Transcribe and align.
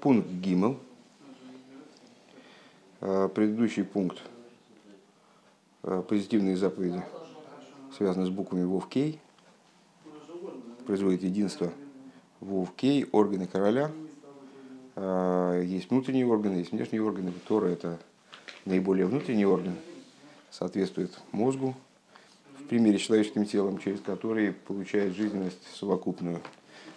Пункт 0.00 0.28
Гимл. 0.28 0.78
Предыдущий 3.00 3.84
пункт 3.84 4.18
позитивные 5.82 6.56
заповеди 6.56 7.02
связаны 7.96 8.26
с 8.26 8.30
буквами 8.30 8.64
Вов 8.64 8.88
Кей. 8.88 9.20
Производит 10.86 11.22
единство 11.22 11.72
Вов 12.40 12.72
Кей, 12.76 13.06
органы 13.12 13.46
короля. 13.46 13.90
Есть 15.62 15.90
внутренние 15.90 16.26
органы, 16.26 16.56
есть 16.56 16.72
внешние 16.72 17.02
органы. 17.02 17.32
Тора– 17.46 17.66
это 17.68 17.98
наиболее 18.64 19.06
внутренний 19.06 19.46
орган, 19.46 19.74
соответствует 20.50 21.18
мозгу 21.32 21.74
в 22.58 22.64
примере 22.64 22.98
с 22.98 23.02
человеческим 23.02 23.44
телом, 23.44 23.78
через 23.78 24.00
который 24.00 24.52
получает 24.52 25.14
жизненность 25.14 25.62
совокупную 25.74 26.40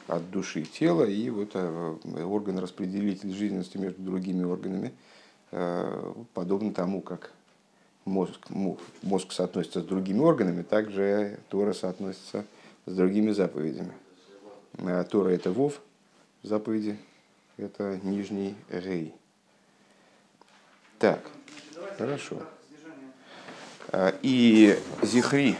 от 0.07 0.29
души 0.31 0.63
тела, 0.63 1.05
и 1.05 1.29
вот 1.29 1.51
э, 1.53 1.95
орган 2.23 2.59
распределитель 2.59 3.33
жизненности 3.33 3.77
между 3.77 4.01
другими 4.01 4.43
органами, 4.43 4.93
э, 5.51 6.13
подобно 6.33 6.73
тому, 6.73 7.01
как 7.01 7.31
мозг, 8.05 8.39
мозг 9.01 9.31
соотносится 9.31 9.81
с 9.81 9.85
другими 9.85 10.19
органами, 10.19 10.63
также 10.63 11.39
Тора 11.49 11.73
соотносится 11.73 12.45
с 12.85 12.95
другими 12.95 13.31
заповедями. 13.31 13.93
А 14.79 15.03
Тора 15.03 15.29
это 15.29 15.51
Вов, 15.51 15.81
заповеди 16.41 16.97
это 17.57 17.99
нижний 18.03 18.55
Рей. 18.69 19.13
Так, 20.99 21.29
хорошо. 21.97 22.41
И 24.21 24.77
Зихри, 25.03 25.55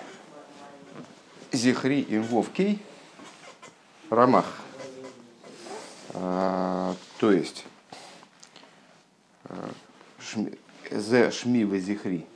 Зихри 1.52 2.02
и 2.02 2.17
Вов 2.17 2.50
Кей– 2.50 2.81
Рамах. 4.13 4.45
А, 6.13 6.95
то 7.20 7.31
есть, 7.31 7.66
Зе 10.91 11.31
Шми 11.31 11.64
Везихри. 11.64 12.28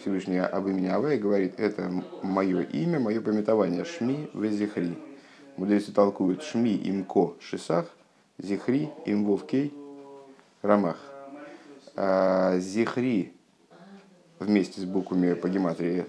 Всевышний 0.00 0.38
об 0.38 0.66
имени 0.66 0.88
Аве 0.88 1.18
говорит, 1.18 1.60
это 1.60 1.92
мое 2.22 2.62
имя, 2.62 2.98
мое 2.98 3.20
пометование. 3.20 3.84
Шми 3.84 4.28
Везихри. 4.34 4.98
Мудрецы 5.56 5.92
толкуют 5.92 6.42
Шми 6.42 6.80
имко 6.84 7.34
Шисах, 7.40 7.86
Зихри 8.38 8.90
им 9.06 9.24
Вовкей 9.24 9.72
Рамах. 10.62 10.98
А, 11.94 12.58
зихри 12.58 13.32
вместе 14.40 14.80
с 14.80 14.84
буквами 14.84 15.34
по 15.34 15.48
гематрии, 15.48 16.04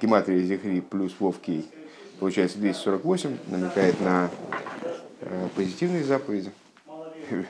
гематрия 0.00 0.40
Зихри 0.40 0.80
плюс 0.80 1.14
Вовкей– 1.18 1.68
Получается 2.20 2.58
248, 2.58 3.38
намекает 3.48 4.00
на 4.00 4.30
э, 5.20 5.48
позитивные 5.54 6.04
заповеди. 6.04 6.50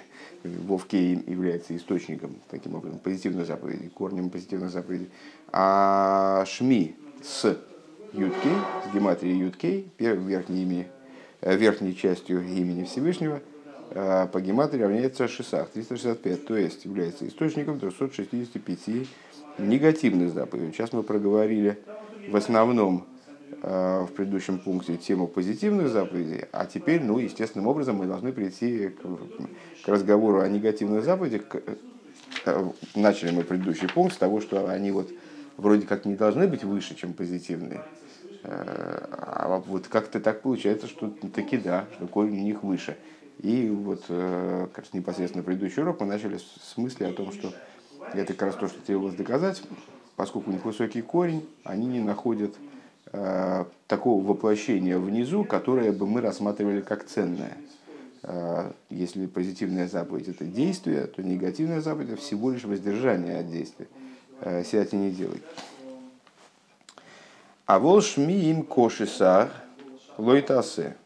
Вовке 0.45 1.13
является 1.13 1.75
источником, 1.77 2.37
таким 2.51 2.75
образом, 2.75 2.99
позитивной 2.99 3.45
заповеди, 3.45 3.89
корнем 3.89 4.31
позитивной 4.31 4.69
заповеди. 4.69 5.09
А 5.53 6.45
Шми 6.47 6.97
с 7.23 7.57
Юткей, 8.13 8.53
с 8.85 8.95
гематрией 8.95 9.39
Юткей, 9.39 9.89
верхней, 9.99 10.63
имени, 10.63 10.87
э, 11.41 11.57
верхней 11.57 11.97
частью 11.97 12.43
имени 12.43 12.85
Всевышнего, 12.85 13.41
э, 13.91 14.27
по 14.33 14.41
гематрии 14.41 14.83
равняется 14.83 15.29
Шисах, 15.29 15.71
365, 15.71 16.47
то 16.47 16.57
есть 16.57 16.85
является 16.85 17.27
источником 17.27 17.81
365 17.81 19.09
негативных 19.59 20.33
заповедей. 20.33 20.73
Сейчас 20.73 20.93
мы 20.93 21.03
проговорили 21.03 21.79
в 22.29 22.37
основном 22.37 23.07
в 23.65 24.11
предыдущем 24.15 24.59
пункте 24.59 24.99
тему 24.99 25.27
позитивных 25.27 25.89
заповедей, 25.89 26.45
а 26.53 26.67
теперь, 26.67 27.03
ну, 27.03 27.19
естественным 27.19 27.67
образом 27.67 27.97
мы 27.97 28.07
должны 28.07 28.31
прийти 28.31 28.89
к, 28.89 29.01
к 29.85 29.89
разговору 29.89 30.41
о 30.41 30.49
негативных 30.49 31.03
заповедях. 31.03 31.45
Э, 32.45 32.71
начали 32.95 33.31
мы 33.31 33.43
предыдущий 33.43 33.89
пункт 33.89 34.17
с 34.17 34.19
того, 34.19 34.43
что 34.43 34.69
они 34.69 34.91
вот 34.91 35.11
вроде 35.57 35.87
как 35.87 36.05
не 36.05 36.15
должны 36.15 36.47
быть 36.47 36.63
выше, 36.63 36.95
чем 36.95 37.15
позитивные. 37.15 37.83
Э, 38.43 39.07
а 39.13 39.63
вот 39.67 39.89
как-то 39.89 40.21
так 40.21 40.43
получается, 40.43 40.87
что 40.87 41.09
таки 41.35 41.57
да, 41.57 41.87
что 41.95 42.07
корень 42.07 42.41
у 42.41 42.45
них 42.45 42.63
выше. 42.63 42.99
И 43.39 43.71
вот 43.71 44.05
как 44.07 44.79
раз 44.79 44.93
непосредственно 44.93 45.43
предыдущий 45.43 45.83
урок 45.83 46.01
мы 46.01 46.07
начали 46.07 46.37
с 46.39 46.77
мысли 46.77 47.05
о 47.05 47.13
том, 47.13 47.33
что 47.33 47.53
это 48.13 48.35
как 48.35 48.43
раз 48.43 48.57
то, 48.57 48.69
что 48.69 48.81
требовалось 48.81 49.17
доказать, 49.17 49.63
поскольку 50.17 50.51
у 50.51 50.53
них 50.53 50.65
высокий 50.65 51.01
корень, 51.03 51.49
они 51.65 51.87
не 51.87 52.01
находят 52.01 52.55
Э, 52.57 52.74
такого 53.87 54.25
воплощения 54.25 54.99
внизу, 54.99 55.45
которое 55.45 55.93
бы 55.93 56.07
мы 56.07 56.21
рассматривали 56.21 56.81
как 56.81 57.05
ценное. 57.05 57.57
Э, 58.25 58.73
если 58.89 59.27
позитивная 59.27 59.87
заповедь 59.87 60.29
это 60.29 60.45
действие, 60.45 61.07
то 61.07 61.23
негативная 61.23 61.81
заповедь 61.81 62.11
это 62.11 62.21
всего 62.21 62.51
лишь 62.51 62.65
воздержание 62.65 63.39
от 63.39 63.51
действия. 63.51 63.87
Э, 64.41 64.65
сядь 64.65 64.95
и 64.95 64.97
не 64.97 65.11
делай. 65.11 65.43
А 67.67 67.79
вол 67.79 68.01
шми 68.01 68.35
им 68.51 68.63
кошисар 68.63 69.51
лойтасе. 70.17 70.97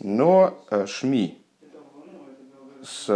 Но 0.00 0.58
шми 0.86 1.38
с 2.82 3.06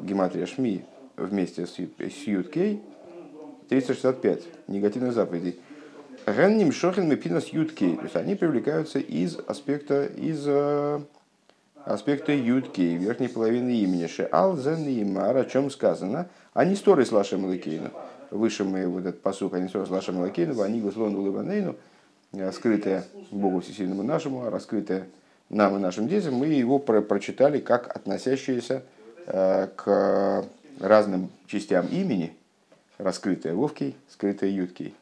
гематрия 0.00 0.46
шми 0.46 0.84
вместе 1.16 1.66
с 1.66 1.78
юткей 1.78 2.82
365 3.68 4.42
негативных 4.66 5.12
заповедей 5.12 5.60
Генним 6.26 6.72
шохин 6.72 7.08
мепинас 7.08 7.46
юткей. 7.48 7.96
То 7.96 8.02
есть 8.02 8.16
они 8.16 8.34
привлекаются 8.34 8.98
из 8.98 9.38
аспекта, 9.46 10.06
из 10.06 10.42
э, 10.44 11.00
аспекта 11.84 12.32
юткей, 12.32 12.96
верхней 12.96 13.28
половины 13.28 13.70
имени. 13.76 14.08
Шеал 14.08 14.56
зеннимар, 14.56 15.36
о 15.36 15.44
чем 15.44 15.70
сказано. 15.70 16.28
Они 16.52 16.74
сторы 16.74 17.06
с 17.06 17.12
лашем 17.12 17.44
лакейну. 17.44 17.90
Выше 18.32 18.64
мы 18.64 18.88
вот 18.88 19.06
этот 19.06 19.22
посук, 19.22 19.54
они 19.54 19.68
сторы 19.68 19.86
с 19.86 19.90
лашем 19.90 20.18
лакейну, 20.18 20.60
они 20.62 20.80
гуслон 20.80 21.14
улыбанейну, 21.14 21.76
э, 22.32 22.50
скрытое 22.50 23.04
Богу 23.30 23.60
Всесильному 23.60 24.02
нашему, 24.02 24.46
а 24.46 24.50
раскрытое 24.50 25.06
нам 25.48 25.76
и 25.76 25.78
нашим 25.78 26.08
детям, 26.08 26.34
мы 26.34 26.48
его 26.48 26.80
про 26.80 27.02
прочитали 27.02 27.60
как 27.60 27.94
относящееся 27.94 28.82
э, 29.28 29.68
к 29.76 30.44
разным 30.80 31.30
частям 31.46 31.86
имени, 31.86 32.34
раскрытое 32.98 33.54
Вовкий, 33.54 33.94
скрытое 34.08 34.50
Юткий 34.50 34.92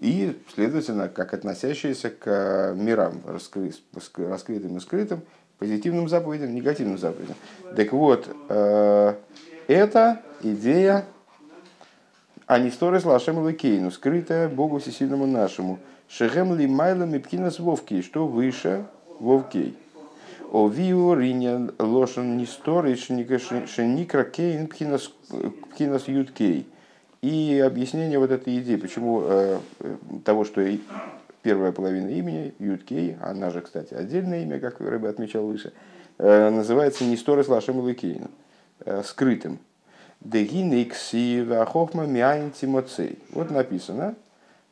и, 0.00 0.38
следовательно, 0.54 1.08
как 1.08 1.32
относящиеся 1.32 2.10
к 2.10 2.26
э, 2.26 2.74
мирам, 2.74 3.22
раскрытым 3.24 4.76
и 4.76 4.80
скрытым, 4.80 5.22
позитивным 5.58 6.08
заповедям, 6.08 6.54
негативным 6.54 6.98
заповедям. 6.98 7.36
Так 7.74 7.92
вот, 7.92 8.28
э, 8.48 9.14
это 9.68 10.22
идея 10.42 11.06
Анисторис 12.46 13.04
Лашем 13.04 13.38
Лакейну, 13.38 13.90
скрытая 13.90 14.48
Богу 14.48 14.78
Всесильному 14.78 15.26
нашему. 15.26 15.78
Шехем 16.08 16.54
ли 16.54 16.66
майлам 16.66 17.14
и 17.14 17.18
пкинас 17.18 17.58
вовкей, 17.58 18.02
что 18.02 18.28
выше 18.28 18.86
вовкей. 19.18 19.76
О 20.52 20.68
виу 20.68 21.14
риня 21.14 21.70
лошен 21.78 22.36
нисторы 22.36 22.94
шеникра 22.94 24.22
кейн 24.24 24.68
пкинас 24.68 25.10
юткей 26.06 26.68
и 27.26 27.58
объяснение 27.58 28.20
вот 28.20 28.30
этой 28.30 28.56
идеи, 28.58 28.76
почему 28.76 29.22
э, 29.24 29.58
того, 30.24 30.44
что 30.44 30.60
первая 31.42 31.72
половина 31.72 32.08
имени, 32.10 32.54
Юткей, 32.60 33.16
она 33.20 33.50
же, 33.50 33.62
кстати, 33.62 33.94
отдельное 33.94 34.44
имя, 34.44 34.60
как 34.60 34.80
Рыба 34.80 35.08
отмечал 35.08 35.44
выше, 35.44 35.72
э, 36.18 36.50
называется 36.50 37.02
не 37.02 37.16
Сторис 37.16 37.48
Лашем 37.48 37.80
Лукейну, 37.80 38.30
э, 38.84 39.02
скрытым. 39.04 39.58
Вот 43.32 43.50
написано, 43.50 44.14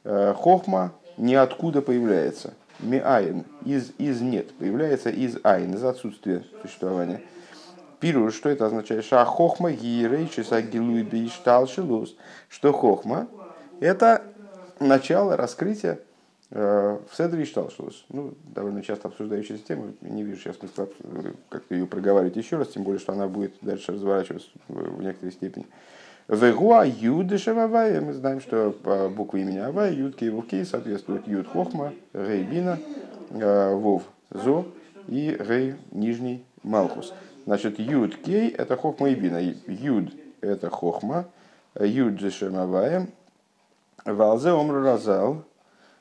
э, 0.05 0.33
хохма 0.37 0.93
ниоткуда 1.17 1.83
появляется. 1.83 2.55
Миайн, 2.79 3.45
из, 3.65 3.91
из 3.99 4.21
нет, 4.21 4.53
появляется 4.55 5.11
из 5.11 5.39
айн, 5.43 5.75
из 5.75 5.83
отсутствия 5.83 6.45
существования. 6.63 7.21
Пиру, 8.05 8.31
что 8.31 8.51
это 8.51 8.67
означает? 8.67 9.03
Ша 9.07 9.25
хохма 9.25 9.73
гирей 9.73 10.29
часа 10.29 10.61
гилуйби 10.61 11.31
шилус. 11.67 12.15
Что 12.51 12.71
хохма– 12.71 13.29
это 13.81 14.23
начало 14.79 15.39
раскрытия 15.39 15.99
э, 16.51 16.99
в 17.11 17.17
Седре 17.17 17.47
Шталшилус. 17.47 18.05
Ну, 18.11 18.35
довольно 18.45 18.83
часто 18.83 19.09
обсуждающаяся 19.09 19.65
тема. 19.65 19.95
Не 20.03 20.23
вижу 20.23 20.39
сейчас 20.39 20.59
смысла 20.59 20.87
э, 21.03 21.33
как-то 21.49 21.75
ее 21.75 21.87
проговаривать 21.87 22.37
еще 22.37 22.59
раз, 22.59 22.69
тем 22.69 22.83
более, 22.83 23.01
что 23.01 23.15
она 23.15 23.27
будет 23.27 23.55
дальше 23.63 23.93
разворачиваться 23.93 24.51
в 24.69 25.01
некоторой 25.01 25.33
степени. 25.33 25.67
Вегуа 26.29 26.85
юды 26.85 27.39
шевавая. 27.39 28.03
Мы 28.03 28.13
знаем, 28.13 28.43
что 28.43 28.77
буквы 29.17 29.41
имени 29.41 29.61
Авая, 29.61 29.93
юд, 29.95 30.15
кей, 30.15 30.31
кей 30.43 30.67
соответствуют 30.67 31.27
юд 31.27 31.49
хохма, 31.49 31.95
рей 32.13 32.45
бина, 32.45 32.79
э, 33.31 33.75
вов 33.75 34.03
зо 34.29 34.67
и 35.09 35.35
рей 35.41 35.77
нижний 35.91 36.45
малхус. 36.63 37.15
Значит, 37.47 37.79
юд 37.79 38.17
кей– 38.17 38.49
это 38.59 38.77
хохма 38.77 39.11
и 39.11 39.15
бина. 39.15 39.39
Юд– 39.67 40.13
это 40.41 40.71
хохма, 40.71 41.27
юд 41.79 42.15
джешемаваем, 42.15 43.09
валзе 44.05 44.51
омру 44.51 44.83
разал, 44.83 45.45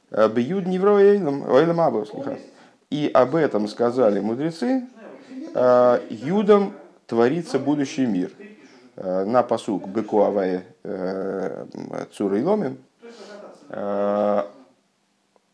бьюд 0.10 0.68
невро 0.68 1.00
эйлам 1.00 1.80
абу, 1.81 2.06
И 2.90 3.10
об 3.13 3.36
этом 3.36 3.68
сказали 3.68 4.19
мудрецы, 4.19 4.88
юдом 6.10 6.74
творится 7.07 7.60
будущий 7.60 8.06
мир. 8.06 8.31
На 8.95 9.42
посук 9.42 9.90
быку 9.90 10.22
авае 10.22 10.66
цура 12.12 12.38
и 12.40 12.44
ломим, 12.44 12.78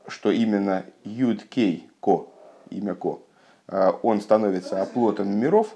что 0.07 0.31
именно 0.31 0.83
Юд 1.05 1.43
Кей 1.45 1.89
Ко, 2.01 2.27
имя 2.69 2.95
Ко, 2.95 3.21
он 3.71 4.21
становится 4.21 4.81
оплотом 4.81 5.29
миров, 5.29 5.75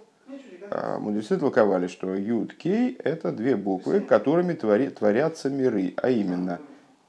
мудрецы 0.99 1.37
толковали, 1.37 1.87
что 1.87 2.15
Юд 2.15 2.53
Кей– 2.55 2.97
это 3.03 3.31
две 3.31 3.55
буквы, 3.55 3.99
которыми 3.99 4.53
твори, 4.53 4.89
творятся 4.89 5.49
миры, 5.49 5.93
а 5.97 6.09
именно 6.09 6.59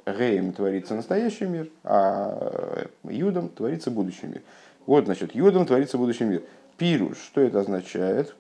Геем 0.07 0.53
творится 0.53 0.95
настоящий 0.95 1.47
мир, 1.47 1.69
а 1.83 2.87
Юдом 3.05 3.49
творится 3.49 3.91
будущий 3.91 4.27
мир. 4.27 4.43
Вот, 4.85 5.07
значит, 5.07 5.35
Юдом 5.35 5.65
творится 5.65 5.97
будущий 5.97 6.25
мир. 6.25 6.43
Пируш, 6.77 7.17
что 7.19 7.41
это 7.41 7.61
означает? 7.61 8.35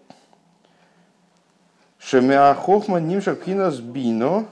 Шемя 1.99 2.52
хохма 2.55 2.99
нимша 3.00 3.35
пхинас 3.35 3.79
бино 3.79 4.46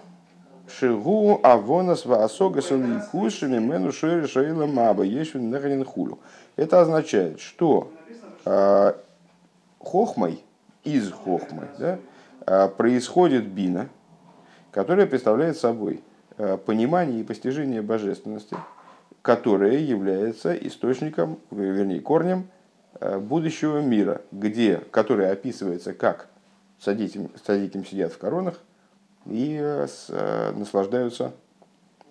шигу 0.79 1.39
авонас 1.43 2.07
ваасога 2.07 2.63
саликушами 2.63 3.59
мену 3.59 3.93
шойри 3.93 4.27
шойла 4.27 4.65
маба 4.65 5.03
ешвин 5.03 5.51
нахрен 5.51 5.85
хулю. 5.85 6.19
Это 6.63 6.81
означает, 6.81 7.41
что 7.41 7.93
э, 8.45 8.93
хохмой, 9.79 10.43
из 10.85 11.11
хохмы, 11.11 11.69
да, 11.79 11.99
э, 12.47 12.69
происходит 12.69 13.47
бина, 13.47 13.89
которая 14.71 15.07
представляет 15.07 15.57
собой 15.57 16.03
э, 16.39 16.57
понимание 16.57 17.21
и 17.21 17.25
постижение 17.25 17.83
божественности, 17.83 18.57
которое 19.23 19.79
является 19.79 20.55
источником, 20.55 21.39
вернее, 21.51 22.01
корнем 22.01 22.49
Э, 23.03 23.19
будущего 23.19 23.81
мира, 23.81 24.21
где, 24.31 24.77
который 24.93 25.29
описывается 25.29 25.93
как 25.93 26.29
садитим, 26.79 27.31
садитим 27.45 27.85
сидят 27.85 28.13
в 28.13 28.19
коронах 28.19 28.61
и 29.27 29.59
э, 29.61 29.89
с, 29.89 30.07
э, 30.09 30.53
наслаждаются, 30.53 31.33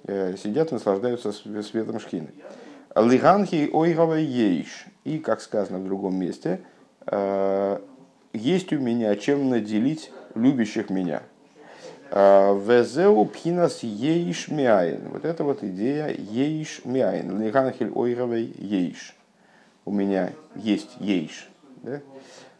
сидят, 0.05 0.71
наслаждаются 0.71 1.31
светом 1.31 1.99
шхины. 1.99 2.29
Лиганхи 2.95 3.69
ойгава 3.71 4.17
ейш. 4.17 4.85
И, 5.03 5.19
как 5.19 5.41
сказано 5.41 5.79
в 5.79 5.85
другом 5.85 6.15
месте, 6.15 6.61
есть 8.33 8.73
у 8.73 8.79
меня 8.79 9.15
чем 9.15 9.49
наделить 9.49 10.11
любящих 10.35 10.89
меня. 10.89 11.23
Везеу 12.11 13.25
пхинас 13.25 13.83
ейш 13.83 14.49
миаин. 14.49 15.09
Вот 15.09 15.25
это 15.25 15.43
вот 15.43 15.63
идея 15.63 16.09
ейш 16.09 16.81
миаин. 16.85 17.41
Лиганхиль 17.41 17.91
ойгавей 17.93 18.53
ейш 18.57 19.15
у 19.85 19.91
меня 19.91 20.31
есть 20.55 20.95
ейш. 20.99 21.49
Да? 21.83 22.01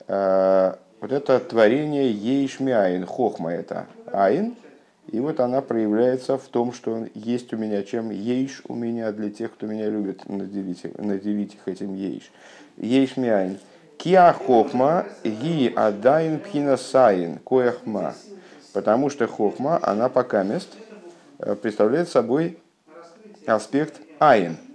А, 0.08 0.80
вот 1.00 1.12
это 1.12 1.40
творение 1.40 2.12
ейш 2.12 2.60
миаин, 2.60 3.06
хохма 3.06 3.52
это 3.52 3.88
айн, 4.12 4.56
и 5.08 5.20
вот 5.20 5.40
она 5.40 5.62
проявляется 5.62 6.38
в 6.38 6.48
том, 6.48 6.74
что 6.74 7.08
есть 7.14 7.54
у 7.54 7.58
меня, 7.58 7.84
чем 7.84 8.12
ейш 8.12 8.62
у 8.68 8.76
меня 8.76 9.12
для 9.12 9.30
тех, 9.30 9.54
кто 9.54 9.66
меня 9.66 9.90
любит, 9.90 10.28
наделить, 10.30 10.98
наделить 10.98 11.56
их 11.56 11.68
этим 11.68 11.96
ейш. 11.96 12.32
Ейш 12.78 13.18
миаин. 13.18 13.60
Киа 13.98 14.34
хохма 14.34 15.06
ги 15.24 15.72
адайн 15.76 16.40
пхина 16.40 16.78
саин 16.78 17.38
кояхма. 17.40 18.16
Потому 18.74 19.10
что 19.10 19.28
хохма, 19.28 19.80
она 19.82 20.08
пока 20.08 20.44
мест 20.44 20.70
э, 21.40 21.56
представляет 21.56 22.10
собой 22.10 22.58
аспект 23.46 24.00
айн– 24.20 24.58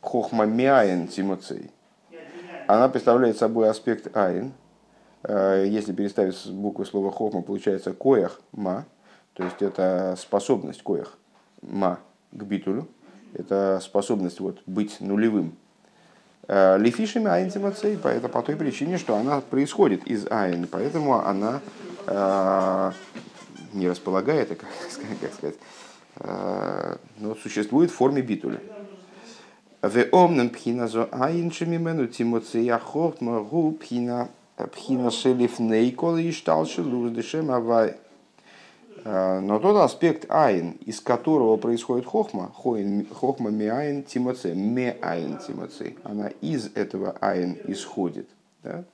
хохма 0.00 0.46
миаин 0.46 1.08
тимоцей. 1.08 1.70
Она 2.66 2.88
представляет 2.88 3.36
собой 3.36 3.68
аспект 3.68 4.16
айн. 4.16 4.52
Э, 5.22 5.64
если 5.66 5.92
переставить 5.92 6.50
буквы 6.50 6.86
слова 6.86 7.10
хохма, 7.10 7.42
получается 7.42 7.92
коях 7.92 8.40
ма, 8.52 8.86
то 9.40 9.46
есть 9.46 9.62
это 9.62 10.16
способность 10.18 10.82
коях 10.82 11.16
ма 11.62 11.98
к 12.30 12.42
битулю, 12.42 12.86
это 13.32 13.80
способность 13.82 14.38
вот, 14.38 14.60
быть 14.66 15.00
нулевым. 15.00 15.54
Э, 16.46 16.76
Лефишами 16.76 17.28
айн 17.28 17.50
тимоцей, 17.50 17.98
это 18.04 18.28
по 18.28 18.42
той 18.42 18.56
причине, 18.56 18.98
что 18.98 19.16
она 19.16 19.40
происходит 19.40 20.06
из 20.06 20.30
айн, 20.30 20.68
поэтому 20.70 21.24
она 21.26 21.60
э, 22.06 22.92
не 23.72 23.88
располагает, 23.88 24.48
как, 24.48 24.58
как 25.22 25.32
сказать, 25.32 25.56
но 27.18 27.34
существует 27.36 27.90
в 27.90 27.94
форме 27.94 28.20
битуля. 28.20 28.60
ואמנם 29.80 30.50
בחינה 30.50 30.86
זו 30.86 30.93
האין 30.93 31.08
שממנו 31.10 32.08
תמצא 32.08 32.78
החכמה 32.78 33.40
הוא 33.40 33.72
בחינה 33.72 34.28
בחינה 34.70 35.10
שלפני 35.10 35.90
כל 35.92 36.24
ההשתלשלות 36.24 36.82
דשם 36.82 37.50
הוי'. 37.50 37.96
Но 39.04 39.58
тот 39.60 39.76
аспект 39.76 40.26
אין, 40.28 40.72
из 40.84 41.00
которого 41.00 41.56
происходит 41.56 42.04
חכמה, 42.04 42.52
חכמה 42.54 43.50
מאין 43.50 44.02
תמצא, 44.02 44.54
מאין 44.54 45.38
תמצא, 45.38 45.94
она 46.02 46.28
из 46.40 46.70
этого 46.74 47.16
אין 47.20 47.56
исходит. 47.64 48.28
Да? 48.62 48.84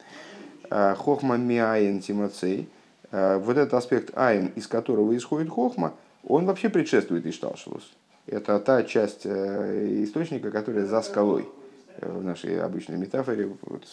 Хохма 0.95 1.37
миайн 1.37 2.01
тимоцей, 2.01 2.69
вот 3.11 3.57
этот 3.57 3.75
аспект 3.75 4.17
айн, 4.17 4.53
из 4.55 4.69
которого 4.69 5.17
исходит 5.17 5.51
хохма, 5.51 5.95
он 6.27 6.47
вообще 6.47 6.69
предшествует 6.69 7.27
Ишталшилус. 7.27 7.93
Это 8.27 8.59
та 8.59 8.83
часть 8.83 9.23
э, 9.25 10.03
источника, 10.03 10.51
которая 10.51 10.85
за 10.85 11.01
скалой. 11.03 11.49
Э, 11.99 12.11
в 12.11 12.25
нашей 12.25 12.61
обычной 12.61 12.97
метафоре 12.97 13.49
вот, 13.63 13.87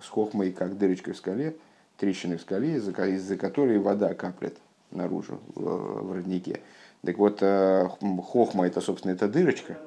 с 0.00 0.08
хохмой, 0.08 0.52
как 0.52 0.78
дырочкой 0.78 1.14
в 1.14 1.16
скале, 1.16 1.56
трещины 1.98 2.36
в 2.36 2.40
скале, 2.40 2.76
из-за 2.76 3.36
которой 3.36 3.78
вода 3.78 4.14
каплет 4.14 4.56
наружу 4.94 5.40
в, 5.54 6.12
роднике. 6.14 6.60
Так 7.04 7.18
вот, 7.18 7.38
э, 7.40 7.88
хохма 8.22 8.66
это, 8.66 8.80
собственно, 8.80 9.12
эта 9.12 9.28
дырочка, 9.28 9.78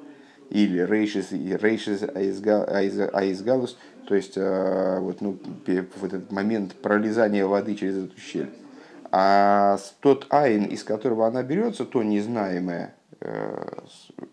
или 0.50 0.80
рейшис, 0.80 1.32
рейшис 1.32 2.02
аизгалус, 2.14 3.76
то 4.06 4.14
есть 4.14 4.36
вот, 4.36 5.20
ну, 5.20 5.36
в 5.66 6.04
этот 6.04 6.32
момент 6.32 6.74
пролезания 6.76 7.44
воды 7.44 7.74
через 7.74 8.04
эту 8.04 8.18
щель. 8.18 8.48
А 9.10 9.78
тот 10.00 10.26
айн, 10.30 10.64
из 10.64 10.84
которого 10.84 11.26
она 11.26 11.42
берется, 11.42 11.84
то 11.84 12.02
незнаемое, 12.02 12.94
Э, 13.20 13.80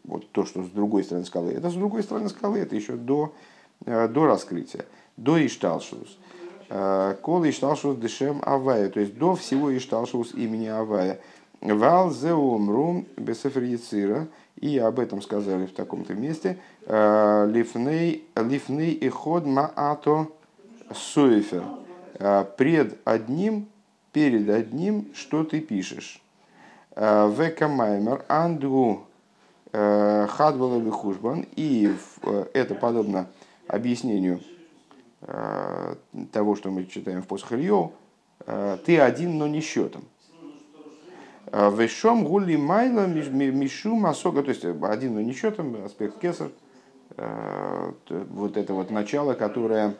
вот 0.04 0.32
то, 0.32 0.46
что 0.46 0.64
с 0.64 0.70
другой 0.70 1.04
стороны 1.04 1.26
скалы, 1.26 1.54
это 1.54 1.70
с 1.70 1.74
другой 1.74 2.04
стороны 2.04 2.30
скалы, 2.30 2.60
это 2.60 2.76
еще 2.76 2.94
до, 2.94 3.34
э, 3.86 4.08
до 4.08 4.28
раскрытия, 4.28 4.86
до 5.18 5.44
Ишталшус. 5.44 6.20
Э, 6.70 7.16
Кол 7.22 7.44
Ишталшус 7.46 7.98
дешем 7.98 8.42
Авая, 8.44 8.90
то 8.90 9.00
есть 9.00 9.18
до 9.18 9.36
всего 9.36 9.76
Ишталшус 9.76 10.34
имени 10.34 10.68
Авая. 10.68 11.20
Вал 11.62 12.12
зеумрум 12.12 13.06
бесефер 13.18 13.64
Яцира, 13.64 14.28
и 14.60 14.78
об 14.78 15.00
этом 15.00 15.22
сказали 15.22 15.66
в 15.66 15.74
таком-то 15.74 16.14
месте, 16.14 16.60
лифней, 16.86 18.26
лифней 18.36 18.92
и 18.92 19.10
ход 19.10 19.46
маато 19.46 20.28
суефер. 20.94 21.64
Пред 22.58 22.98
одним, 23.04 23.68
перед 24.14 24.50
одним, 24.50 25.08
что 25.16 25.44
ты 25.44 25.60
пишешь. 25.60 26.22
Векамаймер 26.96 28.24
Андгу 28.30 29.06
э, 29.76 30.28
Хадвала 30.30 30.92
Хужбан. 30.92 31.46
И 31.56 31.94
э, 32.24 32.46
это 32.54 32.76
подобно 32.76 33.28
объяснению 33.68 34.40
э, 34.40 34.55
того, 36.32 36.56
что 36.56 36.70
мы 36.70 36.86
читаем 36.86 37.22
в 37.22 37.28
посох 37.28 37.54
Ильев. 37.54 37.92
Ты 38.86 39.00
один, 39.00 39.38
но 39.38 39.48
не 39.48 39.62
счетом. 39.62 40.04
Вешом 41.52 42.26
гули 42.26 42.56
майла 42.56 43.08
мишу 43.08 43.96
масога, 43.96 44.44
то 44.44 44.50
есть 44.50 44.66
один, 44.66 45.16
но 45.16 45.22
не 45.22 45.34
счетом, 45.34 45.84
аспект 45.84 46.20
кесар. 46.20 46.50
Вот 47.18 48.58
это 48.58 48.74
вот 48.74 48.92
начало, 48.92 49.34
которое 49.34 49.96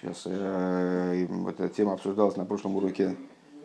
сейчас 0.00 0.24
вот 0.24 1.60
эта 1.60 1.68
тема 1.68 1.94
обсуждалась 1.94 2.36
на 2.36 2.44
прошлом 2.44 2.76
уроке 2.76 3.16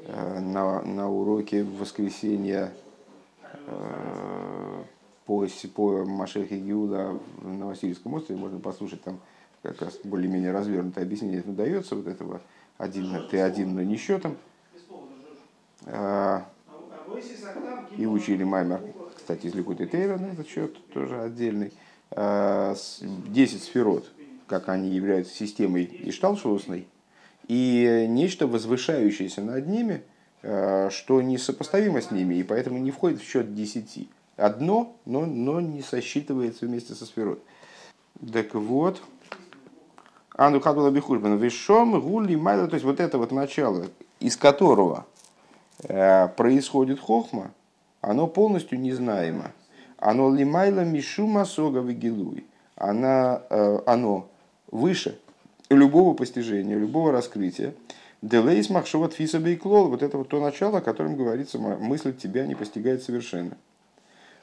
Э, 0.05 0.39
на, 0.39 0.81
на 0.81 1.09
уроке 1.09 1.63
в 1.63 1.77
воскресенье 1.77 2.73
э, 3.41 4.83
по, 5.25 5.47
по 5.73 6.03
Машехе 6.03 6.57
Гиуда 6.57 7.17
на 7.41 7.67
Васильевском 7.67 8.13
острове, 8.15 8.39
можно 8.39 8.59
послушать 8.59 9.01
там 9.01 9.19
как 9.63 9.81
раз 9.81 9.97
более-менее 10.03 10.51
развернутое 10.51 11.05
объяснение 11.05 11.39
это 11.39 11.51
дается, 11.51 11.95
вот 11.95 12.07
этого 12.07 12.41
один, 12.77 13.27
ты 13.29 13.39
один, 13.39 13.73
но 13.73 13.81
не 13.81 13.97
счетом. 13.97 14.37
Э, 15.85 16.41
и 17.97 18.05
учили 18.05 18.43
Маймер, 18.43 18.81
кстати, 19.15 19.47
из 19.47 19.55
Ликуты 19.55 19.87
Тейра 19.87 20.17
на 20.17 20.27
этот 20.27 20.47
счет, 20.47 20.75
тоже 20.89 21.21
отдельный. 21.21 21.71
10 22.11 23.63
сферот, 23.63 24.11
как 24.45 24.69
они 24.69 24.89
являются 24.89 25.33
системой 25.33 25.89
Ишталшусной, 26.03 26.87
и 27.47 28.05
нечто 28.07 28.45
возвышающееся 28.45 29.41
над 29.41 29.67
ними, 29.67 30.03
э, 30.43 30.89
что 30.91 31.21
несопоставимо 31.21 32.01
с 32.01 32.11
ними, 32.11 32.35
и 32.35 32.43
поэтому 32.43 32.77
не 32.77 32.91
входит 32.91 33.19
в 33.19 33.27
счет 33.27 33.55
десяти. 33.55 34.09
Одно, 34.37 34.95
но, 35.05 35.25
но 35.25 35.59
не 35.59 35.81
сосчитывается 35.81 36.65
вместе 36.65 36.93
со 36.93 37.05
сферой. 37.05 37.39
Так 38.31 38.53
вот, 38.53 39.01
Анду 40.35 40.59
Хадула 40.59 40.89
Бихушбан, 40.89 41.37
Вишом, 41.37 41.99
Гули, 42.01 42.35
Майла, 42.35 42.67
то 42.67 42.75
есть 42.75 42.85
вот 42.85 42.99
это 42.99 43.17
вот 43.17 43.31
начало, 43.31 43.85
из 44.19 44.35
которого 44.35 45.05
э, 45.83 46.27
происходит 46.29 46.99
хохма, 46.99 47.51
оно 48.01 48.27
полностью 48.27 48.79
незнаемо. 48.79 49.51
Оно 49.97 50.33
лимайла 50.33 50.81
мишума 50.81 51.45
сога 51.45 51.79
вигилуй. 51.79 52.45
Она, 52.75 53.41
э, 53.49 53.79
оно 53.85 54.27
выше 54.69 55.17
любого 55.69 56.13
постижения, 56.13 56.77
любого 56.77 57.13
раскрытия. 57.13 57.73
Делейс 58.21 58.69
махшоват 58.69 59.13
фиса 59.13 59.39
бейклол. 59.39 59.87
Вот 59.87 60.03
это 60.03 60.17
вот 60.17 60.27
то 60.27 60.41
начало, 60.41 60.79
о 60.79 60.81
котором 60.81 61.15
говорится, 61.15 61.57
мысль 61.57 62.13
тебя 62.13 62.45
не 62.45 62.55
постигает 62.55 63.03
совершенно. 63.03 63.55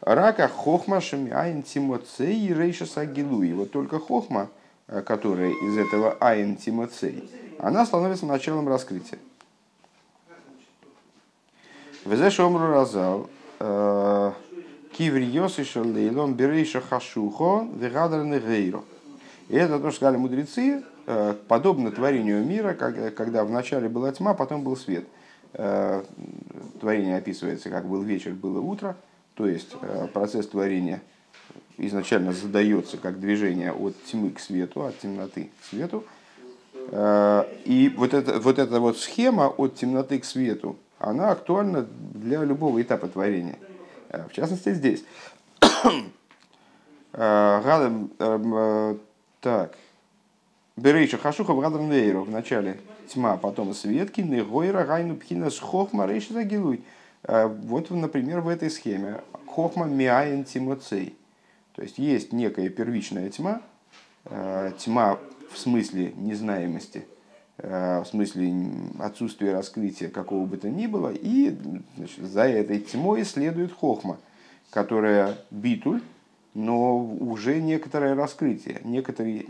Рака 0.01 0.49
хохма 0.49 1.03
шамиайн 1.03 1.63
тимоцей 1.63 2.55
рейша 2.55 2.87
сагилуи. 2.87 3.53
Вот 3.53 3.71
только 3.71 3.99
хохма, 3.99 4.49
которая 5.07 5.51
из 5.51 5.79
этого 5.79 6.17
айн 6.21 6.57
тимоцей, 6.57 7.31
она 7.59 7.87
становится 7.87 8.27
началом 8.27 8.69
раскрытия. 8.69 9.19
Везеш 12.05 12.41
омру 12.41 12.67
разал, 12.69 13.29
э, 13.59 14.33
киври 14.93 15.27
йосиша 15.27 15.83
лейлон 15.83 16.35
берейша 16.35 16.81
хашухо 16.81 17.69
вегадр 17.75 18.25
гейро. 18.25 18.83
И 19.49 19.57
это 19.57 19.79
то, 19.79 19.91
что 19.91 19.97
сказали 19.97 20.17
мудрецы, 20.17 20.83
э, 21.07 21.35
подобно 21.47 21.91
творению 21.91 22.45
мира, 22.45 22.75
когда 22.75 23.45
вначале 23.45 23.89
была 23.89 24.13
тьма, 24.13 24.35
потом 24.35 24.63
был 24.63 24.77
свет. 24.77 25.07
Творение 25.53 27.17
описывается, 27.17 27.71
как 27.71 27.85
был 27.85 28.03
вечер, 28.03 28.33
было 28.35 28.61
утро– 28.61 28.97
то 29.41 29.47
есть 29.47 29.75
э, 29.81 30.07
процесс 30.13 30.49
творения 30.49 31.01
изначально 31.87 32.33
задается 32.33 32.97
как 32.97 33.21
движение 33.21 33.73
от 33.73 33.95
тьмы 34.05 34.31
к 34.31 34.41
свету, 34.41 34.85
от 34.85 34.99
темноты 34.99 35.51
к 35.61 35.65
свету. 35.65 36.05
Э, 36.91 37.45
и 37.65 37.93
вот, 37.97 38.15
это, 38.15 38.41
вот 38.41 38.59
эта 38.59 38.81
вот 38.81 38.99
схема 38.99 39.49
от 39.49 39.75
темноты 39.77 40.19
к 40.19 40.25
свету, 40.25 40.77
она 40.99 41.31
актуальна 41.31 41.87
для 42.15 42.45
любого 42.45 42.81
этапа 42.81 43.09
творения. 43.09 43.59
Э, 44.09 44.27
в 44.29 44.33
частности, 44.33 44.75
здесь. 44.75 45.05
Так. 49.41 49.75
Берейша 50.77 51.19
Хашуха 51.19 51.55
Брадам 51.55 51.91
Вейру. 51.91 52.25
В 52.25 52.31
начале 52.31 52.79
тьма, 53.09 53.37
потом 53.37 53.75
светки. 53.75 54.21
Негойра 54.21 54.85
Гайну 54.85 55.17
Пхина 55.17 55.51
Схохма 55.51 56.07
Рейша 56.07 56.35
Загилуй. 56.35 56.85
Вот, 57.23 57.91
например, 57.91 58.41
в 58.41 58.49
этой 58.49 58.71
схеме 58.71 59.21
хохма 59.47 59.87
миаин 59.87 60.45
тимоцей. 60.45 61.15
То 61.81 61.85
есть 61.85 61.97
есть 61.97 62.35
некая 62.35 62.69
первичная 62.69 63.31
тьма, 63.31 63.63
э, 64.27 64.73
тьма 64.77 65.19
в 65.51 65.57
смысле 65.57 66.13
незнаемости, 66.15 67.07
э, 67.57 68.03
в 68.03 68.07
смысле 68.07 68.53
отсутствия 68.99 69.55
раскрытия 69.55 70.11
какого 70.11 70.45
бы 70.45 70.59
то 70.59 70.69
ни 70.69 70.87
было, 70.87 71.11
и 71.11 71.57
значит, 71.97 72.19
за 72.19 72.43
этой 72.43 72.81
тьмой 72.81 73.25
следует 73.25 73.73
хохма, 73.73 74.19
которая 74.69 75.39
битуль, 75.51 76.03
но 76.53 77.03
уже 77.03 77.63
некоторое 77.63 78.15
раскрытие, 78.15 78.83
некоторые, 78.85 79.47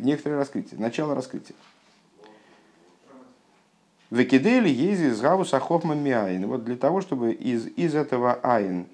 некоторое 0.00 0.36
раскрытие, 0.36 0.80
начало 0.80 1.14
раскрытия. 1.14 1.54
Векидели 4.10 4.70
ези 4.70 5.08
из 5.08 5.20
гавуса 5.20 5.60
хохма 5.60 5.94
миаин. 5.94 6.46
Вот 6.46 6.64
для 6.64 6.76
того, 6.76 7.02
чтобы 7.02 7.32
из, 7.32 7.66
из 7.76 7.94
этого 7.94 8.40
айн 8.42 8.86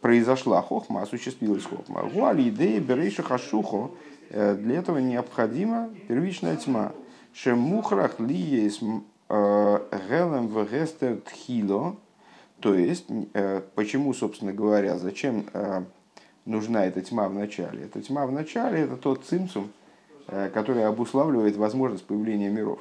произошла 0.00 0.62
хохма, 0.62 1.02
осуществилась 1.02 1.64
хохма. 1.64 2.02
Гуали 2.02 2.48
идеи 2.48 2.78
берейша 2.78 3.22
хашухо. 3.22 3.90
Э, 4.30 4.54
для 4.54 4.78
этого 4.78 4.98
необходима 4.98 5.90
первичная 6.06 6.56
тьма. 6.56 6.92
Шемухрах 7.32 8.20
ли 8.20 8.36
есть 8.36 8.80
э, 8.82 9.80
гелем 10.08 10.48
в 10.48 10.64
гестер 10.70 11.20
тхило. 11.20 11.96
То 12.60 12.74
есть, 12.74 13.06
э, 13.34 13.62
почему, 13.74 14.12
собственно 14.14 14.52
говоря, 14.52 14.98
зачем 14.98 15.46
нужна 16.44 16.86
эта 16.86 17.00
тьма 17.02 17.28
в 17.28 17.34
начале? 17.34 17.84
Эта 17.84 18.02
тьма 18.02 18.26
в 18.26 18.32
начале– 18.32 18.80
это 18.80 18.96
тот 18.96 19.24
цимсум, 19.24 19.70
который 20.26 20.84
обуславливает 20.84 21.56
возможность 21.56 22.04
появления 22.04 22.48
миров 22.48 22.80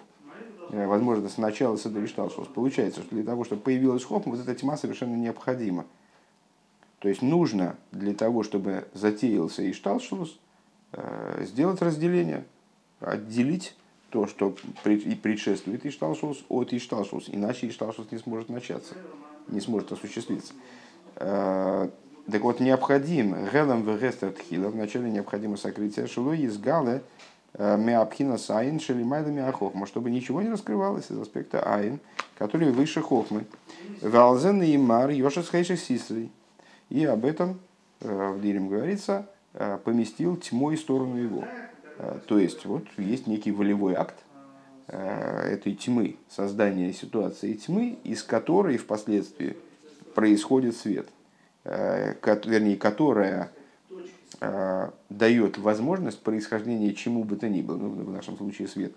возможность 0.69 1.37
начала 1.37 1.77
Седришталшус. 1.77 2.47
Получается, 2.47 3.01
что 3.01 3.15
для 3.15 3.23
того, 3.23 3.45
чтобы 3.45 3.61
появилась 3.61 4.03
хохма, 4.03 4.35
вот 4.35 4.41
эта 4.41 4.53
тьма 4.53 4.75
совершенно 4.75 5.15
необходима. 5.15 5.85
То 6.99 7.09
есть 7.09 7.21
нужно 7.21 7.75
для 7.91 8.13
того, 8.13 8.43
чтобы 8.43 8.87
затеялся 8.93 9.69
Ишталшус, 9.69 10.39
э, 10.93 11.45
сделать 11.45 11.81
разделение, 11.81 12.45
отделить 12.99 13.75
то, 14.09 14.25
что 14.25 14.55
предшествует 14.83 15.85
Ишталшус 15.85 16.43
от 16.49 16.73
Ишталшус. 16.73 17.25
Иначе 17.27 17.67
Ишталшус 17.67 18.11
не 18.11 18.17
сможет 18.17 18.49
начаться, 18.49 18.95
не 19.47 19.61
сможет 19.61 19.91
осуществиться. 19.91 20.53
Э, 21.15 21.89
так 22.31 22.41
вот, 22.41 22.59
необходим 22.59 23.35
Гелем 23.51 23.83
в 23.83 24.11
Тхила, 24.31 24.69
вначале 24.69 25.09
необходимо 25.09 25.55
сокрытие 25.55 26.07
Шилу 26.07 26.33
из 26.33 26.57
Галы 26.57 27.01
э, 27.53 27.77
מבחינת 27.77 28.37
האין 28.37 28.79
שלמעלה 28.79 29.29
מהחכמה, 29.29 29.85
чтобы 29.85 30.09
ничего 30.09 30.41
не 30.41 30.49
раскрывалось 30.49 31.09
из 31.09 31.17
аспекта 31.19 31.61
אין, 31.61 31.99
который 32.37 32.71
выше 32.71 33.01
Хохмы. 33.01 33.45
ועל 34.01 34.61
זה 34.61 34.75
נאמר 34.77 35.11
ישת 35.11 35.49
חושך 35.49 35.77
סתרו. 35.77 36.31
И 36.89 37.03
об 37.05 37.25
этом 37.25 37.59
э, 37.99 38.31
в 38.31 38.41
תהלים 38.41 38.69
говорится, 38.69 39.27
э, 39.53 39.77
поместил 39.83 40.37
тьмой 40.37 40.77
сторону 40.77 41.17
его. 41.17 41.43
Э, 41.97 42.19
то 42.27 42.39
есть 42.39 42.65
вот 42.65 42.85
есть 42.97 43.27
некий 43.27 43.51
волевой 43.51 43.95
акт 43.95 44.15
этой 44.87 45.75
тьмы, 45.75 46.15
создания 46.29 46.93
ситуации 46.93 47.51
тьмы, 47.55 47.97
из 48.05 48.23
которой 48.23 48.77
впоследствии 48.77 49.57
происходит 50.15 50.77
свет, 50.77 51.09
вернее, 51.65 52.77
которая 52.77 53.51
дает 55.09 55.57
возможность 55.57 56.21
происхождения 56.21 56.93
чему 56.93 57.25
бы 57.25 57.35
то 57.35 57.49
ни 57.49 57.61
было, 57.61 57.75
ну, 57.75 57.89
в 57.89 58.11
нашем 58.11 58.37
случае 58.37 58.69
свет. 58.69 58.93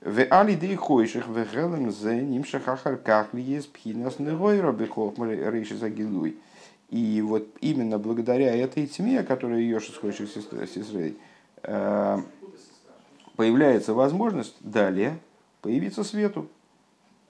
В 0.00 0.24
алидей 0.30 0.76
хойших 0.76 1.28
в 1.28 1.34
гелем 1.34 1.90
зе 1.90 2.22
нимшах 2.22 2.66
ахар 2.66 2.96
кахли 2.96 3.42
есть 3.42 3.70
пхинас 3.70 4.18
негойра 4.18 4.72
бехох 4.72 5.18
рейши. 5.18 5.76
И 6.90 7.22
вот 7.22 7.46
именно 7.60 7.98
благодаря 7.98 8.54
этой 8.54 8.86
тьме, 8.86 9.22
которая 9.22 9.60
Йоши 9.60 9.92
сходит 9.92 10.28
с 10.28 10.76
Исрей, 10.76 11.16
э, 11.62 12.18
появляется 13.36 13.94
возможность 13.94 14.56
далее 14.60 15.18
появиться 15.62 16.02
свету, 16.02 16.48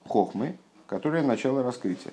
хохмы, 0.07 0.57
которая 0.87 1.23
начало 1.23 1.61
раскрытия. 1.61 2.11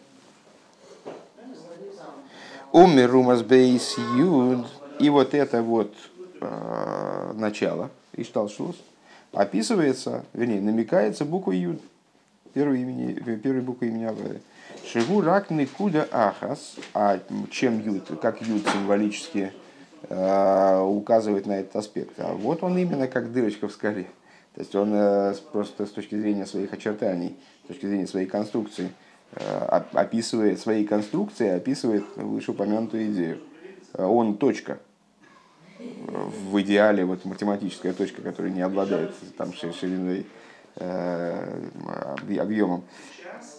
Умер 2.73 3.11
румас 3.11 3.43
бейс 3.43 3.97
юд. 4.17 4.67
И 4.99 5.09
вот 5.09 5.33
это 5.33 5.63
вот 5.63 5.95
э, 6.41 7.33
начало, 7.35 7.91
Ишталшус, 8.15 8.77
описывается, 9.33 10.25
вернее, 10.35 10.61
намекается 10.61 11.25
буквой 11.25 11.59
юд, 11.59 11.81
первой, 12.53 12.83
имени, 12.83 13.15
первой 13.37 13.63
буквой 13.63 13.89
имени 13.89 14.05
Авая. 14.05 14.41
Шигу 14.91 15.21
рак 15.21 15.51
никуда 15.51 16.09
ахас, 16.11 16.77
а 16.95 17.21
чем 17.51 17.79
ют, 17.81 18.09
как 18.23 18.41
ют 18.41 18.67
символически 18.67 19.53
э, 20.09 20.81
указывает 20.81 21.45
на 21.45 21.61
этот 21.61 21.77
аспект. 21.77 22.19
А 22.19 22.33
вот 22.33 22.63
он 22.63 22.79
именно 22.79 23.07
как 23.07 23.31
дырочка 23.31 23.69
в 23.69 23.73
скале. 23.73 24.05
То 24.55 24.61
есть 24.63 24.75
он 24.75 24.95
э, 24.95 25.35
просто 25.53 25.85
с 25.85 25.91
точки 25.91 26.19
зрения 26.19 26.47
своих 26.47 26.73
очертаний, 26.73 27.37
с 27.65 27.69
точки 27.69 27.85
зрения 27.85 28.07
своей 28.07 28.27
конструкции, 28.27 28.91
э, 29.33 29.83
описывает 29.93 30.59
свои 30.59 30.87
конструкции, 30.87 31.49
описывает 31.49 32.05
вышеупомянутую 32.17 33.13
идею. 33.13 33.41
Э, 33.93 34.05
он 34.05 34.39
точка. 34.39 34.79
В 35.79 36.61
идеале 36.63 37.05
вот 37.05 37.27
математическая 37.27 37.93
точка, 37.93 38.23
которая 38.23 38.51
не 38.51 38.63
обладает 38.63 39.13
там 39.37 39.53
шириной 39.53 40.27
объемом. 40.79 42.85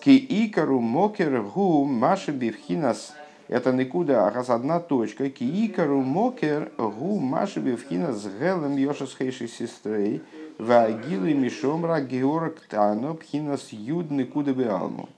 Ки 0.02 0.18
икару 0.18 0.80
мокер 0.80 1.42
гу 1.42 1.86
маши 1.86 2.32
бифхинас. 2.32 3.14
Это 3.48 3.74
никуда, 3.74 4.28
а 4.28 4.32
раз 4.32 4.50
одна 4.50 4.80
точка. 4.80 5.30
Ки 5.30 5.44
икару 5.44 6.02
мокер 6.02 6.72
гу 6.78 7.20
маши 7.20 7.60
бифхинас 7.60 8.26
гелем 8.26 8.78
йошес 8.78 9.16
хейши 9.18 9.48
сестрей. 9.48 10.22
Вагилы 10.58 11.34
мишомра 11.34 12.02
георг 12.02 12.62
тано 12.70 13.16
пхинас 13.16 13.70
юд 13.72 14.12
никуда 14.12 14.54
биалму. 14.54 15.10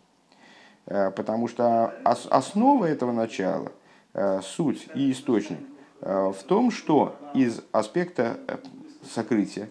Э, 0.85 1.11
потому 1.11 1.47
что 1.47 1.93
основа 2.03 2.85
этого 2.85 3.11
начала, 3.11 3.71
э, 4.13 4.41
суть 4.43 4.87
и 4.93 5.11
источник 5.11 5.59
э, 6.01 6.33
в 6.37 6.43
том, 6.43 6.71
что 6.71 7.15
из 7.33 7.61
аспекта 7.71 8.37
сокрытия, 9.13 9.69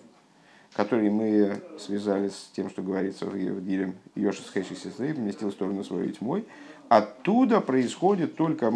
который 0.75 1.11
мы 1.11 1.61
связали 1.79 2.29
с 2.29 2.51
тем, 2.55 2.71
что 2.71 2.83
говорится 2.83 3.27
в 3.27 3.65
Дилем 3.65 3.97
Йоши 4.15 4.43
Хэши 4.43 4.77
Сестрей, 4.77 5.15
поместил 5.15 5.51
в 5.51 5.53
сторону 5.53 5.83
своей 5.85 6.13
тьмой, 6.13 6.47
оттуда 6.89 7.61
происходит 7.61 8.37
только 8.37 8.73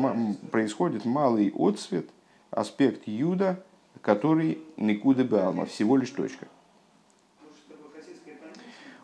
происходит 0.51 1.05
малый 1.05 1.53
отсвет, 1.57 2.09
аспект 2.51 3.07
Юда, 3.07 3.63
который 4.01 4.59
никуда 4.77 5.25
беалма, 5.25 5.67
всего 5.67 5.97
лишь 5.97 6.11
точка. 6.11 6.47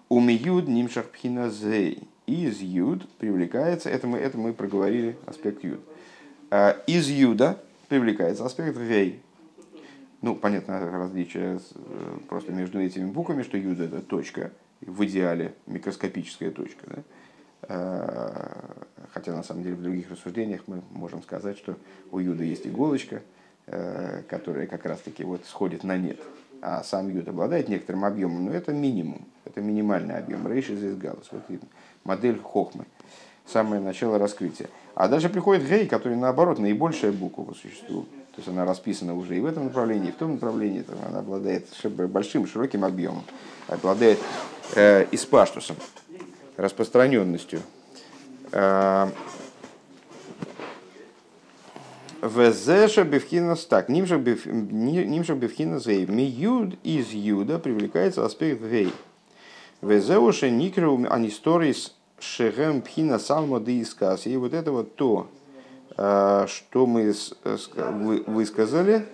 Умиюд 0.09 0.67
нимшах 0.67 1.07
пхиназей. 1.07 2.09
Из 2.27 2.61
юд 2.61 3.09
привлекается, 3.19 3.91
это 3.91 4.07
мы, 4.07 4.19
это 4.19 4.39
мы 4.39 4.53
проговорили, 4.53 5.17
аспект 5.27 5.65
юд. 5.65 5.81
А, 6.51 6.77
из 6.87 7.09
юда 7.09 7.61
привлекается 7.89 8.45
аспект 8.45 8.77
вей. 8.77 9.21
Ну, 10.23 10.35
понятно, 10.35 10.79
различие 10.91 11.59
э, 11.75 12.19
просто 12.29 12.53
между 12.53 12.81
этими 12.81 13.07
буквами, 13.07 13.43
что 13.43 13.57
юд 13.57 13.81
это 13.81 14.03
точка, 14.03 14.53
в 14.81 15.05
идеале 15.05 15.55
микроскопическая 15.67 16.51
точка. 16.51 16.87
Да? 16.87 17.03
А, 17.63 18.87
хотя 19.13 19.35
на 19.35 19.43
самом 19.43 19.63
деле 19.63 19.77
в 19.77 19.83
других 19.83 20.11
рассуждениях 20.11 20.63
мы 20.67 20.83
можем 20.91 21.23
сказать, 21.23 21.57
что 21.59 21.77
у 22.11 22.19
юда 22.19 22.45
есть 22.45 22.67
иголочка, 22.67 23.23
э, 23.67 24.23
которая 24.29 24.67
как 24.67 24.85
раз-таки 24.85 25.25
вот 25.25 25.45
сходит 25.47 25.85
на 25.85 25.97
нет. 25.97 26.19
А 26.63 26.83
сам 26.83 27.09
юд 27.09 27.27
обладает 27.29 27.69
некоторым 27.69 28.05
объемом, 28.05 28.45
но 28.45 28.53
это 28.53 28.73
минимум, 28.73 29.27
это 29.47 29.63
минимальный 29.63 30.17
объем. 30.17 30.47
Рейши 30.47 30.77
здесь 30.77 30.97
галус. 30.97 31.29
Вот 31.33 31.43
модель 32.05 32.39
хохмы. 32.39 32.85
Самое 33.47 33.81
начало 33.81 34.19
раскрытия. 34.19 34.69
А 34.95 35.09
дальше 35.09 35.31
приходит 35.31 35.67
гей, 35.67 35.87
который 35.87 36.17
наоборот 36.17 36.59
наибольшая 36.59 37.11
буква 37.11 37.45
по 37.45 37.55
существу. 37.55 38.07
То 38.41 38.45
есть 38.45 38.57
она 38.57 38.65
расписана 38.65 39.15
уже 39.15 39.37
и 39.37 39.41
в 39.41 39.45
этом 39.45 39.67
направлении, 39.67 40.09
и 40.09 40.13
в 40.13 40.17
том 40.17 40.33
направлении. 40.33 40.81
Там 40.81 40.97
она 41.07 41.19
обладает 41.19 41.67
большим, 41.85 42.47
широким 42.47 42.87
объемом. 42.87 43.23
Обладает 43.69 44.19
э, 44.75 45.05
испаштусом, 45.13 45.77
распространенностью. 46.57 47.61
Э, 48.53 49.09
Везеша 52.23 53.05
бифхинас 53.05 53.67
так, 53.67 53.91
нимша 53.91 54.17
бифхинас 54.17 55.85
вей. 55.85 56.07
Миюд 56.07 56.79
из 56.83 57.11
юда 57.11 57.59
привлекается 57.59 58.25
аспект 58.25 58.63
вей. 58.63 58.91
Везеуша 59.83 60.49
никру 60.49 61.05
анисторис 61.11 61.95
шехем 62.19 62.81
пхина 62.81 63.19
салма. 63.19 63.59
И 63.59 64.37
вот 64.39 64.55
это 64.55 64.73
вот 64.73 64.97
то, 64.97 65.29
что 66.01 66.87
мы 66.87 67.13
высказали, 68.27 69.07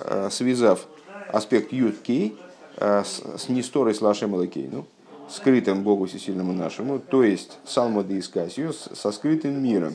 э, 0.00 0.30
связав 0.30 0.86
аспект 1.28 1.74
юд 1.74 1.98
кей 1.98 2.38
с 2.78 3.48
нисторой 3.50 3.94
с 3.94 4.00
лашем 4.00 4.30
ну, 4.30 4.86
скрытым 5.28 5.82
Богу 5.82 6.06
всесильному 6.06 6.54
нашему, 6.54 6.98
то 7.00 7.22
есть 7.22 7.58
салма 7.66 8.02
искасию 8.08 8.72
со 8.72 9.12
скрытым 9.12 9.62
миром. 9.62 9.94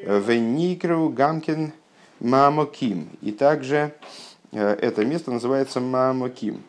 Веникру 0.00 1.08
гамкин 1.08 1.72
Мамоким. 2.20 3.08
И 3.20 3.32
также 3.32 3.94
это 4.52 5.04
место 5.04 5.32
называется 5.32 5.80
Мамоким. 5.80 6.62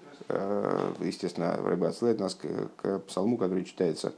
Естественно, 0.99 1.57
Рыба 1.63 1.89
отсылает 1.89 2.19
нас 2.19 2.35
к, 2.35 2.99
псалму, 3.07 3.37
который 3.37 3.65
читается 3.65 4.13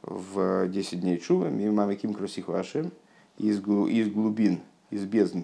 в 0.00 0.68
10 0.68 1.00
дней 1.00 1.18
Чува, 1.18 1.48
Мамоким 1.50 2.14
Красиху 2.14 2.54
Ашем, 2.54 2.92
из, 3.42 3.58
из 3.58 4.10
глубин, 4.10 4.60
из 4.90 5.04
бездн 5.04 5.40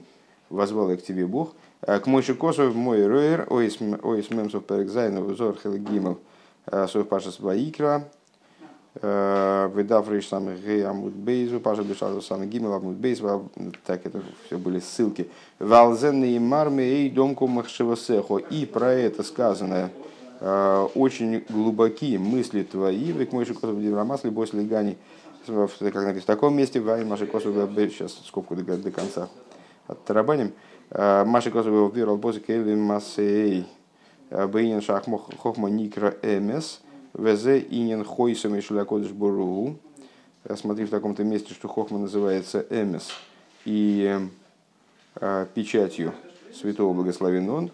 возвал 0.49 0.91
я 0.91 0.97
к 0.97 1.03
тебе 1.03 1.27
Бог. 1.27 1.55
Э, 1.83 1.99
к 2.01 2.07
Мойши 2.07 2.35
Косов 2.35 2.75
мой 2.75 3.07
Ройер, 3.07 3.47
Оис 3.51 3.81
Мемсов 4.31 4.65
Перекзайнов, 4.65 5.37
Зор 5.37 5.59
Хелагимов, 5.63 6.19
Сов 6.87 7.09
Пашас 7.09 7.41
Ваикра, 7.41 8.09
Выдав 9.01 10.11
рейш 10.11 10.27
сам 10.27 10.49
гей 10.57 10.85
амуд 10.85 11.13
бейзу, 11.13 11.61
пажа 11.61 11.85
бешазу 11.85 12.21
сам 12.21 12.49
гимел 12.49 12.73
амуд 12.73 12.97
бейз, 12.97 13.21
так 13.87 14.05
это 14.05 14.23
все 14.47 14.59
были 14.59 14.81
ссылки. 14.81 15.29
Валзен 15.61 16.25
и 16.25 16.37
марме 16.41 16.83
эй 16.83 17.11
домку 17.11 17.47
махшевасехо. 17.47 18.39
И 18.39 18.67
про 18.67 18.93
это 18.93 19.23
сказано 19.23 19.91
очень 20.41 21.45
глубокие 21.49 22.19
мысли 22.19 22.63
твои, 22.65 23.13
век 23.13 23.33
мой 23.33 23.45
шикосов 23.45 23.81
диврамасли, 23.81 24.31
бос 24.31 24.53
легани, 24.53 24.97
как 25.49 25.95
написано 25.95 26.21
в 26.21 26.25
таком 26.25 26.57
месте, 26.57 26.81
вай 26.81 27.05
маши 27.05 27.27
косов 27.27 27.55
сейчас 27.55 28.21
скобку 28.27 28.57
до, 28.57 28.77
до 28.77 28.91
конца 28.91 29.29
оттарабаним. 29.87 30.53
Маши 30.91 31.51
косов 31.51 31.95
вирал 31.95 32.17
бози 32.17 32.41
кейли 32.41 32.75
массей, 32.75 33.67
бейнин 34.31 34.81
шах 34.81 35.05
хохма 35.39 35.69
никра 35.69 36.15
эмес, 36.23 36.81
Везе 37.15 37.59
инин 37.59 38.05
хойсом 38.05 38.55
и 38.55 38.61
шулякодыш 38.61 39.11
буру. 39.11 39.77
Смотри 40.57 40.85
в 40.85 40.91
таком-то 40.91 41.25
месте, 41.25 41.53
что 41.53 41.69
Хохма 41.69 41.99
называется 41.99 42.65
Эмес 42.71 43.11
и 43.65 44.19
э, 45.17 45.47
печатью 45.53 46.15
святого 46.55 46.95
благословен 46.95 47.51
он, 47.51 47.71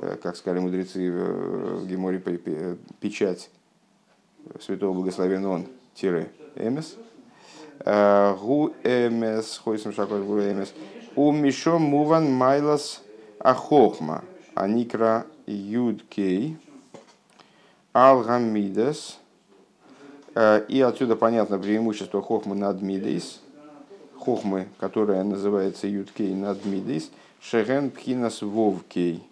э, 0.00 0.16
как 0.22 0.36
сказали 0.36 0.60
мудрецы 0.60 1.10
в 1.10 1.86
Геморе, 1.86 2.20
печать 3.00 3.50
святого 4.60 4.92
благословен 4.92 5.44
он, 5.46 5.66
тире 5.94 6.30
Эмес. 6.56 6.96
Гу 7.84 8.72
Эмес, 8.82 9.58
хойсом 9.58 9.92
шакодыш 9.92 10.24
буру 10.24 10.42
Эмес. 10.42 10.72
У 11.16 11.32
Мишом 11.32 11.82
Муван 11.82 12.32
Майлас 12.32 13.02
Ахохма, 13.38 14.24
Аникра 14.54 15.26
Юдкей. 15.46 16.56
Алгамидес. 17.94 19.20
Э, 20.34 20.64
и 20.66 20.80
отсюда 20.80 21.14
понятно 21.14 21.60
преимущество 21.60 22.20
хохмы 22.20 22.56
над 22.56 22.82
мидейс. 22.82 23.40
Хохмы, 24.18 24.66
которая 24.78 25.22
называется 25.22 25.86
юткей 25.86 26.34
над 26.34 26.64
мидейс. 26.64 27.12
Шеген 27.40 27.90
пхинас 27.90 28.42
вовкей. 28.42 29.22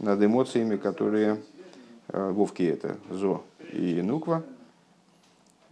Над 0.00 0.22
эмоциями, 0.22 0.76
которые... 0.76 1.40
Э, 2.08 2.32
вовки 2.32 2.64
это 2.64 2.96
зо 3.10 3.44
и 3.72 4.02
нуква 4.02 4.42
э, 4.42 4.55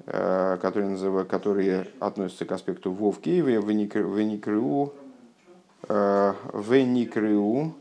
которые, 0.07 0.91
называют, 0.91 1.29
которые 1.29 1.89
относятся 1.99 2.45
к 2.45 2.53
аспекту 2.53 2.93
вовкей, 2.93 3.41
веникрыу, 3.41 4.93
веникрыу, 5.89 7.75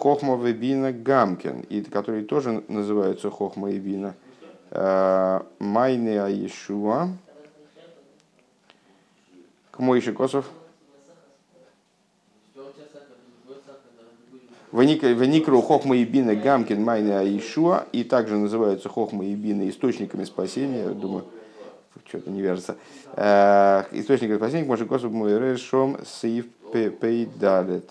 Хохма 0.00 0.36
Вебина 0.36 0.92
Гамкин, 0.92 1.60
и 1.68 1.82
которые 1.82 2.24
тоже 2.24 2.64
называются 2.68 3.30
Хохма 3.30 3.70
и 3.70 3.78
Бина. 3.78 4.14
Э, 4.70 5.40
Майны 5.58 6.18
Аишуа. 6.18 7.08
К 9.70 9.78
Моише 9.78 10.12
Косов. 10.12 10.48
Веникру 14.72 15.60
Хохма 15.60 15.96
и 15.96 16.04
Бина 16.04 16.34
Гамкин 16.34 16.82
Майны 16.82 17.12
Аишуа. 17.12 17.84
И 17.92 18.02
также 18.04 18.38
называются 18.38 18.88
Хохма 18.88 19.26
и 19.26 19.34
Бина 19.34 19.68
источниками 19.68 20.24
спасения. 20.24 20.88
Думаю, 20.88 21.26
что-то 22.10 22.30
не 22.30 22.42
вяжется. 22.42 22.76
Э, 23.14 23.84
источниками 23.92 24.36
спасения, 24.36 24.64
Моише 24.64 24.84
Косов 24.84 25.12
Муэрешом 25.12 25.98
Сейф 26.04 26.46
Пейдалет 26.72 27.88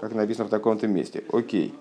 как 0.00 0.12
написано 0.12 0.46
в 0.46 0.50
таком-то 0.50 0.86
месте. 0.86 1.24
Окей. 1.32 1.74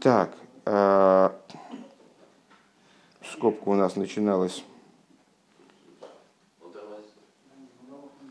Так, 0.00 0.34
э, 0.64 1.30
скобка 3.32 3.68
у 3.68 3.74
нас 3.74 3.96
начиналась 3.96 4.64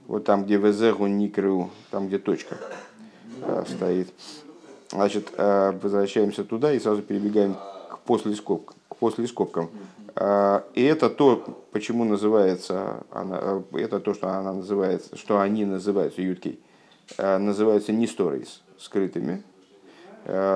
вот 0.07 0.25
там, 0.25 0.45
где 0.45 0.57
ВЗГу 0.59 1.07
Никру, 1.07 1.69
там, 1.91 2.07
где 2.07 2.19
точка 2.19 2.57
э, 3.41 3.63
стоит. 3.67 4.11
Значит, 4.91 5.31
возвращаемся 5.35 6.43
туда 6.43 6.71
и 6.71 6.79
сразу 6.79 7.01
перебегаем 7.01 7.55
к 7.55 7.99
после, 8.05 8.35
скобк, 8.35 8.75
к 8.89 8.95
после 8.97 9.25
скобкам. 9.25 9.71
Э, 10.15 10.61
и 10.73 10.83
это 10.83 11.09
то, 11.09 11.63
почему 11.71 12.03
называется, 12.03 13.03
она, 13.11 13.63
это 13.73 13.99
то, 13.99 14.13
что 14.13 14.29
она 14.29 14.53
называется, 14.53 15.17
что 15.17 15.39
они 15.39 15.65
называются 15.65 16.21
юткей, 16.21 16.59
э, 17.17 17.37
называются 17.37 17.91
не 17.91 18.07
сторис, 18.07 18.61
скрытыми, 18.77 19.43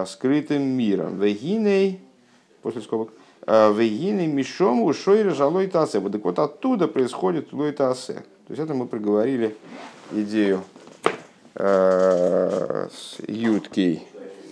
скрытым 0.06 0.64
миром. 0.64 1.20
Вегиней, 1.20 2.00
после 2.62 2.82
скобок, 2.82 3.10
Вегиней 3.46 4.28
мишом 4.28 4.82
ушойра 4.84 5.32
жалой 5.32 5.68
тасе. 5.68 6.00
Вот 6.00 6.14
так 6.14 6.24
вот 6.24 6.40
оттуда 6.40 6.88
происходит 6.88 7.52
лой 7.52 7.74
тасе. 7.74 8.14
То 8.48 8.54
есть 8.54 8.62
это 8.62 8.74
мы 8.74 8.88
проговорили 8.88 9.58
идею 10.14 10.64
с 11.54 13.18
юткей 13.28 14.08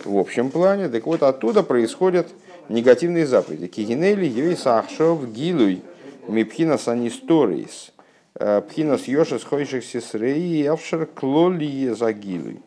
в 0.06 0.18
общем 0.18 0.50
плане. 0.50 0.88
Так 0.88 1.06
вот 1.06 1.22
оттуда 1.22 1.62
происходят 1.62 2.28
негативные 2.68 3.26
заповеди. 3.26 3.66
Кигинели 3.66 4.26
евей 4.26 4.56
сахшов 4.56 5.30
гилуй 5.32 5.82
мипхина 6.28 6.78
санисторис. 6.78 7.92
Пхинас 8.34 9.08
йошес 9.08 9.44
хойших 9.44 9.84
сесрей 9.84 10.68
авшер 10.68 11.06
клолие 11.06 11.94
загилуй. 11.94 12.60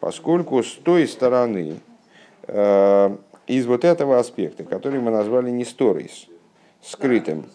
Поскольку 0.00 0.62
с 0.62 0.72
той 0.72 1.06
стороны, 1.06 1.80
э, 2.46 3.16
из 3.46 3.66
вот 3.66 3.84
этого 3.84 4.18
аспекта, 4.18 4.64
который 4.64 5.00
мы 5.00 5.10
назвали 5.10 5.50
несторис, 5.50 6.26
скрытым, 6.82 7.46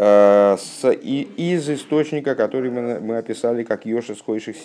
с, 0.00 0.90
и, 0.90 1.28
из 1.36 1.68
источника, 1.68 2.34
который 2.34 2.70
мы, 2.70 3.00
мы 3.00 3.18
описали 3.18 3.64
как 3.64 3.84
Йоша 3.84 4.14
с 4.14 4.20
Хойших. 4.22 4.56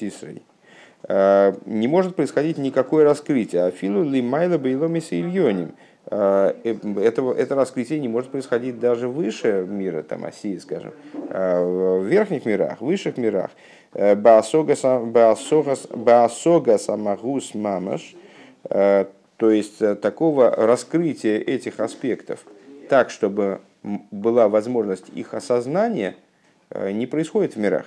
Не 1.08 1.88
может 1.88 2.16
происходить 2.16 2.58
никакое 2.58 3.04
раскрытие. 3.04 3.66
А 3.66 3.72
филу 3.72 4.04
ли 4.04 4.22
майла 4.22 4.58
бейломиса 4.58 5.20
ильоним. 5.20 5.74
Это, 6.08 7.36
это 7.38 7.56
раскрытие 7.56 8.00
не 8.00 8.08
может 8.08 8.30
происходить 8.32 8.80
даже 8.80 9.08
выше 9.08 9.66
мира, 9.68 10.04
там, 10.04 10.26
Осии, 10.26 10.58
скажем, 10.58 10.94
в 11.14 12.04
верхних 12.06 12.46
мирах, 12.46 12.82
высших 12.82 13.18
мирах. 13.18 13.50
Баасога 13.94 14.76
самагус 16.78 17.56
мамаш, 17.56 18.16
то 18.68 19.08
есть 19.52 19.80
такого 20.02 20.52
раскрытия 20.52 21.40
этих 21.40 21.80
аспектов 21.80 22.46
так, 22.86 23.10
чтобы 23.10 23.62
была 24.12 24.48
возможность 24.48 25.10
их 25.14 25.34
осознания, 25.34 26.16
э, 26.70 26.92
не 26.92 27.06
происходит 27.06 27.56
в 27.56 27.60
мирах. 27.60 27.86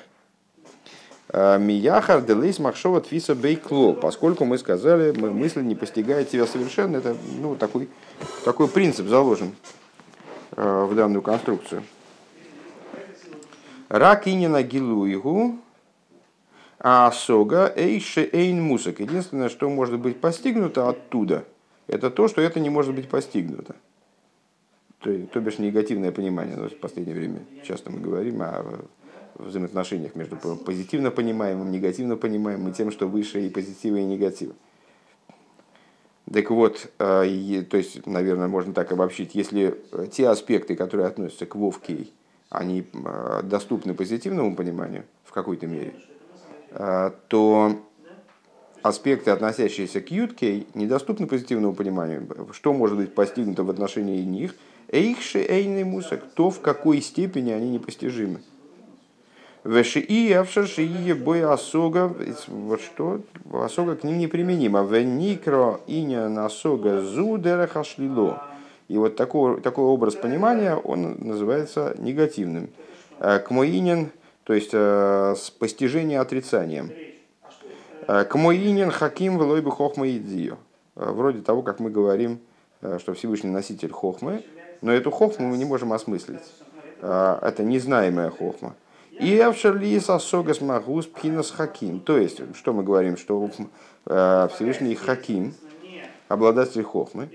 Э, 1.31 1.59
Мияхар 1.59 2.23
делейс 2.23 2.59
махшова 2.59 3.01
твиса 3.01 3.35
бейкло, 3.35 3.93
поскольку 3.93 4.45
мы 4.45 4.59
сказали, 4.59 5.13
мы 5.19 5.31
мысль 5.31 5.63
не 5.63 5.75
постигает 5.75 6.31
тебя 6.31 6.47
совершенно, 6.47 6.97
это 6.97 7.17
ну, 7.41 7.57
такой, 7.57 7.89
такой 8.45 8.69
принцип 8.69 9.07
заложен 9.07 9.55
э, 10.57 10.87
в 10.89 10.95
данную 10.95 11.23
конструкцию. 11.23 11.83
Ракинина 13.89 14.63
гилуигу, 14.63 15.57
а 16.79 17.11
сога 17.11 17.73
эйше 17.75 18.29
эйн 18.33 18.63
мусак. 18.63 19.01
Единственное, 19.01 19.49
что 19.49 19.69
может 19.69 19.99
быть 19.99 20.21
постигнуто 20.21 20.89
оттуда, 20.89 21.45
это 21.87 22.11
то, 22.11 22.29
что 22.29 22.41
это 22.41 22.61
не 22.61 22.71
может 22.71 22.95
быть 22.95 23.09
постигнуто 23.09 23.75
то, 25.01 25.27
то 25.27 25.41
бишь 25.41 25.59
негативное 25.59 26.13
понимание. 26.13 26.57
Но 26.57 26.69
в 26.69 26.77
последнее 26.77 27.17
время 27.17 27.41
часто 27.65 27.91
мы 27.91 28.01
говорим 28.01 28.43
о 28.43 28.85
взаимоотношениях 29.39 30.15
между 30.15 30.37
позитивно 30.37 31.11
понимаемым, 31.11 31.71
негативно 31.71 32.17
понимаемым 32.17 32.71
и 32.71 32.73
тем, 32.73 32.91
что 32.91 33.07
выше 33.07 33.47
и 33.47 33.51
позитива, 33.51 33.97
и 33.97 34.05
негатива. 34.05 34.55
Так 36.33 36.51
вот, 36.51 36.91
э, 36.99 37.63
то 37.71 37.77
есть, 37.77 38.07
наверное, 38.07 38.49
можно 38.49 38.75
так 38.75 38.93
обобщить, 38.93 39.35
если 39.35 39.81
те 40.13 40.29
аспекты, 40.29 40.77
которые 40.77 41.07
относятся 41.07 41.47
к 41.47 41.55
Вовкей, 41.55 42.13
они 42.51 42.87
э, 42.93 43.41
доступны 43.45 43.95
позитивному 43.95 44.55
пониманию 44.55 45.05
в 45.25 45.33
какой-то 45.33 45.67
мере, 45.67 45.95
э, 46.71 47.11
то 47.29 47.81
аспекты, 48.83 49.31
относящиеся 49.31 50.03
к 50.03 50.11
Юткей, 50.11 50.67
недоступны 50.75 51.27
позитивному 51.27 51.75
пониманию. 51.75 52.29
Что 52.53 52.75
может 52.75 52.97
быть 52.99 53.15
постигнуто 53.15 53.65
в 53.65 53.71
отношении 53.71 54.23
них– 54.23 54.55
Эйхши 54.91 55.45
эйный 55.47 55.85
мусак, 55.85 56.25
то 56.35 56.51
в 56.51 56.61
какой 56.61 57.03
степени 57.03 57.51
они 57.51 57.69
непостижимы. 57.69 58.41
Веши 59.69 60.01
и 60.01 60.33
авшарши 60.33 60.83
и 60.83 61.13
бой 61.13 61.45
осога, 61.45 62.11
вот 62.47 62.81
что, 62.81 63.21
осога 63.53 63.97
к 63.97 64.03
ним 64.03 64.17
неприменима. 64.17 64.83
Веникро 64.83 65.81
иня 65.87 66.31
насога 66.31 67.03
зудера 67.03 67.67
хашлило. 67.67 68.43
И 68.89 68.97
вот 68.97 69.17
такой, 69.17 69.61
такой 69.61 69.85
образ 69.85 70.15
понимания, 70.15 70.75
он 70.75 71.19
называется 71.19 71.95
негативным. 71.99 72.71
К 73.19 73.45
моинин, 73.51 74.09
то 74.45 74.55
есть 74.55 74.71
э, 74.73 75.35
с 75.37 75.51
постижением 75.51 76.23
отрицанием. 76.23 76.91
К 78.07 78.35
моинин 78.37 78.91
хаким 78.91 79.37
влой 79.37 79.61
бы 79.61 79.71
хохма. 79.71 80.07
Вроде 80.95 81.43
того, 81.43 81.61
как 81.61 81.79
мы 81.79 81.91
говорим, 81.91 82.39
э, 82.81 82.99
что 83.01 83.13
Всевышний 83.13 83.51
носитель 83.51 83.91
хохмы, 83.91 84.43
но 84.81 84.93
эту 84.93 85.11
хохму 85.11 85.49
мы 85.49 85.59
не 85.59 85.67
можем 85.67 85.93
осмыслить. 85.93 86.41
Это 87.03 87.59
незнаемая 87.59 88.31
хохма. 88.31 88.75
И 89.21 89.39
Авшерлис 89.41 90.09
Асогас 90.11 90.61
Магус 90.61 91.07
Пхинас 91.07 91.51
Хаким. 91.51 92.01
То 92.01 92.17
есть, 92.17 92.41
что 92.55 92.73
мы 92.73 92.85
говорим, 92.85 93.17
что 93.17 93.51
а, 94.07 94.49
Всевышний 94.49 94.95
Хаким, 94.95 95.55
обладатель 96.29 96.83
хохмы, 96.83 97.29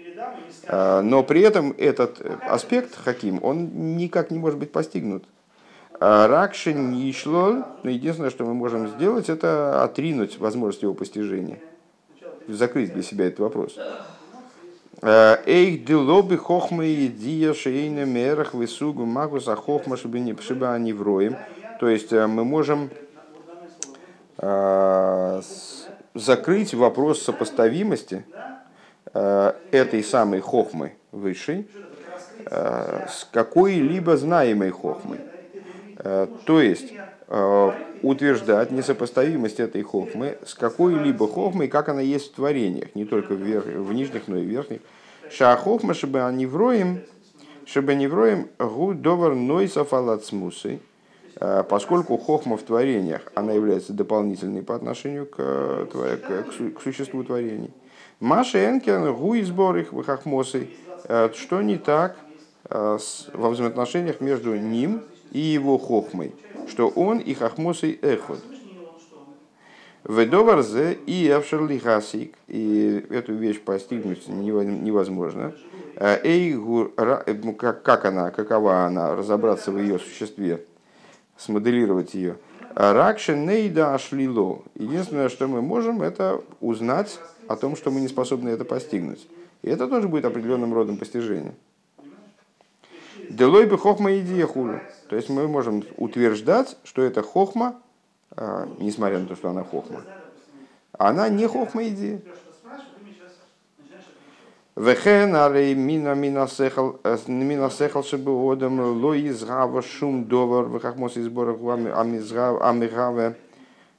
а, 0.68 1.02
но 1.02 1.24
при 1.24 1.42
этом 1.42 1.74
этот 1.78 2.22
аспект 2.48 2.96
Хаким, 2.96 3.44
он 3.44 3.98
никак 3.98 4.32
не 4.32 4.40
может 4.40 4.60
быть 4.60 4.72
постигнут. 4.72 5.26
Ракшин 6.00 6.92
не 6.92 7.12
шло, 7.14 7.66
но 7.84 7.90
единственное, 7.90 8.30
что 8.30 8.46
мы 8.46 8.54
можем 8.54 8.88
сделать, 8.90 9.30
это 9.30 9.84
отринуть 9.84 10.38
возможность 10.38 10.84
его 10.84 10.94
постижения, 10.94 11.60
закрыть 12.48 12.94
для 12.94 13.04
себя 13.04 13.28
этот 13.28 13.40
вопрос. 13.40 13.78
Эйх 15.02 15.86
дилоби 15.86 16.36
хохма 16.36 16.86
и 16.86 17.08
дия 17.08 17.54
шейна 17.54 18.06
мерах 18.06 18.54
высугу 18.54 19.06
магуса 19.06 19.56
хохма 19.56 19.98
чтобы 19.98 20.70
они 20.70 20.94
вроем. 20.94 21.38
То 21.80 21.90
есть 21.90 22.14
э, 22.14 22.28
мы 22.28 22.44
можем 22.44 22.90
э, 24.38 25.42
закрыть 26.14 26.74
вопрос 26.74 27.22
сопоставимости 27.22 28.26
э, 29.14 29.54
этой 29.72 30.04
самой 30.04 30.40
хохмы 30.40 30.94
высшей 31.12 31.68
с 32.46 33.26
какой-либо 33.32 34.18
знаемой 34.18 34.72
хохмой. 34.72 35.20
То 36.46 36.62
есть 36.62 36.92
утверждать 38.02 38.72
несопоставимость 38.72 39.62
этой 39.62 39.82
хохмы 39.82 40.38
с 40.46 40.54
какой-либо 40.54 41.26
хохмой, 41.28 41.70
как 41.70 41.88
она 41.88 42.02
есть 42.02 42.34
в 42.34 42.36
творениях, 42.36 42.96
не 42.96 43.06
только 43.06 43.34
в, 43.34 43.42
верх, 43.42 43.66
в 43.66 43.94
нижних, 43.94 44.28
но 44.28 44.38
и 44.38 44.46
в 44.46 44.50
верхних. 44.50 44.82
Шахохма, 45.32 45.94
чтобы 45.94 46.24
они 46.24 46.46
вроем, 46.46 47.00
чтобы 47.66 47.96
не 47.96 48.08
вроем 48.08 48.50
гу 48.60 48.94
довар 48.94 49.36
нойсов 49.36 49.94
алацмусы, 49.94 50.80
поскольку 51.70 52.18
хохма 52.18 52.58
в 52.58 52.64
творениях, 52.64 53.22
она 53.36 53.54
является 53.54 53.94
дополнительной 53.94 54.62
по 54.64 54.76
отношению 54.76 55.26
к, 55.26 55.36
к, 55.92 56.78
к 56.78 56.82
существу 56.82 57.24
творений. 57.24 57.72
Маша 58.20 58.70
Энкен 58.70 59.14
гу 59.14 59.36
избор 59.36 59.78
их 59.78 59.90
хохмосы, 60.06 60.70
э, 61.06 61.30
что 61.34 61.62
не 61.62 61.78
так 61.78 62.16
э, 62.70 62.98
во 63.34 63.50
взаимоотношениях 63.50 64.22
между 64.22 64.56
ним 64.56 65.02
и 65.32 65.40
его 65.40 65.78
хохмой 65.78 66.34
что 66.68 66.90
он 66.90 67.20
и 67.20 67.34
хахмосой 67.34 67.98
эхот. 68.02 68.40
Ведоварзе 70.04 70.94
и 71.06 71.30
Авшерли 71.30 71.80
Хасик, 71.80 72.36
и 72.48 73.06
эту 73.10 73.34
вещь 73.34 73.62
постигнуть 73.62 74.28
невозможно. 74.28 75.54
Эйгу, 75.98 76.92
как 77.72 78.06
она, 78.06 78.32
какова 78.32 78.86
она, 78.86 79.16
разобраться 79.16 79.72
в 79.72 79.78
ее 79.78 80.00
существе, 80.00 80.66
смоделировать 81.38 82.14
ее. 82.14 82.38
Ракшен 82.76 83.46
нейда 83.46 83.94
ашлило. 83.94 84.62
Единственное, 84.76 85.30
что 85.30 85.48
мы 85.48 85.62
можем, 85.62 86.02
это 86.02 86.42
узнать 86.60 87.20
о 87.48 87.56
том, 87.56 87.76
что 87.76 87.92
мы 87.92 88.02
не 88.02 88.08
способны 88.08 88.50
это 88.50 88.66
постигнуть. 88.66 89.28
И 89.62 89.70
это 89.70 89.88
тоже 89.88 90.08
будет 90.08 90.26
определенным 90.26 90.74
родом 90.74 90.98
постижения. 90.98 91.54
Делой 93.30 93.66
бы 93.66 93.78
хохма 93.78 94.18
идея 94.20 94.46
хулю. 94.46 94.82
То 95.10 95.16
есть 95.16 95.30
мы 95.30 95.48
можем 95.48 95.84
утверждать, 95.98 96.78
что 96.84 97.02
это 97.02 97.22
хохма, 97.22 97.80
а, 98.32 98.68
несмотря 98.80 99.20
на 99.20 99.28
то, 99.28 99.36
что 99.36 99.50
она 99.50 99.64
хохма, 99.64 100.02
она 100.98 101.30
не 101.30 101.48
хохма 101.48 101.88
идея. 101.90 102.22
Вехен 104.76 105.36
арей 105.36 105.76
мина 105.76 106.16
мина 106.16 106.48
сехал 106.48 107.00
э, 107.04 107.18
мина 107.28 107.70
сехал 107.70 108.04
чтобы 108.04 108.32
одам 108.52 108.80
ло 108.80 109.16
изгава 109.16 109.84
шум 109.84 110.26
довар 110.26 110.66
вехахмос 110.66 111.16
изборах 111.16 111.58
амигаве 111.62 113.38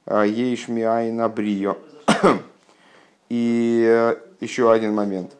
а, 0.05 0.23
ейш 0.23 0.67
миайна 0.67 1.29
брио. 1.29 1.77
И 3.29 4.15
еще 4.41 4.71
один 4.71 4.93
момент, 4.93 5.31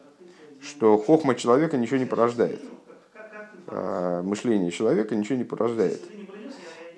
что 0.60 0.96
хохма 0.98 1.34
человека 1.34 1.76
ничего 1.76 1.98
не 1.98 2.06
порождает. 2.06 2.60
Мышление 3.70 4.70
человека 4.70 5.14
ничего 5.14 5.36
не 5.36 5.44
порождает. 5.44 6.00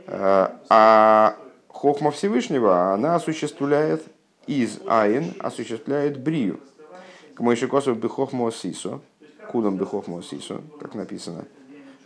А 0.06 1.36
хохма 1.68 2.10
Всевышнего, 2.10 2.92
она 2.92 3.16
осуществляет 3.16 4.02
из 4.46 4.80
айн, 4.86 5.34
осуществляет 5.40 6.18
брию. 6.18 6.60
К 7.38 7.40
Мойшикосов 7.40 7.96
бихохмо 8.00 8.50
сисо, 8.50 9.00
кудом 9.52 9.76
бихохмо 9.76 10.24
сисо, 10.24 10.60
как 10.80 10.96
написано 10.96 11.44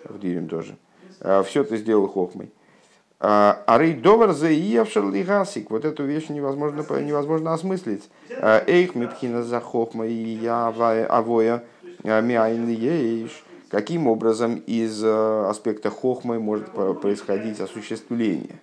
в 0.04 0.18
Дирим 0.18 0.46
тоже. 0.46 0.76
Э, 1.20 1.42
Все 1.42 1.64
ты 1.64 1.78
сделал 1.78 2.06
хохмой. 2.06 2.52
А 3.18 3.64
рейдовар 3.78 4.32
заиявшер 4.32 5.10
лигасик. 5.10 5.70
Вот 5.70 5.86
эту 5.86 6.04
вещь 6.04 6.28
невозможно, 6.28 6.84
невозможно 7.00 7.54
осмыслить. 7.54 8.10
Эйх 8.28 8.94
мипхина 8.94 9.42
за 9.42 9.60
хохма 9.60 10.06
и 10.06 10.12
я 10.12 10.66
авоя 11.08 11.64
миайн 12.04 12.68
ейш 12.68 13.42
каким 13.70 14.08
образом 14.08 14.56
из 14.56 15.02
э, 15.02 15.46
аспекта 15.48 15.88
хохмы 15.88 16.40
может 16.40 16.68
происходить 17.00 17.58
осуществление. 17.58 18.60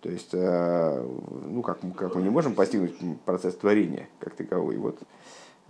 То 0.00 0.08
есть, 0.08 0.30
э, 0.32 1.06
ну, 1.44 1.60
как, 1.60 1.80
как 1.94 2.14
мы 2.14 2.22
не 2.22 2.30
можем 2.30 2.54
постигнуть 2.54 2.94
процесс 3.26 3.56
творения 3.56 4.08
как 4.20 4.36
таковой. 4.36 4.78
Вот 4.78 4.98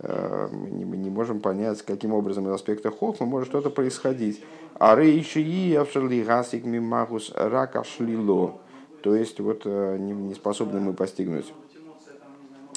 мы 0.01 0.69
не, 0.71 0.85
мы 0.85 0.97
не 0.97 1.09
можем 1.09 1.39
понять, 1.39 1.81
каким 1.81 2.13
образом 2.13 2.47
из 2.47 2.53
аспекта 2.53 2.89
хохма 2.91 3.25
может 3.25 3.49
что-то 3.49 3.69
происходить. 3.69 4.43
А 4.75 4.95
рейши 4.95 5.41
и 5.41 5.75
авшерли 5.75 6.23
гасик 6.23 6.63
мимагус 6.63 7.31
рака 7.35 7.83
шлило. 7.83 8.59
То 9.03 9.15
есть 9.15 9.39
вот 9.39 9.65
не, 9.65 10.11
не 10.11 10.33
способны 10.33 10.79
мы 10.79 10.93
постигнуть 10.93 11.53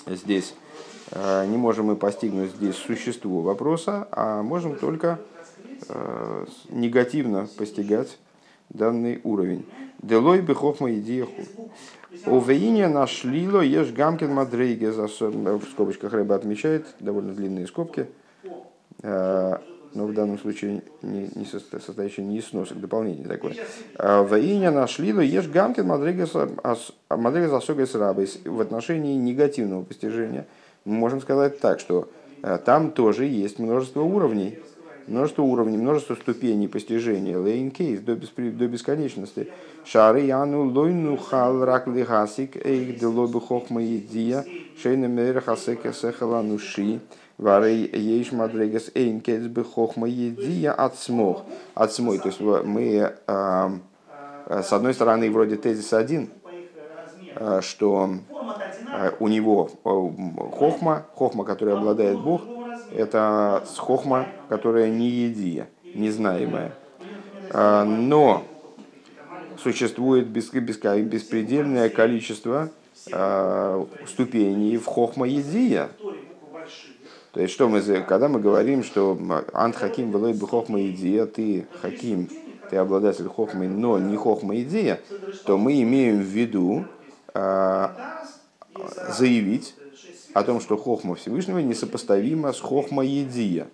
здесь, 0.06 0.54
не 1.14 1.56
можем 1.56 1.86
мы 1.86 1.96
постигнуть 1.96 2.50
здесь 2.50 2.74
существо 2.74 3.40
вопроса, 3.40 4.08
а 4.10 4.42
можем 4.42 4.76
только 4.76 5.20
негативно 6.68 7.48
постигать 7.56 8.18
данный 8.68 9.20
уровень. 9.24 9.66
Делой 10.00 10.40
бы 10.40 10.54
хохма 10.54 10.90
идеяху. 12.12 12.36
Увеиня 12.36 12.88
нашлило 12.88 13.60
ешь 13.60 13.92
гамкин 13.92 14.32
мадрейге, 14.32 14.90
в 14.90 15.64
скобочках 15.72 16.12
рыба 16.12 16.34
отмечает, 16.34 16.86
довольно 17.00 17.32
длинные 17.34 17.66
скобки, 17.66 18.06
э, 19.02 19.58
но 19.94 20.06
в 20.06 20.14
данном 20.14 20.38
случае 20.38 20.82
не, 21.02 21.28
не 21.34 21.44
состоящие 21.44 22.24
не 22.24 22.38
из 22.38 22.46
сносок, 22.46 22.80
дополнение 22.80 23.26
такое. 23.26 23.54
Ваиня 23.98 24.70
нашлило 24.70 25.20
ешь 25.20 25.48
гамкин 25.48 25.86
мадрейге 25.86 26.26
засогой 27.48 27.86
с 27.86 27.94
рабой. 27.94 28.30
В 28.44 28.60
отношении 28.60 29.14
негативного 29.16 29.82
постижения 29.82 30.46
мы 30.84 30.94
можем 30.94 31.20
сказать 31.20 31.60
так, 31.60 31.80
что 31.80 32.08
э, 32.42 32.58
там 32.64 32.90
тоже 32.92 33.26
есть 33.26 33.58
множество 33.58 34.02
уровней, 34.02 34.58
множество 35.06 35.42
уровней, 35.42 35.76
множество 35.76 36.14
ступеней 36.14 36.68
постижения, 36.68 37.38
лейн 37.38 37.70
кейс 37.70 38.00
до, 38.00 38.16
до 38.16 38.68
бесконечности. 38.68 39.48
Шары 39.84 40.20
яну 40.20 40.70
лойну 40.70 41.16
хал 41.16 41.64
рак 41.64 41.86
лихасик 41.88 42.64
эйх 42.64 42.98
делобы 42.98 43.40
хохма 43.40 43.82
едия 43.82 44.44
шейна 44.80 45.08
мэр 45.08 45.40
хасека 45.40 45.92
сехала 45.92 46.42
нуши 46.42 47.00
варей 47.38 47.90
ейш 47.92 48.32
мадрегас 48.32 48.90
эйн 48.94 49.20
кейс 49.20 49.46
бы 49.46 49.64
хохма 49.64 50.08
едия 50.08 50.72
от 50.72 50.98
смог. 50.98 51.44
От 51.74 51.92
смой. 51.92 52.18
То 52.18 52.28
есть 52.28 52.40
мы 52.40 53.12
а, 53.26 53.72
с 54.46 54.72
одной 54.72 54.94
стороны 54.94 55.30
вроде 55.30 55.56
тезис 55.56 55.92
один, 55.92 56.30
а, 57.36 57.60
что 57.62 58.10
а, 58.92 59.12
у 59.18 59.28
него 59.28 59.70
хохма, 59.84 61.06
хохма, 61.14 61.44
который 61.44 61.74
обладает 61.74 62.20
Бог, 62.20 62.42
это 62.94 63.64
хохма, 63.76 64.26
которая 64.48 64.88
не 64.90 65.08
едия, 65.08 65.68
незнаемая. 65.94 66.72
Но 67.52 68.44
существует 69.58 70.26
беспредельное 70.28 71.88
количество 71.88 72.70
ступеней 74.06 74.76
в 74.76 74.86
хохма 74.86 75.26
едия. 75.26 75.88
То 77.32 77.40
есть, 77.40 77.54
что 77.54 77.68
мы, 77.68 77.80
когда 77.80 78.28
мы 78.28 78.40
говорим, 78.40 78.84
что 78.84 79.18
Ант 79.52 79.76
Хаким 79.76 80.10
было 80.10 80.32
бы 80.32 80.46
хохма 80.46 80.86
идея, 80.88 81.24
ты 81.26 81.66
Хаким, 81.80 82.28
ты 82.68 82.76
обладатель 82.76 83.26
хохмы, 83.26 83.68
но 83.68 83.98
не 83.98 84.16
хохма 84.16 84.60
идея, 84.60 85.00
то 85.46 85.56
мы 85.56 85.80
имеем 85.82 86.18
в 86.20 86.26
виду 86.26 86.84
заявить, 89.08 89.74
о 90.34 90.42
том, 90.42 90.60
что 90.60 90.76
хохма 90.76 91.14
Всевышнего 91.14 91.58
несопоставима 91.58 92.52
с 92.52 92.60
хохма 92.60 93.04
едия. 93.04 93.68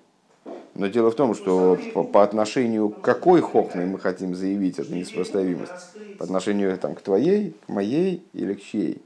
Но 0.74 0.86
дело 0.86 1.10
в 1.10 1.16
том, 1.16 1.34
что 1.34 1.78
по, 1.92 2.04
по 2.04 2.22
отношению 2.22 2.90
к 2.90 3.00
какой 3.00 3.40
хохме 3.40 3.84
мы 3.84 3.98
хотим 3.98 4.34
заявить 4.34 4.78
эту 4.78 4.94
несопоставимость? 4.94 5.72
По 6.18 6.24
отношению 6.24 6.76
там, 6.78 6.94
к 6.94 7.00
твоей, 7.00 7.56
к 7.66 7.68
моей 7.68 8.24
или 8.32 8.54
к 8.54 8.62
чьей? 8.62 9.02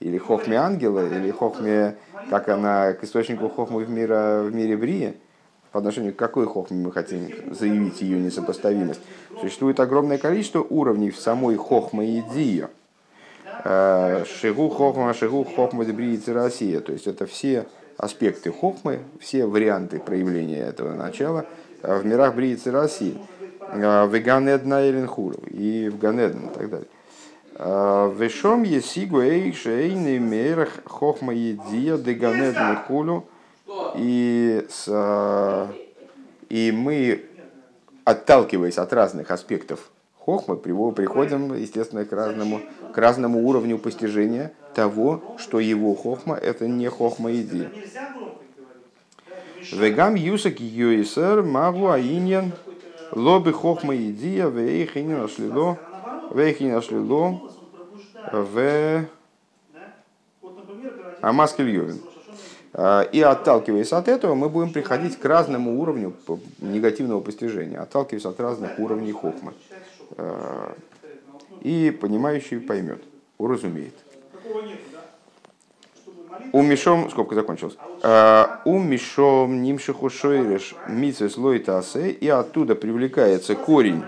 Или 0.00 0.18
хохме 0.18 0.56
ангела, 0.56 1.06
или 1.06 1.30
хохме, 1.30 1.96
как 2.28 2.48
она 2.48 2.92
к 2.94 3.04
источнику 3.04 3.48
хохмы 3.48 3.84
в, 3.84 3.90
мира, 3.90 4.42
в 4.42 4.52
мире 4.52 4.76
Брия? 4.76 5.14
По 5.70 5.78
отношению 5.78 6.12
к 6.12 6.16
какой 6.16 6.46
хохме 6.46 6.84
мы 6.84 6.90
хотим 6.90 7.54
заявить 7.54 8.02
ее 8.02 8.18
несопоставимость? 8.18 9.00
Существует 9.40 9.78
огромное 9.78 10.18
количество 10.18 10.60
уровней 10.60 11.10
в 11.10 11.18
самой 11.18 11.56
хохме 11.56 12.18
Э, 12.68 12.81
шигу 13.64 14.68
хохма, 14.68 15.14
шигу 15.14 15.44
хохма 15.44 15.84
дебриицы 15.84 16.32
Россия. 16.32 16.80
То 16.80 16.92
есть 16.92 17.06
это 17.06 17.26
все 17.26 17.66
аспекты 17.96 18.50
хохмы, 18.50 19.00
все 19.20 19.46
варианты 19.46 20.00
проявления 20.00 20.60
этого 20.60 20.94
начала 20.94 21.46
э, 21.82 21.96
в 21.96 22.04
мирах 22.04 22.34
бриицы 22.34 22.70
России. 22.70 23.16
Э, 23.60 24.06
в 24.06 24.18
Ганедна 24.18 24.82
Эленхуру 24.88 25.38
и 25.48 25.88
в 25.88 25.98
Ганедна 25.98 26.50
и 26.50 26.54
так 26.54 26.70
далее. 26.70 26.88
Вешом 27.54 28.62
есигу 28.62 29.20
эйш 29.20 29.66
эйны 29.66 30.18
мерах 30.18 30.70
хохма 30.84 31.34
едия 31.34 31.98
де 31.98 32.14
Ганедна 32.14 32.82
хулу. 32.88 33.28
И, 33.94 34.66
с, 34.68 35.68
и 36.48 36.72
мы, 36.72 37.24
отталкиваясь 38.04 38.78
от 38.78 38.92
разных 38.92 39.30
аспектов 39.30 39.91
хохмы, 40.24 40.56
приходим, 40.56 41.54
естественно, 41.54 42.04
к 42.04 42.12
разному 42.12 42.60
к 42.92 42.98
разному 42.98 43.46
уровню 43.46 43.78
постижения 43.78 44.52
того, 44.74 45.36
что 45.38 45.58
его 45.58 45.94
хохма 45.94 46.36
это 46.36 46.68
не 46.68 46.88
хохма 46.88 47.32
иди. 47.32 47.66
Вегам 49.72 50.14
юсак 50.14 50.60
юисер 50.60 51.42
магу 51.42 51.90
аиньян 51.90 52.52
лобы 53.10 53.52
хохма 53.52 53.94
идия 53.94 54.48
вейхини 54.48 55.14
нашлило 55.14 55.78
вейхини 56.30 56.72
нашлило 56.72 57.40
в 58.32 59.04
Амаскель 61.20 61.70
Йовин. 61.70 62.00
А, 62.74 63.02
и 63.02 63.20
отталкиваясь 63.20 63.92
от 63.92 64.08
этого, 64.08 64.34
мы 64.34 64.48
будем 64.48 64.72
приходить 64.72 65.18
к 65.18 65.24
разному 65.24 65.80
уровню 65.80 66.14
негативного 66.60 67.20
постижения, 67.20 67.80
отталкиваясь 67.80 68.24
от 68.24 68.40
разных 68.40 68.78
уровней 68.78 69.12
хохмы. 69.12 69.52
А, 70.16 70.74
и 71.60 71.90
понимающий 71.90 72.60
поймет, 72.60 73.02
уразумеет. 73.38 73.94
У 76.52 76.62
Мишом, 76.62 77.10
скобка 77.10 77.34
закончилась. 77.34 77.76
А, 78.02 78.62
у 78.64 78.78
Мишом 78.78 79.62
нимшиху 79.62 80.08
шойреш 80.08 80.74
митсвес 80.88 81.36
лойтасе, 81.36 82.10
и 82.10 82.28
оттуда 82.28 82.74
привлекается 82.74 83.54
корень 83.54 84.02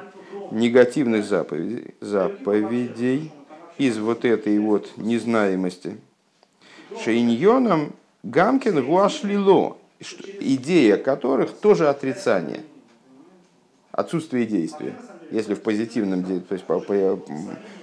негативных 0.50 1.24
заповедей, 1.24 1.94
заповедей 2.00 3.30
из 3.76 3.98
вот 3.98 4.24
этой 4.24 4.58
вот 4.58 4.90
незнаемости. 4.96 5.98
Шейньоном 7.02 7.92
Гамкин 8.24 8.84
гуашлило, 8.84 9.76
идея 10.40 10.96
которых 10.96 11.52
тоже 11.52 11.88
отрицание, 11.88 12.62
отсутствие 13.92 14.44
действия 14.46 14.96
если 15.30 15.54
в 15.54 15.62
позитивном, 15.62 16.22
то 16.42 16.52
есть 16.52 16.64
по, 16.64 16.80
по, 16.80 17.18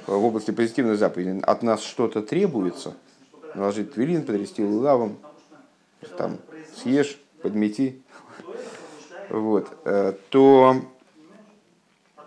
в 0.08 0.26
области 0.26 0.52
позитивной 0.52 0.96
заповеди 0.96 1.42
от 1.44 1.64
нас 1.64 1.82
что-то 1.82 2.22
требуется, 2.22 2.96
наложить 3.56 3.94
твилин, 3.94 4.24
потрясти 4.24 4.64
лавом, 4.64 5.18
там, 6.18 6.38
съешь, 6.76 7.20
подмети, 7.42 8.02
вот, 9.30 9.68
э, 9.86 10.14
то 10.30 10.78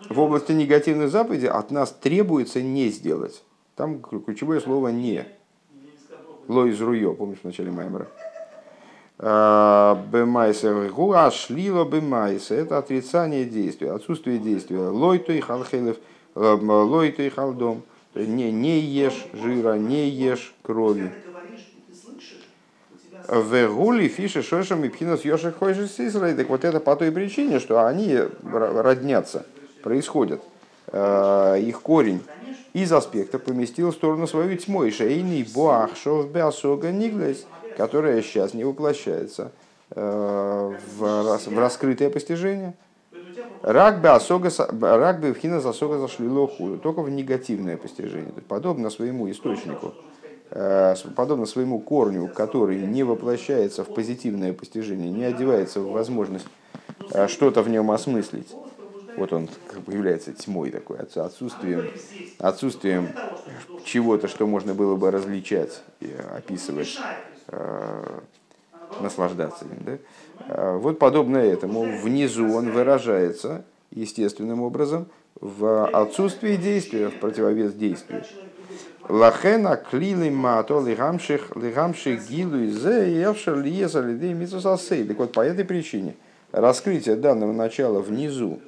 в 0.09 0.19
области 0.19 0.51
негативной 0.51 1.07
заповеди 1.07 1.47
от 1.47 1.71
нас 1.71 1.91
требуется 1.91 2.61
не 2.61 2.89
сделать. 2.89 3.43
Там 3.75 4.01
ключевое 4.01 4.59
слово 4.59 4.89
«не». 4.89 5.25
Ло 6.47 6.65
из 6.65 6.79
руё, 6.81 7.13
помнишь 7.13 7.39
в 7.41 7.45
начале 7.45 7.71
Маймера? 7.71 8.07
Бемайса 9.17 10.89
гуа 10.89 11.31
шлила 11.31 11.85
бемайса. 11.85 12.53
Это 12.53 12.77
отрицание 12.77 13.45
действия, 13.45 13.93
отсутствие 13.93 14.37
действия. 14.37 14.89
Лойто 14.89 15.31
и 15.31 15.39
халхелев, 15.39 15.97
лойто 16.35 17.23
и 17.23 17.29
халдом. 17.29 17.83
Не, 18.13 18.51
не 18.51 18.79
ешь 18.79 19.25
жира, 19.33 19.75
не 19.75 20.09
ешь 20.09 20.53
крови. 20.61 21.11
Вегули 23.27 24.07
фиши 24.07 24.43
шошем 24.43 24.83
и 24.83 24.89
пхинас 24.89 25.25
йоши 25.25 25.51
хойши 25.51 25.87
Так 26.11 26.49
вот 26.49 26.63
это 26.63 26.79
по 26.79 26.95
той 26.95 27.11
причине, 27.11 27.59
что 27.59 27.85
они 27.85 28.19
роднятся, 28.43 29.45
происходят. 29.81 30.41
Их 30.93 31.81
корень 31.81 32.21
из 32.83 32.91
аспекта 32.91 33.39
поместил 33.39 33.91
в 33.91 33.95
сторону 33.95 34.27
свою 34.27 34.55
тьму. 34.57 34.83
И 34.83 34.91
шейный 34.91 35.47
буах 35.53 35.95
шов 35.95 36.29
беасога 36.29 36.91
ниглес 36.91 37.45
которая 37.75 38.21
сейчас 38.21 38.53
не 38.53 38.63
воплощается 38.63 39.51
э, 39.91 40.73
в 40.97 41.59
раскрытое 41.59 42.09
постижение. 42.09 42.73
Рак 43.61 44.01
бы 44.01 44.09
рак 44.81 45.19
бы 45.19 45.33
вхина 45.33 45.59
засога 45.59 45.97
зашли 45.97 46.27
лоху, 46.27 46.77
только 46.77 47.01
в 47.01 47.09
негативное 47.09 47.77
постижение. 47.77 48.31
Подобно 48.47 48.89
своему 48.89 49.29
источнику, 49.29 49.93
э, 50.51 50.95
подобно 51.15 51.45
своему 51.45 51.79
корню, 51.79 52.27
который 52.27 52.77
не 52.85 53.03
воплощается 53.03 53.83
в 53.83 53.93
позитивное 53.93 54.53
постижение, 54.53 55.09
не 55.09 55.25
одевается 55.25 55.79
в 55.81 55.91
возможность 55.91 56.47
э, 57.11 57.27
что-то 57.27 57.61
в 57.61 57.69
нем 57.69 57.91
осмыслить. 57.91 58.53
Вот 59.17 59.33
он 59.33 59.49
как 59.67 59.81
бы 59.81 59.93
является 59.93 60.33
тьмой 60.33 60.71
такой, 60.71 60.97
отсутствием, 60.97 61.89
отсутствием 62.39 63.09
чего-то, 63.85 64.27
что 64.27 64.45
можно 64.47 64.73
было 64.73 64.95
бы 64.95 65.11
различать 65.11 65.81
и 66.01 66.13
описывать 66.35 66.99
Э, 67.47 68.19
наслаждаться 69.01 69.65
им. 69.65 69.97
Да? 70.47 70.73
Вот 70.77 70.99
подобно 70.99 71.37
этому 71.37 71.81
внизу 71.81 72.53
он 72.53 72.71
выражается 72.71 73.65
естественным 73.89 74.61
образом 74.61 75.07
в 75.41 75.87
отсутствии 75.87 76.55
действия, 76.55 77.09
в 77.09 77.19
противовес 77.19 77.73
действию. 77.73 78.23
Лахена 79.09 79.75
клили 79.75 80.29
мато 80.29 80.79
лигамших 80.79 81.55
лигамших 81.55 82.29
гилу 82.29 82.57
и 82.57 82.69
зе 82.69 83.19
евшер 83.19 83.59
лиеза 83.59 84.01
лидей 84.01 84.33
митсусасей. 84.33 85.03
Так 85.05 85.17
вот, 85.17 85.31
по 85.33 85.41
этой 85.41 85.65
причине 85.65 86.15
раскрытие 86.51 87.15
данного 87.15 87.53
начала 87.53 88.01
внизу, 88.01 88.59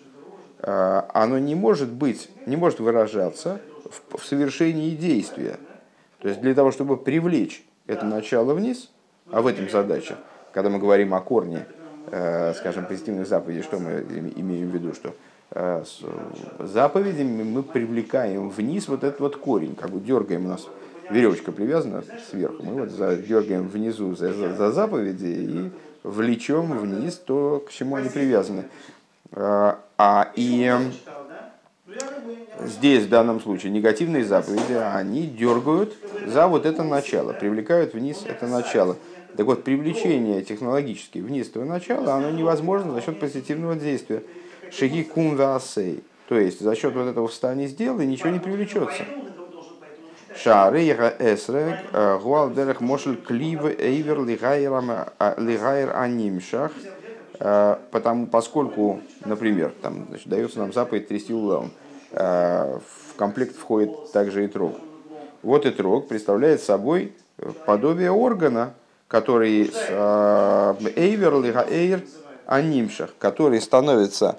оно 0.62 1.38
не 1.38 1.56
может 1.56 1.92
быть, 1.92 2.30
не 2.46 2.56
может 2.56 2.80
выражаться 2.80 3.60
в, 3.86 4.18
в 4.18 4.26
совершении 4.26 4.96
действия. 4.96 5.58
То 6.20 6.30
есть 6.30 6.42
для 6.42 6.56
того, 6.56 6.72
чтобы 6.72 6.98
привлечь 6.98 7.64
это 7.86 8.06
начало 8.06 8.54
вниз, 8.54 8.92
а 9.32 9.42
в 9.42 9.48
этом 9.48 9.70
задача, 9.70 10.18
когда 10.52 10.70
мы 10.70 10.80
говорим 10.80 11.14
о 11.14 11.22
корне, 11.22 11.68
э, 12.08 12.54
скажем, 12.56 12.86
позитивных 12.86 13.28
заповедей, 13.28 13.62
что 13.62 13.80
мы 13.80 14.02
имеем 14.36 14.70
в 14.70 14.74
виду, 14.74 14.94
что 14.94 15.14
Э, 15.52 15.84
с 15.86 16.02
заповедями 16.60 17.44
мы 17.44 17.64
привлекаем 17.64 18.50
вниз 18.50 18.90
вот 18.90 19.04
этот 19.06 19.22
вот 19.22 19.38
корень, 19.38 19.76
как 19.76 19.92
бы 19.92 20.02
дергаем 20.02 20.46
у 20.46 20.50
нас 20.50 20.68
веревочка 21.10 21.54
привязана 21.54 22.04
сверху, 22.30 22.64
мы 22.64 22.86
вот 22.86 22.90
дергаем 23.26 23.70
внизу 23.70 24.14
за, 24.14 24.34
за, 24.34 24.54
за 24.54 24.72
заповеди 24.72 25.26
и 25.26 25.72
влечем 26.04 26.78
вниз 26.78 27.16
то, 27.16 27.64
к 27.66 27.72
чему 27.72 27.96
они 27.96 28.10
привязаны. 28.10 28.66
А, 29.98 30.32
и 30.36 30.72
здесь 32.60 33.06
в 33.06 33.10
данном 33.10 33.42
случае 33.42 33.72
негативные 33.72 34.24
заповеди, 34.24 34.74
они 34.74 35.26
дергают 35.26 35.96
за 36.28 36.48
вот 36.48 36.66
это 36.66 36.84
начало, 36.84 37.34
привлекают 37.34 37.94
вниз 37.94 38.24
это 38.28 38.48
начало. 38.48 38.98
Так 39.36 39.46
вот, 39.46 39.64
привлечение 39.64 40.42
технологически 40.44 41.20
вниз 41.20 41.50
этого 41.50 41.66
начала, 41.66 42.16
оно 42.16 42.30
невозможно 42.32 42.94
за 42.94 43.02
счет 43.02 43.20
позитивного 43.20 43.76
действия. 43.76 44.24
Шиги 44.72 45.04
кум. 45.04 45.38
То 45.38 46.38
есть 46.38 46.60
за 46.60 46.76
счет 46.76 46.94
вот 46.94 47.08
этого 47.08 47.28
встания 47.28 47.68
сделай 47.68 48.06
ничего 48.06 48.30
не 48.30 48.40
привлечется. 48.40 49.04
Шаарейра 50.36 51.16
эсрек 51.20 51.78
э, 51.94 52.20
гуалдерех 52.22 52.82
мошель 52.82 53.16
клив 53.16 53.66
эйвер 53.80 54.24
лигайр 54.24 55.96
анимшах. 55.96 56.72
Э, 57.40 57.78
потому, 57.92 58.28
поскольку, 58.28 59.02
например, 59.26 59.74
там, 59.82 60.06
значит, 60.10 60.28
дается 60.28 60.60
нам 60.60 60.74
заповедь 60.74 61.08
трясти 61.08 61.34
улавом, 61.34 61.72
э, 62.12 62.80
в 62.80 63.16
комплект 63.16 63.56
входит 63.56 64.12
также 64.12 64.46
и 64.46 64.48
трог. 64.48 64.76
Вот 65.44 65.66
и 65.66 65.72
трог 65.72 66.08
представляет 66.08 66.62
собой 66.62 67.14
подобие 67.66 68.12
органа, 68.12 68.74
который 69.08 69.72
эйвер 70.96 71.40
лигайр 71.42 72.02
анимшах, 72.48 73.12
который 73.20 73.62
становится 73.62 74.38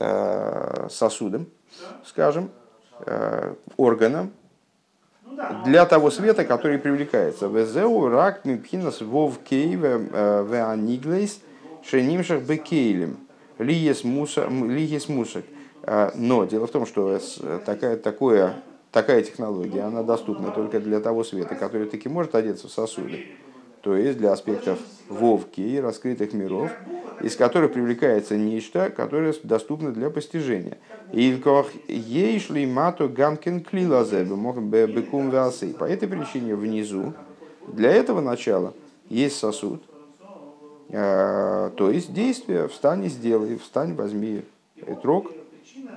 Э, 0.00 0.86
сосудом, 0.90 1.48
скажем, 2.04 2.50
э, 3.04 3.54
органом 3.76 4.30
для 5.64 5.86
того 5.86 6.12
света, 6.12 6.44
который 6.44 6.78
привлекается. 6.78 7.48
Везеу 7.48 8.08
рак 8.08 8.44
мипхинас 8.44 9.00
вов 9.00 9.40
кейв 9.42 9.80
э, 9.82 10.46
веаниглейс 10.48 11.40
шенимшах 11.84 12.42
бекейлем 12.42 13.18
лиес 13.58 14.04
мусак. 14.04 15.44
Но 16.14 16.44
дело 16.44 16.66
в 16.66 16.70
том, 16.70 16.86
что 16.86 17.18
такая, 17.64 17.96
такое, 17.96 18.62
такая 18.92 19.22
технология, 19.22 19.82
она 19.82 20.02
доступна 20.02 20.50
только 20.50 20.80
для 20.80 21.00
того 21.00 21.24
света, 21.24 21.54
который 21.54 21.88
таки 21.88 22.08
может 22.08 22.34
одеться 22.34 22.68
в 22.68 22.70
сосуды 22.70 23.26
то 23.82 23.96
есть 23.96 24.18
для 24.18 24.32
аспектов 24.32 24.78
вовки 25.08 25.60
и 25.60 25.80
раскрытых 25.80 26.32
миров, 26.32 26.70
из 27.22 27.36
которых 27.36 27.72
привлекается 27.72 28.36
нечто, 28.36 28.90
которое 28.90 29.34
доступно 29.42 29.92
для 29.92 30.10
постижения. 30.10 30.78
И 31.12 31.40
ей 31.88 32.40
шли 32.40 32.66
мату 32.66 33.08
гамкин 33.08 33.60
клилазебе, 33.62 34.34
бекум. 34.86 35.30
По 35.30 35.84
этой 35.84 36.08
причине 36.08 36.54
внизу, 36.54 37.14
для 37.66 37.90
этого 37.90 38.20
начала, 38.20 38.74
есть 39.08 39.36
сосуд, 39.36 39.82
а, 39.90 39.97
то 40.90 41.90
есть 41.90 42.12
действие, 42.12 42.68
встань 42.68 43.04
и 43.04 43.08
сделай, 43.08 43.58
встань, 43.58 43.94
возьми 43.94 44.42
трог 45.02 45.30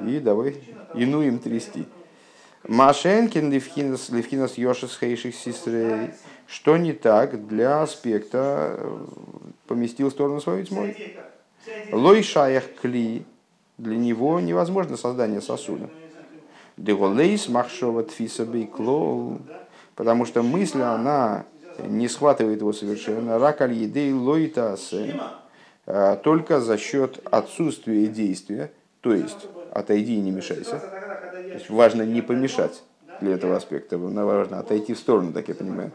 и 0.06 0.20
давай 0.20 0.58
ину 0.96 1.22
им 1.22 1.40
трясти. 1.40 1.86
Машенкин 2.68 3.52
левхинас 3.52 4.10
левхинас 4.10 4.58
йошес 4.58 4.98
хейших 4.98 5.36
сестрей. 5.36 6.12
Что 6.46 6.78
не 6.78 6.94
так 6.94 7.48
для 7.48 7.82
аспекта 7.82 8.76
э, 8.78 9.06
поместил 9.68 10.10
в 10.10 10.12
сторону 10.12 10.42
свою 10.42 10.66
тьмой? 10.66 11.18
Лой 11.92 12.22
шаях 12.24 12.64
кли. 12.82 13.24
Для 13.78 13.98
него 13.98 14.40
невозможно 14.40 14.98
создание 14.98 15.42
сосуда. 15.42 15.90
Деголейс 16.78 17.48
махшова 17.48 18.04
тфиса 18.04 18.46
бейклоу. 18.46 19.40
Потому 19.96 20.26
что 20.26 20.44
мысль, 20.44 20.82
она 20.82 21.46
не 21.80 22.08
схватывает 22.08 22.60
его 22.60 22.74
совершенно. 22.74 23.40
Ракаль 23.40 23.74
едей 23.74 24.12
лойтасе. 24.14 25.20
Э, 25.86 26.18
только 26.22 26.60
за 26.60 26.78
счет 26.78 27.20
отсутствия 27.30 28.08
действия. 28.08 28.72
То 29.02 29.14
есть, 29.14 29.48
отойди 29.72 30.16
и 30.16 30.22
не 30.22 30.32
мешайся. 30.32 30.80
То 31.32 31.54
есть, 31.54 31.70
важно 31.70 32.04
не 32.04 32.22
помешать 32.22 32.84
для 33.20 33.34
этого 33.34 33.56
аспекта. 33.56 33.98
Важно 33.98 34.60
отойти 34.60 34.94
в 34.94 35.00
сторону, 35.00 35.34
так 35.34 35.48
я 35.48 35.56
понимаю. 35.56 35.92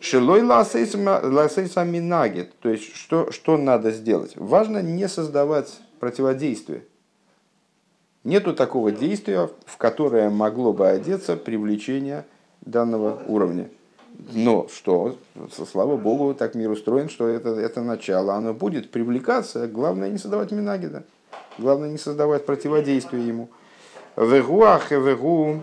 Шилой 0.00 0.42
ласейса 0.42 1.84
минагет. 1.84 2.52
То 2.60 2.68
есть, 2.68 2.94
что, 2.94 3.30
что 3.32 3.56
надо 3.56 3.90
сделать? 3.90 4.32
Важно 4.36 4.82
не 4.82 5.08
создавать 5.08 5.80
противодействие. 5.98 6.84
Нету 8.22 8.54
такого 8.54 8.90
действия, 8.90 9.50
в 9.66 9.76
которое 9.76 10.30
могло 10.30 10.72
бы 10.72 10.88
одеться 10.88 11.36
привлечение 11.36 12.24
данного 12.62 13.22
уровня. 13.26 13.68
Но 14.32 14.68
что, 14.72 15.16
слава 15.70 15.96
богу, 15.96 16.34
так 16.34 16.54
мир 16.54 16.70
устроен, 16.70 17.08
что 17.08 17.28
это, 17.28 17.50
это 17.50 17.82
начало, 17.82 18.34
оно 18.34 18.54
будет 18.54 18.90
привлекаться. 18.90 19.66
Главное 19.66 20.10
не 20.10 20.18
создавать 20.18 20.52
минагида. 20.52 21.04
Главное 21.58 21.90
не 21.90 21.98
создавать 21.98 22.46
противодействие 22.46 23.26
ему. 23.26 23.48
Вегуах 24.16 24.90
вегу 24.90 25.62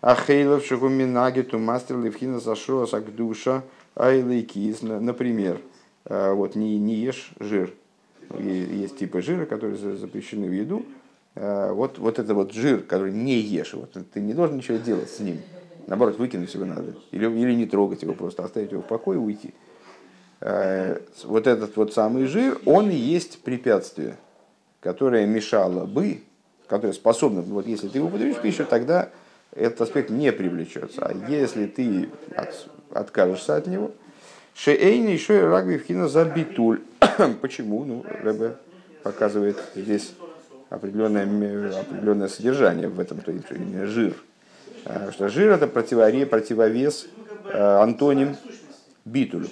ахейлов 0.00 0.64
шагуминагиту 0.64 1.58
мастер 1.58 1.98
левхина 1.98 2.40
сашуа 2.40 2.86
сагдуша– 2.86 3.62
айлейкиз, 4.00 4.82
например, 4.82 5.60
э, 6.04 6.32
вот 6.32 6.54
не, 6.54 6.78
не 6.78 6.94
ешь 6.94 7.32
жир. 7.38 7.72
Есть 8.38 8.98
типы 8.98 9.22
жира, 9.22 9.44
которые 9.44 9.76
запрещены 9.96 10.48
в 10.48 10.52
еду. 10.52 10.84
Э, 11.34 11.72
вот, 11.72 11.98
вот 11.98 12.18
это 12.18 12.34
вот 12.34 12.52
жир, 12.52 12.80
который 12.80 13.12
не 13.12 13.38
ешь, 13.38 13.74
вот, 13.74 13.96
ты 14.12 14.20
не 14.20 14.34
должен 14.34 14.56
ничего 14.56 14.78
делать 14.78 15.10
с 15.10 15.20
ним. 15.20 15.38
Наоборот, 15.90 16.18
выкинуть 16.18 16.54
его 16.54 16.64
надо. 16.64 16.94
Или, 17.10 17.26
или 17.26 17.52
не 17.52 17.66
трогать 17.66 18.02
его, 18.02 18.14
просто 18.14 18.44
оставить 18.44 18.70
его 18.70 18.80
в 18.80 18.86
покое 18.86 19.18
и 19.18 19.20
уйти. 19.20 19.52
Э, 20.40 21.00
вот 21.24 21.48
этот 21.48 21.76
вот 21.76 21.92
самый 21.92 22.26
жир, 22.26 22.60
он 22.64 22.90
и 22.90 22.94
есть 22.94 23.42
препятствие, 23.42 24.16
которое 24.80 25.26
мешало 25.26 25.86
бы, 25.86 26.22
которое 26.68 26.92
способно, 26.92 27.42
вот 27.42 27.66
если 27.66 27.88
ты 27.88 27.98
его 27.98 28.06
употребишь 28.06 28.36
в 28.36 28.40
пищу, 28.40 28.64
тогда 28.64 29.08
этот 29.52 29.80
аспект 29.80 30.10
не 30.10 30.30
привлечется. 30.30 31.06
А 31.06 31.12
если 31.28 31.66
ты 31.66 32.08
откажешься 32.92 33.56
от 33.56 33.66
него. 33.66 33.90
Шеэйни 34.54 35.10
еще 35.10 35.38
и 35.38 35.42
рагби 35.42 35.76
вхина 35.76 36.06
за 36.06 36.24
битуль. 36.24 36.82
Почему? 37.40 37.84
Ну, 37.84 38.04
Рэбе 38.22 38.54
показывает 39.02 39.56
здесь 39.74 40.12
определенное, 40.68 41.24
определенное 41.80 42.28
содержание 42.28 42.86
в 42.86 43.00
этом, 43.00 43.20
то 43.22 43.32
есть 43.32 43.48
жир. 43.88 44.14
А, 44.84 45.10
что 45.12 45.28
жир 45.28 45.52
это 45.52 45.66
противоре, 45.66 46.26
противовес, 46.26 47.06
а, 47.52 47.82
антоним 47.82 48.36
битуль. 49.04 49.48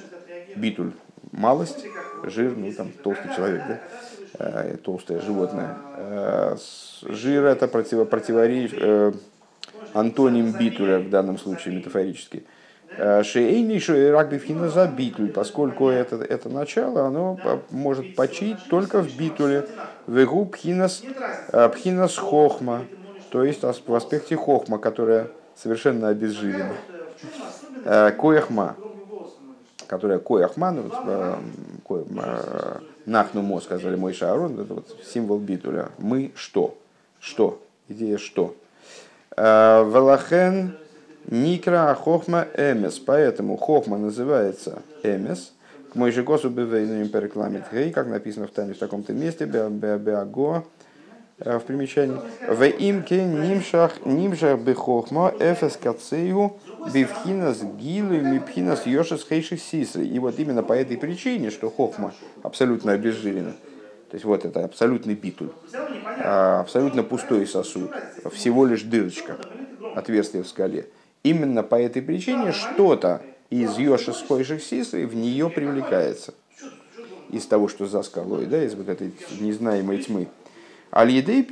Битуль– 0.56 0.92
малость, 1.32 1.86
жир, 2.24 2.56
ну 2.56 2.72
там 2.72 2.90
толстый 3.02 3.34
человек, 3.34 3.62
да? 3.68 3.80
А, 4.38 4.76
толстое 4.76 5.20
животное. 5.20 5.76
Жир 7.02 7.44
это 7.44 7.68
против, 7.68 8.08
противоречие, 8.08 8.80
э, 8.80 9.12
антоним 9.94 10.52
битуля 10.52 10.98
в 10.98 11.10
данном 11.10 11.38
случае 11.38 11.76
метафорически– 11.76 12.44
Шейни 13.22 13.74
еще 13.74 14.10
рагбифхина 14.10 14.70
за 14.70 14.86
битуль, 14.86 15.28
поскольку 15.28 15.88
это, 15.88 16.16
это 16.16 16.48
начало, 16.48 17.06
оно 17.06 17.38
может 17.70 18.16
почить 18.16 18.56
только 18.68 19.02
в 19.02 19.16
битуле. 19.16 19.68
Вегу 20.06 20.46
пхинас, 20.46 21.02
э, 21.52 21.68
пхинас 21.68 22.16
хохма, 22.16 22.86
то 23.30 23.44
есть 23.44 23.62
в 23.62 23.94
аспекте 23.94 24.36
хохма, 24.36 24.78
которая 24.78 25.28
совершенно 25.56 26.08
обезжирена. 26.08 26.74
Э, 27.84 28.10
кояхма, 28.12 28.76
которая 29.86 30.18
кояхма, 30.18 30.72
ну, 30.72 30.90
э, 31.06 32.78
нахну 33.06 33.42
мо, 33.42 33.60
сказали 33.60 33.96
мой 33.96 34.12
шарон, 34.12 34.60
это 34.60 34.74
вот 34.74 34.96
символ 35.04 35.38
битуля. 35.38 35.88
Мы 35.98 36.32
что? 36.34 36.76
Что? 37.20 37.60
Идея 37.88 38.18
что? 38.18 38.54
Велахен 39.36 40.76
Никра 41.30 41.94
хохма 41.94 42.46
эмес. 42.56 42.98
Поэтому 42.98 43.56
хохма 43.56 43.98
называется 43.98 44.82
эмес. 45.02 45.52
мой 45.94 46.10
же 46.10 46.22
косу 46.22 46.48
бевейну 46.48 47.06
перекламит 47.08 47.64
гей, 47.72 47.92
как 47.92 48.08
написано 48.08 48.46
в 48.46 48.50
Тане 48.50 48.72
в 48.72 48.78
таком-то 48.78 49.12
месте, 49.12 49.44
беаго, 49.44 50.64
в 51.38 51.60
примечании. 51.60 52.18
В 52.48 52.64
имке 52.64 53.22
нимшах 53.24 54.04
нимшах 54.04 54.60
бехохма 54.60 55.32
эфес 55.38 55.76
кацею 55.76 56.56
бифхинас 56.92 57.62
гилу 57.62 58.20
мипхинас 58.20 58.86
йошес 58.86 59.26
хейших 59.28 59.60
сисы. 59.60 60.04
И 60.04 60.18
вот 60.18 60.38
именно 60.38 60.62
по 60.62 60.72
этой 60.72 60.96
причине, 60.96 61.50
что 61.50 61.70
хохма 61.70 62.12
абсолютно 62.42 62.92
обезжирена, 62.92 63.52
то 64.10 64.14
есть 64.14 64.24
вот 64.24 64.44
это 64.44 64.64
абсолютный 64.64 65.14
битуль, 65.14 65.50
а, 66.24 66.60
абсолютно 66.60 67.02
пустой 67.02 67.46
сосуд, 67.46 67.90
всего 68.32 68.66
лишь 68.66 68.82
дырочка, 68.82 69.36
отверстие 69.94 70.42
в 70.42 70.48
скале. 70.48 70.86
Именно 71.22 71.62
по 71.62 71.74
этой 71.74 72.02
причине 72.02 72.52
что-то 72.52 73.22
из 73.50 73.78
Йоши 73.78 74.12
Схойших 74.12 74.62
Сисы 74.62 75.06
в 75.06 75.14
нее 75.14 75.50
привлекается. 75.50 76.34
Из 77.30 77.44
того, 77.44 77.68
что 77.68 77.84
за 77.84 78.02
скалой, 78.02 78.46
да, 78.46 78.62
из 78.64 78.74
вот 78.74 78.88
этой 78.88 79.12
незнаемой 79.38 79.98
тьмы. 79.98 80.28
Аль-Едей 80.92 81.42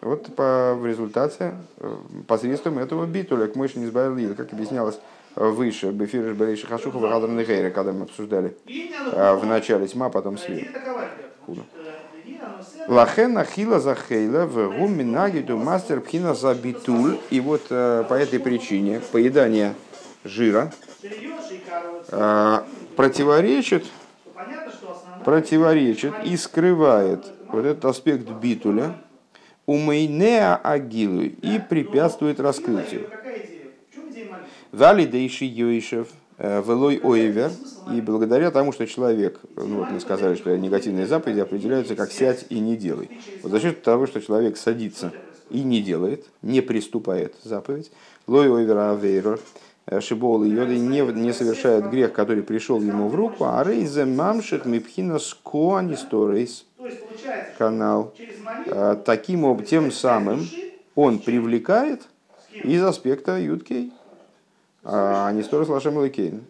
вот 0.00 0.34
по, 0.34 0.74
в 0.74 0.84
результате, 0.86 1.54
э, 1.78 1.96
посредством 2.26 2.78
этого 2.78 3.06
битуля, 3.06 3.46
к 3.46 3.54
мыши 3.54 3.78
не 3.78 3.86
избавил 3.86 4.34
как 4.34 4.52
объяснялось 4.52 4.98
выше, 5.36 5.90
Бефириш 5.90 6.34
Берейши 6.34 6.66
Хашухова 6.66 7.08
Гадран 7.08 7.38
Гейра, 7.38 7.70
когда 7.70 7.92
мы 7.92 8.02
обсуждали 8.04 8.56
э, 8.66 9.34
в 9.34 9.46
начале 9.46 9.86
тьма, 9.86 10.08
потом 10.08 10.38
свет. 10.38 10.66
Лахен 12.88 13.38
Ахила 13.38 13.80
Захейла 13.80 14.46
в 14.46 14.76
Гуминагиту 14.76 15.56
Мастер 15.56 16.00
Пхина 16.00 16.34
за 16.34 16.54
битуль. 16.54 17.18
И 17.30 17.40
вот 17.40 17.62
э, 17.70 18.04
по 18.08 18.14
этой 18.14 18.40
причине 18.40 19.00
поедание 19.12 19.74
жира 20.24 20.72
противоречит 22.96 23.86
противоречит 25.24 26.14
и 26.24 26.36
скрывает 26.36 27.24
вот 27.52 27.64
этот 27.64 27.84
аспект 27.84 28.28
битуля, 28.28 28.94
умейнеа 29.66 30.56
агилу 30.56 31.22
и 31.22 31.58
препятствует 31.58 32.40
раскрытию. 32.40 33.08
Вали 34.72 35.06
дейши 35.06 35.44
йойшев, 35.44 36.08
э, 36.38 36.62
велой 36.66 37.00
оевер, 37.02 37.50
и 37.92 38.00
благодаря 38.00 38.50
тому, 38.50 38.72
что 38.72 38.86
человек, 38.86 39.40
ну 39.56 39.78
вот 39.78 39.90
мы 39.90 40.00
сказали, 40.00 40.34
что 40.36 40.56
негативные 40.56 41.06
заповеди 41.06 41.40
определяются 41.40 41.96
как 41.96 42.12
сядь 42.12 42.46
и 42.50 42.58
не 42.58 42.76
делай. 42.76 43.10
Вот 43.42 43.52
за 43.52 43.60
счет 43.60 43.82
того, 43.82 44.06
что 44.06 44.20
человек 44.20 44.56
садится 44.56 45.12
и 45.50 45.62
не 45.62 45.82
делает, 45.82 46.26
не 46.42 46.60
приступает 46.60 47.34
заповедь, 47.44 47.90
лой 48.26 48.46
оевер 48.54 48.78
авейрор, 48.78 49.40
э, 49.86 50.00
Шибол 50.00 50.44
и 50.44 50.50
Йоды 50.50 50.78
не, 50.78 51.00
не 51.00 51.32
совершают 51.32 51.86
грех, 51.86 52.12
который 52.12 52.42
пришел 52.42 52.80
ему 52.80 53.08
в 53.08 53.14
руку, 53.14 53.44
а 53.44 53.64
рейзе 53.64 54.04
мамших 54.04 54.66
мипхина 54.66 55.18
скоанисторейс 55.18 56.66
канал. 57.56 58.14
А, 58.70 58.96
таким 58.96 59.44
образом, 59.44 59.68
тем 59.68 59.92
самым 59.92 60.48
он 60.94 61.18
привлекает 61.18 62.02
из 62.52 62.82
аспекта 62.82 63.38
Юткей, 63.38 63.92
а 64.84 65.30
не 65.32 65.42
сторос 65.42 65.68
Лашем 65.68 65.96
Лакейн, 65.96 66.42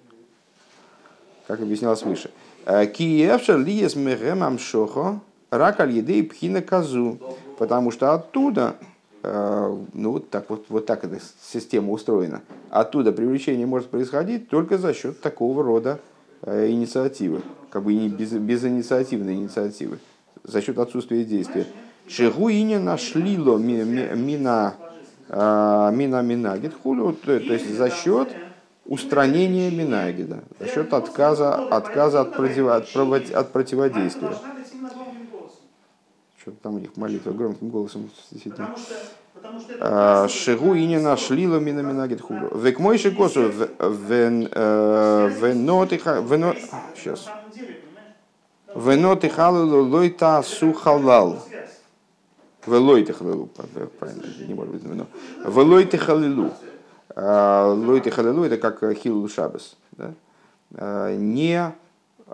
как 1.46 1.60
объяснялось 1.60 2.02
выше. 2.02 2.30
А, 2.66 2.86
Киевша 2.86 3.56
лиес 3.56 3.96
мехем 3.96 4.42
амшохо 4.42 5.20
рак 5.50 5.80
аль 5.80 5.92
едей 5.92 6.22
пхина 6.22 6.62
казу, 6.62 7.18
потому 7.58 7.90
что 7.90 8.12
оттуда 8.12 8.76
а, 9.22 9.76
ну 9.94 10.12
вот 10.12 10.30
так 10.30 10.48
вот, 10.50 10.66
вот 10.68 10.86
так 10.86 11.04
эта 11.04 11.18
система 11.42 11.92
устроена. 11.92 12.42
Оттуда 12.70 13.12
привлечение 13.12 13.66
может 13.66 13.88
происходить 13.88 14.48
только 14.48 14.78
за 14.78 14.94
счет 14.94 15.20
такого 15.20 15.62
рода 15.62 15.98
инициативы, 16.46 17.42
как 17.68 17.82
бы 17.82 17.94
не 17.94 18.08
без, 18.08 18.30
без 18.30 18.64
инициативной 18.64 19.34
инициативы 19.34 19.98
за 20.44 20.62
счет 20.62 20.78
отсутствия 20.78 21.24
действия. 21.24 21.66
Шигуине 22.08 22.78
нашлило 22.78 23.58
мина 23.58 24.74
а, 25.28 25.90
мина 25.90 26.22
минагид 26.22 26.74
хулю, 26.82 27.12
то 27.12 27.32
есть 27.32 27.76
за 27.76 27.90
счет 27.90 28.28
устранения 28.86 29.70
минагида, 29.70 30.42
за 30.58 30.66
счет 30.66 30.92
отказа, 30.94 31.54
отказа 31.54 32.22
от, 32.22 32.32
против, 32.34 32.68
от, 32.68 33.30
от 33.30 33.52
противодействия. 33.52 34.32
Что 36.40 36.52
там 36.62 36.76
у 36.76 36.78
них 36.78 36.96
молитва 36.96 37.32
громким 37.32 37.68
голосом 37.68 38.10
действительно. 38.30 38.74
А, 39.80 40.28
Шигу 40.28 40.74
и 40.74 40.86
не 40.86 40.98
нашли 40.98 41.46
мина 41.46 41.80
минагит 41.80 42.22
хулю. 42.22 42.56
Век 42.56 42.78
мой 42.78 42.96
шикосу 42.96 43.52
вен 43.78 44.48
э, 44.50 45.30
сейчас. 46.96 47.28
Венот 48.74 49.24
и 49.24 49.28
халилу 49.28 49.84
лойта 49.84 50.42
сухалал. 50.44 51.42
Велойте 52.66 53.12
халилу, 53.14 53.48
правильно, 53.98 54.24
не 54.46 54.52
может 54.52 54.74
быть 54.74 54.84
вино. 54.84 55.06
Велойте 55.46 55.96
халилу. 55.96 56.52
А, 57.16 57.74
халилу 58.10 58.44
это 58.44 58.58
как 58.58 58.92
хилу 58.94 59.26
шабас. 59.28 59.76
Да? 59.92 60.12
А, 60.74 61.16
не 61.16 61.72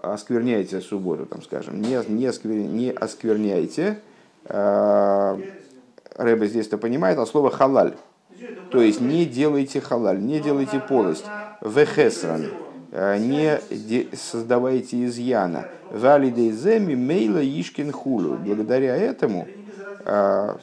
оскверняйте 0.02 0.80
субботу, 0.80 1.26
там 1.26 1.42
скажем, 1.42 1.80
не, 1.80 2.00
не, 2.08 2.26
осквер, 2.26 2.56
не 2.56 2.90
оскверняйте. 2.90 4.00
А, 4.46 5.38
Рэбе 6.16 6.48
здесь-то 6.48 6.78
понимает, 6.78 7.18
а 7.18 7.26
слово 7.26 7.50
халаль. 7.50 7.94
То 8.70 8.82
есть 8.82 9.00
не 9.00 9.24
делайте 9.24 9.80
халаль, 9.80 10.20
не 10.20 10.40
делайте 10.40 10.80
полость. 10.80 11.26
Вехесран. 11.60 12.46
Не 12.94 13.58
создавайте 14.14 15.04
изъяна. 15.04 15.64
Валидейземи 15.90 16.94
мейла 16.94 17.42
ишкин 17.42 17.90
хулу. 17.90 18.36
Благодаря 18.36 18.96
этому 18.96 19.48
а, 20.04 20.56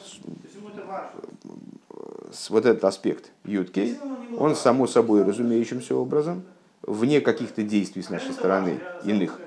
вот 2.48 2.66
этот 2.66 2.84
аспект 2.84 3.30
юткей, 3.44 3.98
он 4.38 4.56
само 4.56 4.86
собой 4.86 5.24
разумеющимся 5.24 5.94
образом, 5.94 6.42
вне 6.82 7.20
каких-то 7.20 7.62
действий 7.62 8.02
с 8.02 8.08
нашей 8.08 8.32
стороны, 8.32 8.80
иных, 9.04 9.38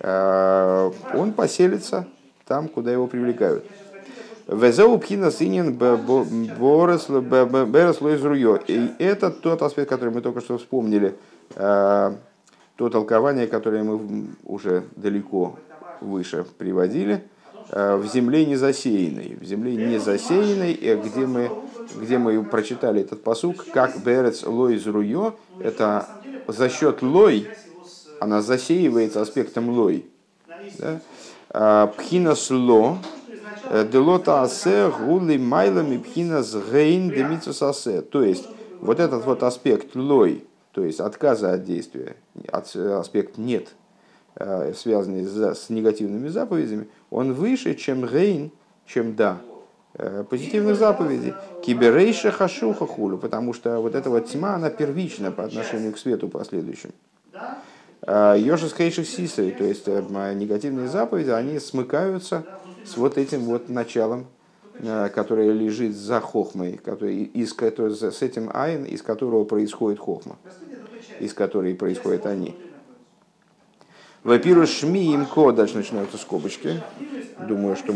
а, 0.00 0.92
он 1.12 1.32
поселится 1.32 2.06
там, 2.46 2.68
куда 2.68 2.92
его 2.92 3.08
привлекают. 3.08 3.64
Везеу 4.46 4.98
пхина 4.98 5.32
синин 5.32 5.74
боресло 5.74 7.18
из 8.10 8.24
руё. 8.24 8.60
И 8.68 8.90
это 9.00 9.30
тот 9.30 9.60
аспект, 9.62 9.88
который 9.88 10.14
мы 10.14 10.20
только 10.20 10.40
что 10.40 10.56
вспомнили, 10.58 11.16
а, 11.56 12.14
то 12.76 12.88
толкование, 12.88 13.48
которое 13.48 13.82
мы 13.82 14.26
уже 14.44 14.84
далеко 14.94 15.58
выше 16.00 16.44
приводили, 16.58 17.24
э, 17.70 17.96
в 17.96 18.06
земле 18.06 18.44
не 18.44 18.54
засеянной. 18.56 19.36
В 19.40 19.44
земле 19.44 19.74
не 19.74 19.98
засеянной, 19.98 20.74
где 20.74 21.26
мы, 21.26 21.50
где 21.96 22.18
мы 22.18 22.44
прочитали 22.44 23.00
этот 23.00 23.24
посук, 23.24 23.64
как 23.72 23.98
Берец 24.04 24.44
лой 24.44 24.76
из 24.76 24.86
руё, 24.86 25.34
это 25.58 26.06
за 26.46 26.68
счет 26.68 27.02
лой, 27.02 27.48
она 28.20 28.42
засеивается 28.42 29.22
аспектом 29.22 29.70
лой. 29.70 30.04
Да? 30.78 31.88
Пхинас 31.96 32.50
ло, 32.50 32.98
э, 33.25 33.25
делота 33.90 34.42
асе 34.42 34.90
гули 34.90 35.36
майлами 35.36 35.98
пхинас 35.98 36.54
гейн 36.54 37.10
демицус 37.10 37.62
асе. 37.62 38.02
То 38.02 38.22
есть, 38.22 38.46
вот 38.80 39.00
этот 39.00 39.24
вот 39.24 39.42
аспект 39.42 39.94
лой, 39.94 40.44
то 40.72 40.84
есть 40.84 41.00
отказа 41.00 41.52
от 41.52 41.64
действия, 41.64 42.16
аспект 42.52 43.38
нет, 43.38 43.68
э, 44.34 44.72
связанный 44.74 45.24
с 45.26 45.70
негативными 45.70 46.28
заповедями, 46.28 46.88
он 47.10 47.32
выше, 47.32 47.74
чем 47.74 48.04
рейн, 48.04 48.50
чем 48.84 49.16
да, 49.16 49.38
э, 49.94 50.24
позитивных 50.28 50.76
заповедей. 50.76 51.34
Киберейша 51.64 52.30
хашуха 52.30 52.86
хулю, 52.86 53.18
потому 53.18 53.52
что 53.52 53.80
вот 53.80 53.94
эта 53.94 54.10
вот 54.10 54.26
тьма, 54.26 54.54
она 54.56 54.70
первична 54.70 55.30
по 55.32 55.44
отношению 55.44 55.92
к 55.92 55.98
свету 55.98 56.28
последующим. 56.28 56.90
Э, 58.02 58.36
Йошис 58.38 58.74
хейших 58.74 59.08
сисой, 59.08 59.52
то 59.52 59.64
есть 59.64 59.86
негативные 59.86 60.88
заповеди, 60.88 61.30
они 61.30 61.58
смыкаются 61.58 62.44
с 62.86 62.96
вот 62.96 63.18
этим 63.18 63.40
вот 63.40 63.68
началом, 63.68 64.26
которое 65.14 65.52
лежит 65.52 65.96
за 65.96 66.20
хохмой, 66.20 66.78
который, 66.82 67.22
из, 67.24 67.52
который, 67.52 67.94
с 67.94 68.22
этим 68.22 68.50
айн, 68.52 68.84
из 68.84 69.02
которого 69.02 69.44
происходит 69.44 69.98
хохма 69.98 70.36
из 71.20 71.34
которой 71.34 71.74
происходят 71.74 72.26
они. 72.26 72.54
Во-первых, 74.22 74.68
шми 74.68 75.12
им 75.12 75.26
ко, 75.26 75.52
дальше 75.52 75.76
начинаются 75.76 76.18
скобочки. 76.18 76.80
Думаю, 77.38 77.76
что, 77.76 77.94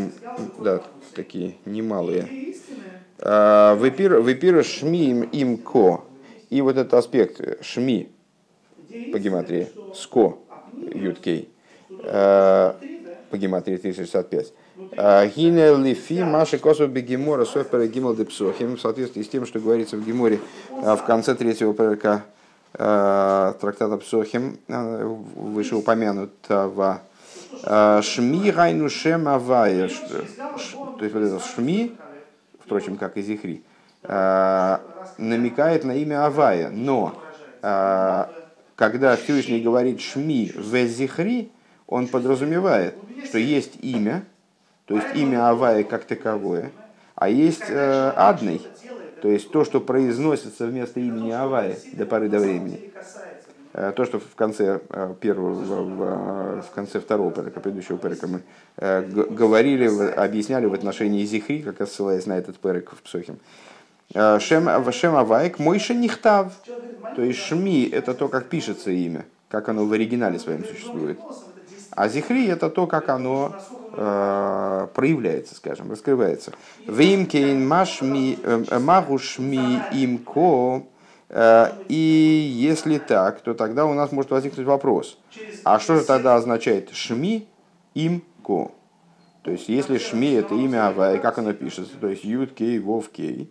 да, 0.59 0.82
такие 1.14 1.57
немалые. 1.64 2.28
А, 3.18 3.74
во-первых, 3.74 4.64
шми 4.64 5.11
им 5.11 5.59
ко. 5.59 6.05
И 6.51 6.61
вот 6.61 6.76
этот 6.76 6.95
аспект 6.95 7.64
шми 7.64 8.11
по 9.12 9.18
гематрии, 9.18 9.68
ско, 9.95 10.38
юткей, 10.95 11.49
а, 12.05 12.76
по 13.30 13.36
гематрии 13.36 13.76
365. 13.76 14.53
А, 14.97 15.26
Гине 15.26 15.76
лифи 15.76 16.22
маши 16.22 16.59
косу 16.59 16.87
бегемора 16.87 17.45
софера 17.45 17.87
гимал 17.87 18.14
депсохим 18.14 18.76
в 18.76 18.81
соответствии 18.81 19.22
с 19.22 19.28
тем, 19.28 19.47
что 19.47 19.61
говорится 19.61 19.97
в 19.97 20.05
геморе 20.05 20.41
в 20.70 21.03
конце 21.07 21.35
третьего 21.35 21.72
пророка 21.72 22.24
э, 22.74 23.55
трактата 23.61 23.97
Псохим, 23.97 24.59
вышеупомянутого. 24.68 27.03
Шми 28.03 28.53
Гайну 28.53 28.89
Шем 28.89 29.28
Авая, 29.28 29.89
то 29.89 31.05
есть 31.05 31.14
вот 31.14 31.22
это 31.22 31.41
Шми, 31.41 31.97
впрочем, 32.64 32.97
как 32.97 33.16
и 33.16 33.22
Зихри, 33.22 33.64
намекает 34.03 35.85
на 35.85 35.97
имя 35.97 36.26
Авая, 36.26 36.70
но 36.70 37.20
когда 38.76 39.16
Всевышний 39.16 39.61
говорит 39.61 40.01
Шми 40.01 40.53
в 40.55 40.87
Зихри, 40.87 41.51
он 41.87 42.07
подразумевает, 42.07 42.95
что 43.26 43.39
есть 43.39 43.72
имя, 43.83 44.24
то 44.91 44.97
есть 44.97 45.14
имя 45.14 45.49
Авая 45.49 45.84
как 45.84 46.05
таковое, 46.05 46.72
а 47.14 47.28
есть 47.28 47.62
э, 47.68 48.12
адный, 48.16 48.61
то 49.22 49.28
есть 49.28 49.53
то, 49.53 49.64
что 49.64 49.80
произносится 49.80 50.66
вместо 50.66 50.99
имени 50.99 51.30
Авая 51.30 51.76
до 51.93 52.07
поры 52.07 52.28
до 52.28 52.41
времени. 52.41 52.91
Э, 53.72 53.93
то, 53.95 54.05
что 54.05 54.18
в 54.18 54.34
конце 54.34 54.80
э, 54.88 55.14
первого, 55.20 55.53
в, 55.53 56.62
в 56.62 56.70
конце 56.74 56.99
второго 56.99 57.30
перека, 57.30 57.61
предыдущего 57.61 57.99
перека 57.99 58.26
мы 58.26 58.43
э, 58.78 59.03
говорили, 59.03 59.86
объясняли 60.11 60.66
в 60.66 60.74
отношении 60.74 61.24
Зихри, 61.24 61.62
как 61.62 61.88
ссылаясь 61.88 62.26
на 62.26 62.36
этот 62.36 62.59
перек 62.59 62.91
в 62.91 63.01
Псохим. 63.03 63.38
Шем, 64.12 64.91
шем 64.91 65.14
Авайк, 65.14 65.61
Мойша 65.61 65.95
Нихтав. 65.95 66.53
То 67.14 67.22
есть 67.22 67.38
Шми– 67.38 67.88
это 67.93 68.12
то, 68.12 68.26
как 68.26 68.49
пишется 68.49 68.91
имя, 68.91 69.24
как 69.49 69.68
оно 69.68 69.84
в 69.86 69.93
оригинале 69.93 70.41
своем 70.41 70.64
существует. 70.64 71.20
А 71.93 72.09
Зихри– 72.09 72.47
это 72.49 72.70
то, 72.70 72.86
как 72.86 73.09
оно 73.09 73.55
э, 73.93 74.86
проявляется, 74.95 75.55
скажем, 75.55 75.91
раскрывается. 75.91 76.53
Вимкейн 76.86 77.66
машми 77.66 78.38
магушми 78.78 79.82
имко 79.93 80.84
Э, 81.30 81.68
и 81.88 81.95
если 81.95 82.99
так, 82.99 83.41
то 83.41 83.55
тогда 83.55 83.86
у 83.86 83.95
нас 83.95 84.11
может 84.11 84.32
возникнуть 84.32 84.66
вопрос, 84.66 85.16
а 85.64 85.78
что 85.78 85.97
же 85.97 86.05
тогда 86.05 86.34
означает 86.34 86.91
шми 86.91 87.49
им 87.95 88.24
ко? 88.45 88.72
То 89.43 89.53
есть, 89.53 89.68
если 89.68 89.97
шми 89.99 90.32
это 90.32 90.55
имя 90.55 90.88
Авай, 90.88 91.18
как 91.18 91.38
оно 91.38 91.53
пишется, 91.53 91.97
то 91.99 92.09
есть 92.09 92.24
юд 92.24 92.53
кей 92.53 92.78
вов 92.80 93.09
кей, 93.11 93.51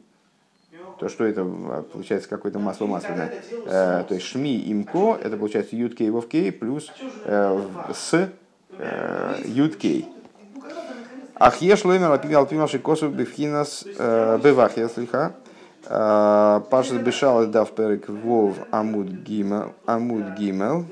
то 0.99 1.07
что 1.07 1.23
это 1.23 1.45
получается 1.91 2.27
какое-то 2.27 2.59
масло 2.59 2.85
масляное. 2.85 3.33
Э, 3.65 4.03
то 4.07 4.13
есть 4.13 4.25
шми 4.25 4.61
имко 4.71 5.17
это 5.21 5.37
получается 5.37 5.75
юд 5.77 5.95
кей 5.95 6.09
вов 6.09 6.27
кей 6.27 6.51
плюс 6.51 6.91
э, 7.23 7.61
с 7.93 8.29
э, 8.77 9.35
юд 9.45 9.77
кей. 9.77 10.09
Ахеш 11.35 11.85
лоймер 11.85 12.11
алпималши 12.11 12.79
косу 12.79 13.07
бифхинас 13.07 13.85
бевахия 13.85 14.89
слиха. 14.89 15.33
Паша 15.85 16.99
бешал 16.99 17.47
дав 17.47 17.71
перек 17.71 18.09
вов 18.09 18.57
амуд 18.69 19.07
гимел. 19.07 19.73
Амуд 19.85 20.37
гимел. 20.37 20.85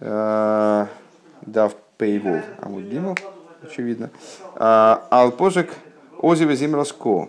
Дав 0.00 1.76
пей 1.96 2.18
вов 2.18 2.42
амуд 2.60 2.82
гимел. 2.82 3.16
Очевидно. 3.62 4.10
Алпожек 4.56 5.72
озиве 6.20 6.56
зимраско. 6.56 7.28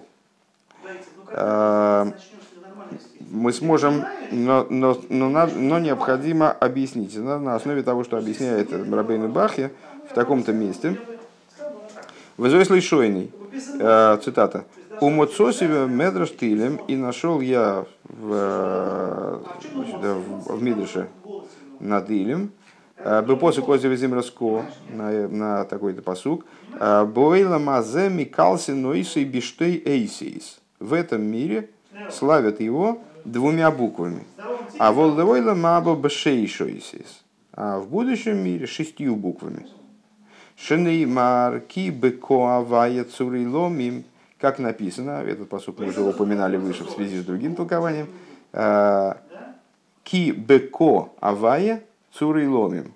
Мы 3.31 3.53
сможем, 3.53 4.05
но, 4.31 4.65
но, 4.69 4.99
но, 5.09 5.47
но 5.47 5.79
необходимо 5.79 6.51
объяснить 6.51 7.15
на, 7.17 7.55
основе 7.55 7.83
того, 7.83 8.03
что 8.03 8.17
объясняет 8.17 8.73
Рабейну 8.73 9.29
Бахе 9.29 9.71
в 10.09 10.13
таком-то 10.15 10.51
месте. 10.51 10.97
Вызой 12.37 12.81
шойный, 12.81 13.31
цитата, 14.23 14.65
у 15.01 15.09
Моцосиве 15.09 15.85
Медраш 15.85 16.31
Тилем 16.31 16.77
и 16.87 16.95
нашел 16.95 17.39
я 17.41 17.85
в, 18.03 19.39
в, 19.73 20.55
в 20.55 20.63
Мидрше 20.63 21.09
над 21.79 22.09
Илем, 22.09 22.51
Бепосы 22.97 23.61
Козеве 23.61 23.95
Зимраско 23.95 24.65
на, 24.89 25.27
на 25.29 25.65
такой-то 25.65 26.01
посук. 26.01 26.45
Бойла 26.73 27.57
Мазе 27.57 28.09
Микалси 28.09 28.71
Нойсей 28.71 29.23
Биштей 29.23 29.81
Эйсис. 29.85 30.59
В 30.79 30.93
этом 30.93 31.21
мире 31.21 31.69
славят 32.11 32.59
его 32.59 33.01
двумя 33.25 33.71
буквами. 33.71 34.25
А 34.77 34.91
Волдевойла 34.91 35.53
Мабо 35.53 35.95
Бешейшойсис. 35.95 37.23
А 37.53 37.79
в 37.79 37.89
будущем 37.89 38.37
мире 38.37 38.65
шестью 38.65 39.15
буквами. 39.15 39.67
Шенеймар 40.55 41.61
Ки 41.61 41.89
Бекоавая 41.89 43.03
Цуриломим 43.03 44.03
как 44.39 44.57
написано, 44.57 45.21
этот 45.21 45.49
посуд 45.49 45.79
мы 45.79 45.87
уже 45.87 46.01
упоминали 46.01 46.55
выше 46.55 46.85
в 46.85 46.89
связи 46.91 47.19
с 47.19 47.25
другим 47.25 47.55
толкованием, 47.55 48.07
э, 48.53 49.13
ки 50.03 50.31
беко 50.31 51.13
авая 51.19 51.83
цурой 52.13 52.47
ломим. 52.47 52.93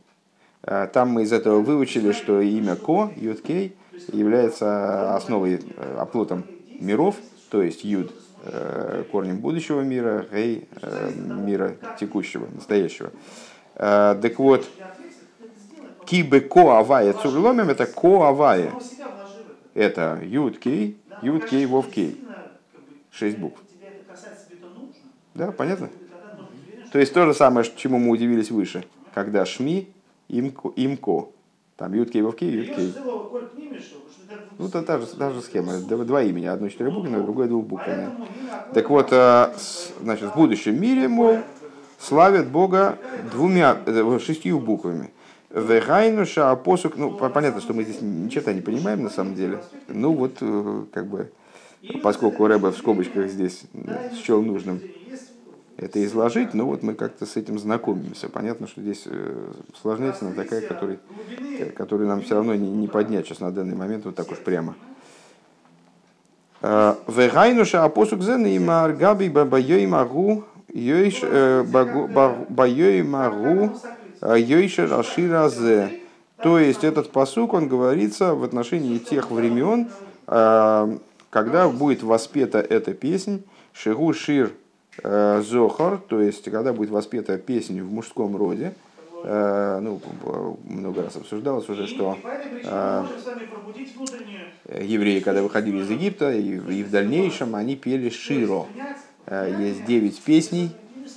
Э, 0.63 0.87
там 0.91 1.09
мы 1.09 1.23
из 1.23 1.33
этого 1.33 1.59
выучили, 1.59 2.13
что 2.13 2.39
имя 2.39 2.75
Ко, 2.75 3.11
Юдкей, 3.17 3.75
является 4.13 5.15
основой, 5.15 5.55
э, 5.55 5.97
оплотом 5.99 6.45
миров, 6.79 7.17
то 7.53 7.61
есть 7.61 7.83
Юд 7.83 8.11
корнем 9.11 9.37
будущего 9.37 9.81
мира, 9.81 10.25
Гей 10.33 10.67
мира 11.15 11.75
текущего, 11.99 12.47
настоящего. 12.51 13.11
Так 13.75 14.39
вот, 14.39 14.67
Кибе 16.03 16.41
Ко 16.41 16.79
Авая 16.79 17.13
Цурломим 17.13 17.69
это 17.69 17.85
Ко 17.85 18.29
Авая. 18.29 18.73
Это 19.75 20.19
Юд 20.23 20.57
Кей, 20.57 20.97
Юд, 21.21 21.45
Кей, 21.45 21.67
Вов, 21.67 21.91
Кей. 21.91 22.19
Шесть 23.11 23.37
букв. 23.37 23.61
Да, 25.35 25.51
понятно? 25.51 25.91
То 26.91 26.97
есть 26.97 27.13
то 27.13 27.23
же 27.27 27.35
самое, 27.35 27.67
чему 27.75 27.99
мы 27.99 28.09
удивились 28.09 28.49
выше, 28.49 28.83
когда 29.13 29.45
Шми, 29.45 29.93
Имко, 30.27 30.71
имко. 30.75 31.27
Там 31.77 31.93
Юд, 31.93 32.09
Кей, 32.09 32.23
Вов, 32.23 32.35
Кей, 32.35 32.49
Юд, 32.49 32.75
Кей. 32.75 32.95
Ну, 34.57 34.67
это 34.67 34.81
та 34.81 34.99
же, 34.99 35.07
та 35.07 35.31
же 35.31 35.41
схема. 35.41 35.77
Два 35.79 36.23
имени. 36.23 36.45
Одно 36.45 36.69
четырехбуквенное, 36.69 37.21
другое 37.21 37.47
двухбуквенное. 37.47 38.11
Так 38.73 38.89
вот, 38.89 39.09
э, 39.11 39.49
значит, 40.01 40.31
в 40.31 40.35
будущем 40.35 40.79
мире, 40.79 41.07
мол, 41.07 41.39
славят 41.99 42.47
Бога 42.47 42.97
двумя, 43.31 43.77
э, 43.85 44.19
шестью 44.19 44.59
буквами. 44.59 45.11
Вегайнуша 45.49 46.55
посук, 46.55 46.97
ну, 46.97 47.11
понятно, 47.11 47.61
что 47.61 47.73
мы 47.73 47.83
здесь 47.83 48.01
ничего 48.01 48.51
не 48.51 48.61
понимаем 48.61 49.03
на 49.03 49.09
самом 49.09 49.35
деле. 49.35 49.61
Ну 49.87 50.13
вот, 50.13 50.37
э, 50.41 50.83
как 50.91 51.07
бы, 51.07 51.31
поскольку 52.01 52.47
Рэба 52.47 52.71
в 52.71 52.77
скобочках 52.77 53.27
здесь 53.27 53.63
счел 54.23 54.41
нужным 54.41 54.81
это 55.77 56.03
изложить, 56.05 56.53
но 56.53 56.65
вот 56.65 56.83
мы 56.83 56.93
как-то 56.93 57.25
с 57.25 57.35
этим 57.35 57.57
знакомимся. 57.59 58.29
Понятно, 58.29 58.67
что 58.67 58.81
здесь 58.81 59.03
э, 59.05 59.51
сложнее 59.81 60.13
такая, 60.35 60.61
который, 60.61 60.99
которую 61.75 62.07
нам 62.07 62.21
все 62.21 62.35
равно 62.35 62.55
не, 62.55 62.69
не 62.69 62.87
поднять 62.87 63.25
сейчас 63.25 63.39
на 63.39 63.51
данный 63.51 63.75
момент 63.75 64.05
вот 64.05 64.15
так 64.15 64.31
уж 64.31 64.37
прямо. 64.37 64.75
Э, 66.61 66.95
Вегайнуша 67.07 67.83
апосук 67.83 68.21
зен 68.21 68.45
и 68.45 68.59
маргаби 68.59 69.29
бабайой 69.29 69.87
магу 69.87 70.45
байой 72.49 73.03
магу 73.03 73.71
Йойша 74.21 74.87
Раширазе. 74.87 75.99
То 76.41 76.59
есть 76.59 76.83
этот 76.83 77.11
посук, 77.11 77.53
он 77.53 77.67
говорится 77.67 78.33
в 78.35 78.43
отношении 78.43 78.97
тех 78.97 79.31
времен, 79.31 79.89
а, 80.27 80.97
когда 81.29 81.69
будет 81.69 82.03
воспета 82.03 82.59
эта 82.59 82.93
песнь, 82.93 83.45
Шигу 83.71 84.13
Шир 84.13 84.51
э, 85.01 85.41
Зохар, 85.41 85.97
то 85.97 86.21
есть 86.21 86.49
когда 86.51 86.73
будет 86.73 86.89
воспета 86.89 87.37
песня 87.37 87.83
в 87.83 87.91
мужском 87.91 88.35
роде, 88.35 88.73
э, 89.23 89.79
ну, 89.81 89.99
много 90.65 91.03
раз 91.03 91.15
обсуждалось 91.15 91.67
уже, 91.69 91.87
что 91.87 92.17
э, 92.63 93.05
евреи, 94.81 95.19
когда 95.19 95.41
выходили 95.41 95.77
из 95.77 95.89
Египта, 95.89 96.31
и 96.31 96.83
в 96.83 96.91
дальнейшем 96.91 97.55
они 97.55 97.75
пели 97.75 98.09
Широ. 98.09 98.65
Есть 99.29 99.85
девять 99.85 100.21
песней, 100.21 100.71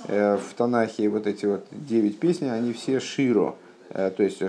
в 0.07 0.41
Танахе 0.55 1.09
вот 1.09 1.27
эти 1.27 1.45
вот 1.45 1.65
девять 1.71 2.19
песен, 2.19 2.49
они 2.51 2.71
все 2.71 3.01
широ, 3.01 3.55
то 3.89 4.15
есть 4.19 4.39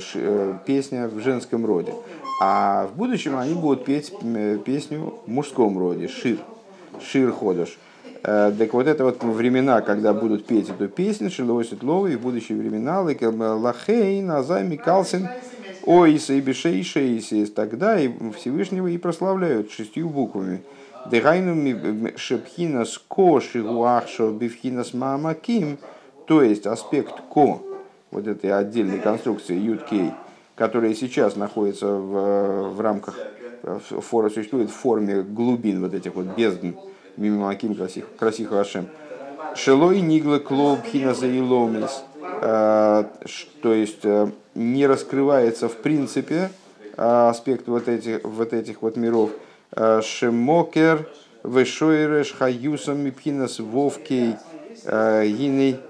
песня 0.65 1.09
в 1.09 1.19
женском 1.21 1.67
роде. 1.67 1.93
А 2.41 2.87
в 2.87 2.97
будущем 2.97 3.37
они 3.37 3.55
будут 3.55 3.85
петь 3.85 4.13
песню 4.65 5.15
в 5.27 5.29
мужском 5.29 5.77
роде, 5.77 6.07
шир, 6.07 6.39
шир 7.03 7.33
ходыш. 7.33 7.79
Так 8.23 8.73
вот 8.73 8.87
это 8.87 9.05
вот 9.05 9.23
времена, 9.23 9.81
когда 9.81 10.13
будут 10.13 10.47
петь 10.47 10.69
эту 10.69 10.89
песню, 10.89 11.31
Шиловой 11.31 11.65
Светловой, 11.65 12.15
и 12.15 12.17
в 12.17 12.21
будущие 12.21 12.59
времена, 12.59 13.01
Лахей, 13.01 14.21
Назай, 14.23 14.65
Микалсин, 14.65 15.29
Ойса 15.85 16.35
и 16.35 16.41
Бешей, 16.41 16.85
тогда 17.55 17.99
и 17.99 18.11
Всевышнего 18.37 18.89
и 18.89 18.99
прославляют 18.99 19.71
шестью 19.71 20.09
буквами. 20.09 20.63
Дегайну 21.11 22.11
шепхинас 22.17 22.99
ко 23.09 23.41
шигуахшо 23.41 24.31
бифхинас 24.33 24.93
мамаким, 24.93 25.79
то 26.27 26.43
есть 26.43 26.67
аспект 26.67 27.15
ко, 27.33 27.63
вот 28.11 28.27
этой 28.27 28.53
отдельной 28.53 28.99
конструкции 28.99 29.57
юткей, 29.57 30.13
которая 30.55 30.93
сейчас 30.95 31.37
находится 31.37 31.87
в, 31.87 32.75
в 32.75 32.81
рамках, 32.81 33.17
фора 33.79 34.29
существует 34.29 34.71
в 34.71 34.75
форме 34.75 35.23
глубин 35.23 35.81
вот 35.81 35.95
этих 35.95 36.15
вот 36.15 36.27
бездн, 36.37 36.73
мимаким 37.19 37.75
красих, 37.75 38.07
красих 38.17 38.53
Ашем. 38.53 38.89
Шелой 39.55 40.01
нигла 40.01 40.39
клоу 40.39 40.77
пхина 40.77 41.15
заиломис. 41.15 42.03
То 42.41 43.05
есть 43.65 44.05
не 44.55 44.87
раскрывается 44.87 45.69
в 45.69 45.77
принципе 45.77 46.51
аспект 46.97 47.69
вот 47.69 47.89
этих 47.89 48.25
вот, 48.25 48.53
этих 48.53 48.83
вот 48.83 48.97
миров. 48.97 49.31
Шемокер, 49.77 51.09
Вешойреш, 51.45 52.33
Хаюсом, 52.33 53.01
Мипхинас, 53.01 53.59
Вовкей, 53.59 54.37
Гиней. 54.85 55.81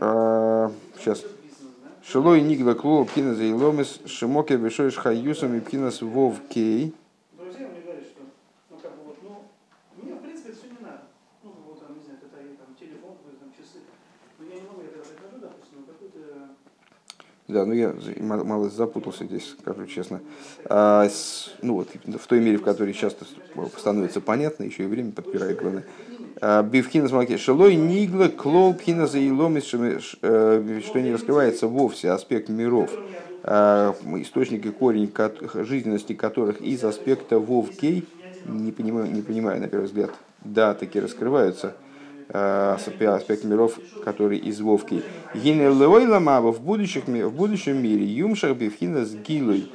Сейчас. 0.00 1.24
Шилой 2.02 2.40
Нигла 2.40 2.72
Клоу 2.72 3.04
Пхинас 3.04 3.38
и 3.38 3.52
Ломис 3.52 4.00
Шимоке 4.06 4.56
Вишойш 4.56 4.96
Хаюсом 4.96 5.54
и 5.54 5.60
Пхинас 5.60 6.00
Вов 6.00 6.36
Кей. 6.48 6.94
Друзья 7.36 7.68
мне 7.68 7.80
говорят, 7.82 8.04
что 8.04 8.22
ну 8.70 8.78
как 8.80 8.92
бы 8.96 9.04
вот, 9.08 9.18
ну, 9.22 9.44
мне 10.02 10.14
в 10.14 10.18
принципе 10.22 10.52
это 10.52 10.58
все 10.58 10.68
не 10.70 10.80
надо. 10.80 11.02
Ну 11.42 11.52
вот 11.66 11.80
там, 11.80 11.98
не 11.98 12.02
знаю, 12.04 12.18
это 12.22 12.28
там 12.32 12.74
телефон, 12.80 13.18
там 13.38 13.52
часы. 13.52 13.84
Но 14.38 14.46
я 14.46 14.54
не 14.54 14.62
могу, 14.66 14.80
я 14.80 14.88
когда 14.88 15.04
прихожу, 15.04 15.36
допустим, 15.36 15.84
какой-то 15.84 16.48
да, 17.48 17.64
ну 17.64 17.72
я 17.72 17.94
мало 18.20 18.68
запутался 18.68 19.24
здесь, 19.24 19.56
скажу 19.58 19.86
честно. 19.86 20.20
А, 20.66 21.08
с, 21.08 21.50
ну 21.62 21.74
вот, 21.74 21.88
в 22.04 22.26
той 22.26 22.40
мере, 22.40 22.58
в 22.58 22.62
которой 22.62 22.92
сейчас 22.92 23.16
становится 23.78 24.20
понятно, 24.20 24.64
еще 24.64 24.84
и 24.84 24.86
время 24.86 25.12
подпирает 25.12 25.58
главное. 25.58 25.84
Бивхина 26.40 27.08
смолки. 27.08 27.36
Шелой 27.36 27.74
нигла 27.74 28.28
клол 28.28 28.74
пхина 28.74 29.06
за 29.06 29.18
илом, 29.18 29.60
что 29.60 31.00
не 31.00 31.12
раскрывается 31.12 31.66
вовсе 31.66 32.10
аспект 32.10 32.48
миров, 32.50 32.90
а, 33.42 33.94
источник 34.20 34.66
и 34.66 34.70
корень 34.70 35.10
жизненности 35.54 36.12
которых 36.12 36.60
из 36.60 36.84
аспекта 36.84 37.38
вовкей, 37.38 38.06
не 38.44 38.72
понимаю, 38.72 39.10
не 39.10 39.22
понимаю 39.22 39.60
на 39.60 39.68
первый 39.68 39.86
взгляд, 39.86 40.10
да, 40.44 40.74
таки 40.74 41.00
раскрываются 41.00 41.74
аспект 42.30 43.44
миров, 43.44 43.78
который 44.04 44.38
из 44.38 44.60
Вовки. 44.60 45.02
Гинелойламава 45.34 46.52
в, 46.52 46.60
будущих, 46.60 47.06
в 47.06 47.32
будущем 47.32 47.82
мире 47.82 48.04
юмшах 48.04 48.56
бифхина 48.56 49.04
с 49.04 49.14
гилой 49.14 49.70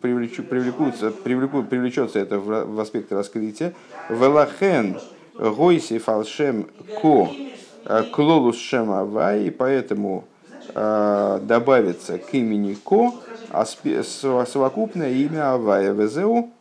привлекутся, 0.00 1.10
привлекут, 1.10 1.68
привлечется 1.68 2.18
это 2.18 2.38
в, 2.38 2.78
аспект 2.80 3.12
раскрытия. 3.12 3.72
Велахен 4.10 4.98
гойси 5.34 5.98
фалшем 5.98 6.68
ко 7.00 7.30
клолус 8.12 8.58
шем 8.58 8.90
авай, 8.90 9.44
и 9.44 9.50
поэтому 9.50 10.24
э, 10.74 11.40
добавится 11.42 12.18
к 12.18 12.34
имени 12.34 12.74
ко 12.74 13.12
совокупное 14.46 15.12
имя 15.12 15.54
авая 15.54 15.92
везеу 15.92 16.50
э, 16.50 16.53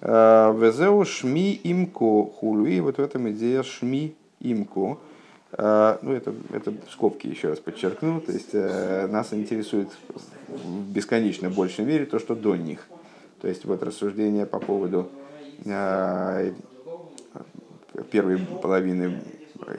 везеу 0.00 1.04
шми 1.04 1.60
имко 1.62 2.24
хулу. 2.24 2.66
И 2.66 2.80
вот 2.80 2.96
в 2.96 3.00
этом 3.00 3.30
идея 3.30 3.62
шми 3.62 4.14
имко. 4.40 4.98
Uh, 5.52 5.98
ну, 6.02 6.12
это, 6.12 6.32
это 6.52 6.72
скобки 6.90 7.26
еще 7.26 7.48
раз 7.48 7.58
подчеркну. 7.58 8.20
То 8.20 8.30
есть 8.30 8.54
uh, 8.54 9.08
нас 9.08 9.34
интересует 9.34 9.88
в 10.46 10.92
бесконечно 10.92 11.50
большей 11.50 11.84
мере 11.84 12.06
то, 12.06 12.20
что 12.20 12.36
до 12.36 12.54
них. 12.54 12.86
То 13.40 13.48
есть 13.48 13.64
вот 13.64 13.82
рассуждение 13.82 14.46
по 14.46 14.60
поводу 14.60 15.08
первой 18.12 18.38
половины 18.62 19.20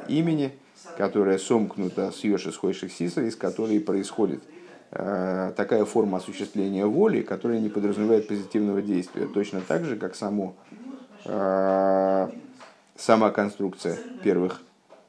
имени, 0.07 0.51
которая 0.97 1.37
сомкнута 1.37 2.11
с 2.11 2.23
Йоши 2.23 2.51
Схойших 2.51 2.91
Сисра, 2.91 3.25
из 3.25 3.35
которой 3.35 3.79
происходит 3.79 4.43
такая 4.91 5.85
форма 5.85 6.17
осуществления 6.17 6.85
воли, 6.85 7.21
которая 7.21 7.59
не 7.59 7.69
подразумевает 7.69 8.27
позитивного 8.27 8.81
действия. 8.81 9.25
Точно 9.25 9.61
так 9.61 9.85
же, 9.85 9.95
как 9.95 10.15
само, 10.15 10.53
сама 12.97 13.31
конструкция 13.31 13.97
первых 14.21 14.61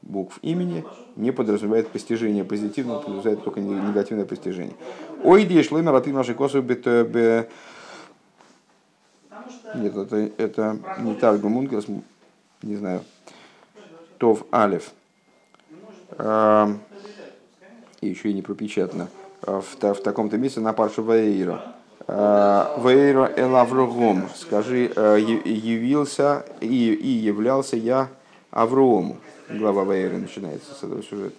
букв 0.03 0.39
имени 0.43 0.85
не 1.17 1.33
подразумевает 1.33 1.89
постижение 1.89 2.45
позитивного, 2.45 3.01
подразумевает 3.01 3.43
только 3.45 3.61
негативное 3.61 4.25
постижение. 4.25 4.75
Ой, 5.25 5.45
деш 5.45 5.71
ломер, 5.73 5.95
а 5.95 6.01
ты 6.01 6.13
наши 6.13 6.35
косу 6.35 6.63
Нет, 6.63 7.49
это, 9.75 10.31
это 10.39 10.79
не 11.01 11.15
Таргу 11.15 11.49
Мункелс, 11.49 11.87
не 12.63 12.77
знаю. 12.77 13.03
Тов 14.19 14.45
Алев. 14.53 14.93
И 18.01 18.07
еще 18.07 18.31
и 18.31 18.35
не 18.35 18.43
пропечатано. 18.43 19.09
В, 19.43 19.65
в 19.81 20.03
таком-то 20.03 20.39
месте 20.39 20.61
на 20.61 20.73
паршу 20.73 21.03
Ваэйра. 21.03 21.63
Ваэйра 22.07 23.33
Элавругом. 23.37 24.29
Скажи, 24.35 24.85
явился 25.45 26.45
и, 26.61 26.93
и 26.95 27.09
являлся 27.09 27.77
я 27.77 28.09
Аврому 28.51 29.19
глава 29.59 29.85
Ваеры 29.85 30.19
начинается 30.19 30.75
с 30.75 30.83
этого 30.83 31.03
сюжета, 31.03 31.37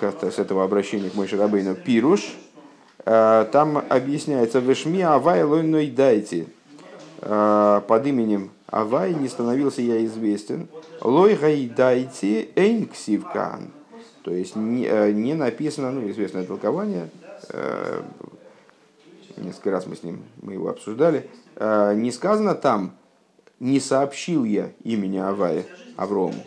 как-то 0.00 0.30
с 0.30 0.38
этого 0.38 0.64
обращения 0.64 1.10
к 1.10 1.14
Мойше 1.14 1.36
Рабейну. 1.36 1.74
Пируш, 1.74 2.34
э, 3.04 3.46
там 3.52 3.82
объясняется 3.88 4.58
«Вешми 4.58 5.02
Авай 5.02 5.42
лойной 5.42 5.90
дайте». 5.90 6.46
Э, 7.20 7.80
под 7.86 8.06
именем 8.06 8.50
Авай 8.66 9.14
не 9.14 9.28
становился 9.28 9.82
я 9.82 10.04
известен. 10.04 10.68
Лой 11.00 11.34
гай 11.34 11.70
дайте 11.74 12.48
эйн 12.56 12.86
ксивкан. 12.86 13.70
То 14.26 14.32
есть 14.32 14.56
не, 14.56 14.84
э, 14.86 15.12
не 15.12 15.34
написано, 15.34 15.92
ну, 15.92 16.10
известное 16.10 16.44
толкование, 16.44 17.08
несколько 19.36 19.70
раз 19.70 19.86
мы 19.86 19.94
с 19.94 20.02
ним 20.02 20.24
мы 20.42 20.54
его 20.54 20.68
обсуждали, 20.68 21.30
не 21.60 22.10
сказано 22.10 22.54
там, 22.54 22.96
не 23.60 23.78
сообщил 23.78 24.44
я 24.44 24.72
имени 24.82 25.18
Авая 25.18 25.64
Аврому. 25.96 26.42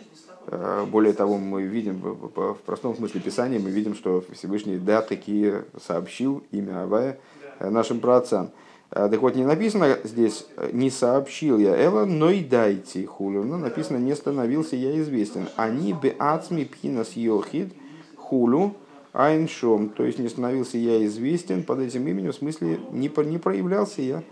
Э, 0.46 0.84
более 0.86 1.12
того, 1.12 1.38
мы 1.38 1.62
видим 1.62 2.00
в 2.00 2.58
простом 2.66 2.96
смысле 2.96 3.20
Писания, 3.20 3.58
мы 3.58 3.70
видим, 3.70 3.94
что 3.94 4.24
Всевышний 4.32 4.76
да, 4.76 5.00
такие 5.00 5.64
сообщил 5.80 6.44
имя 6.50 6.82
Авая 6.82 7.18
э, 7.60 7.70
нашим 7.70 8.00
праотцам. 8.00 8.50
Э, 8.90 9.08
так 9.10 9.20
вот, 9.20 9.36
не 9.36 9.44
написано 9.44 9.98
здесь 10.04 10.46
«не 10.72 10.90
сообщил 10.90 11.58
я 11.58 11.76
Эла, 11.76 12.04
но 12.04 12.30
и 12.30 12.42
дайте 12.42 13.06
хулю». 13.06 13.44
Но 13.44 13.56
написано 13.56 13.98
«не 13.98 14.14
становился 14.14 14.76
я 14.76 14.98
известен». 15.00 15.48
Они 15.56 15.92
бы 15.92 16.14
ацми 16.18 16.64
пхинас 16.64 17.12
йохид 17.12 17.72
хулю 18.16 18.74
айншом. 19.12 19.90
То 19.90 20.04
есть 20.04 20.18
не 20.18 20.28
становился 20.28 20.78
я 20.78 21.04
известен 21.06 21.62
под 21.62 21.80
этим 21.80 22.06
именем, 22.06 22.32
в 22.32 22.36
смысле 22.36 22.80
не, 22.92 23.10
не 23.24 23.38
проявлялся 23.38 24.02
я. 24.02 24.22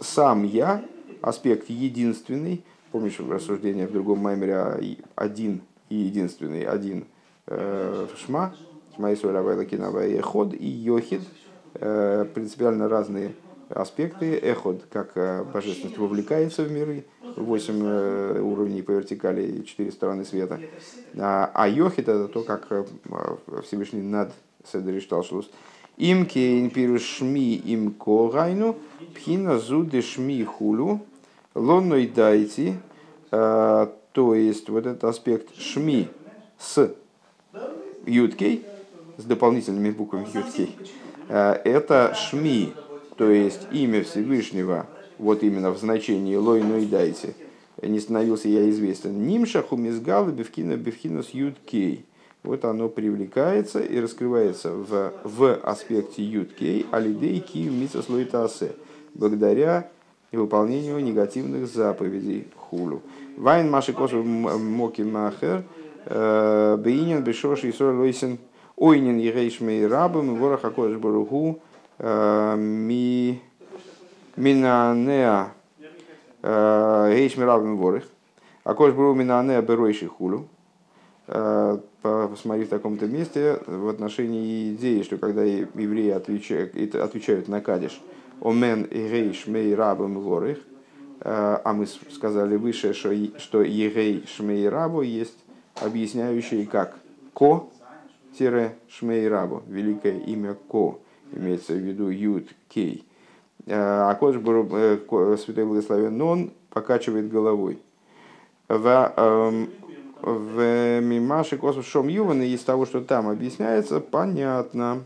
Сам 0.00 0.44
я, 0.44 0.82
аспект 1.20 1.68
единственный, 1.68 2.64
Помнишь 2.92 3.18
рассуждение 3.20 3.86
в 3.86 3.92
другом 3.92 4.18
маймере 4.18 4.98
один 5.14 5.62
и 5.88 5.94
единственный, 5.94 6.64
один 6.64 7.06
э, 7.46 8.06
Шма, 8.18 8.54
Шма 8.94 9.12
и 9.12 9.14
Эход, 9.14 10.52
и 10.52 10.66
Йохид, 10.66 11.22
э, 11.22 11.24
принципиально 11.74 12.88
разные 12.88 13.34
аспекты. 13.74 14.38
Эход, 14.38 14.84
как 14.90 15.12
э, 15.16 15.44
божественность 15.44 15.98
вовлекается 15.98 16.62
в 16.62 16.70
миры, 16.70 17.04
восемь 17.36 17.82
э, 17.82 18.40
уровней 18.40 18.82
по 18.82 18.92
вертикали 18.92 19.42
и 19.42 19.64
четыре 19.64 19.92
стороны 19.92 20.24
света. 20.24 20.60
А, 21.16 21.50
а 21.54 21.68
Йохид 21.68 22.08
это 22.08 22.28
то, 22.28 22.42
как 22.42 22.66
э, 22.70 22.84
Всевышний 23.64 24.02
над 24.02 24.32
Седришталшлус. 24.70 25.50
Им 25.96 26.26
кейн 26.26 26.70
пируш 26.70 27.20
им 27.20 27.92
когайну, 27.92 28.76
пхина 29.14 29.58
зуды 29.58 30.02
шми 30.02 30.42
хулю, 30.44 31.00
Лонной 31.54 32.06
дайте, 32.06 32.76
э, 33.30 33.86
то 34.12 34.34
есть 34.34 34.68
вот 34.68 34.86
этот 34.86 35.04
аспект 35.04 35.54
шми 35.56 36.08
с 36.58 36.94
юткей, 38.06 38.64
с 39.18 39.24
дополнительными 39.24 39.90
буквами 39.90 40.26
юткей, 40.32 40.76
э, 40.78 41.01
это 41.32 42.14
шми, 42.14 42.74
то 43.16 43.30
есть 43.30 43.66
имя 43.72 44.04
Всевышнего, 44.04 44.86
вот 45.18 45.42
именно 45.42 45.70
в 45.70 45.78
значении 45.78 46.36
лойной 46.36 46.84
дайте, 46.86 47.34
не 47.80 48.00
становился 48.00 48.48
я 48.48 48.68
известен. 48.68 49.26
Нимшаху 49.26 49.76
мизгала 49.76 50.30
бифкина 50.30 50.76
бифкина 50.76 51.22
с 51.22 51.30
юткей. 51.30 52.04
Вот 52.42 52.64
оно 52.64 52.88
привлекается 52.88 53.80
и 53.80 54.00
раскрывается 54.00 54.72
в, 54.72 55.12
в 55.22 55.54
аспекте 55.62 56.22
юткей 56.24 56.86
алидей 56.90 57.40
ки 57.40 57.68
митсас 57.68 58.06
благодаря 59.14 59.88
и 60.32 60.36
выполнению 60.36 60.98
негативных 60.98 61.66
заповедей 61.66 62.48
хулу. 62.56 63.00
Вайн 63.36 63.70
маши 63.70 63.92
косу 63.92 64.22
моки 64.22 65.02
махер, 65.02 65.64
э, 66.06 66.76
бейнин 66.78 67.22
бешош 67.22 67.64
и 67.64 67.72
лойсен 67.80 68.38
ойнин 68.82 69.18
егейшмей 69.18 69.86
рабам, 69.86 70.34
ворах 70.34 70.64
акодыш 70.64 70.98
баруху, 70.98 71.60
э, 71.98 72.56
ми 72.56 73.40
минанеа 74.36 75.52
гейшмей 76.42 77.46
рабам 77.46 77.76
ворах. 77.76 78.02
Акодыш 78.64 78.96
баруху 78.96 79.20
минанеа 79.20 79.62
беройши 79.62 80.08
хулу. 80.08 80.48
Э, 81.28 81.78
посмотри 82.02 82.64
в 82.64 82.70
таком-то 82.70 83.06
месте 83.06 83.60
в 83.66 83.88
отношении 83.88 84.74
идеи, 84.74 85.02
что 85.02 85.16
когда 85.16 85.44
евреи 85.44 86.10
отвечают, 86.10 86.74
отвечают 86.96 87.46
на 87.46 87.60
кадиш, 87.60 88.02
Омен 88.40 88.82
и 88.82 88.98
Рейш 88.98 89.46
Мей 89.46 89.76
Рабам 89.76 90.18
Ворих, 90.18 90.58
А 91.20 91.72
мы 91.72 91.86
сказали 91.86 92.56
выше, 92.56 92.94
что, 92.94 93.12
Егей 93.62 94.26
Шмей 94.26 94.68
Рабу 94.68 95.02
есть 95.02 95.38
объясняющие 95.80 96.66
как 96.66 96.96
Ко 97.32 97.68
Шмей 98.36 99.28
Рабу, 99.28 99.62
великое 99.66 100.18
имя 100.18 100.54
Ко, 100.68 100.98
имеется 101.32 101.74
в 101.74 101.78
виду 101.78 102.08
Юд 102.08 102.48
Кей. 102.68 103.04
А 103.66 104.14
Кодж 104.14 104.34
Святой 104.34 105.64
Благословен, 105.64 106.20
он 106.20 106.52
покачивает 106.70 107.30
головой. 107.30 107.78
В, 108.68 109.12
эм, 109.16 109.70
в 110.22 111.00
Мимаши 111.00 111.56
Космос 111.56 111.86
Шом 111.86 112.08
Юван, 112.08 112.42
из 112.42 112.60
того, 112.62 112.86
что 112.86 113.00
там 113.00 113.28
объясняется, 113.28 114.00
понятно. 114.00 115.02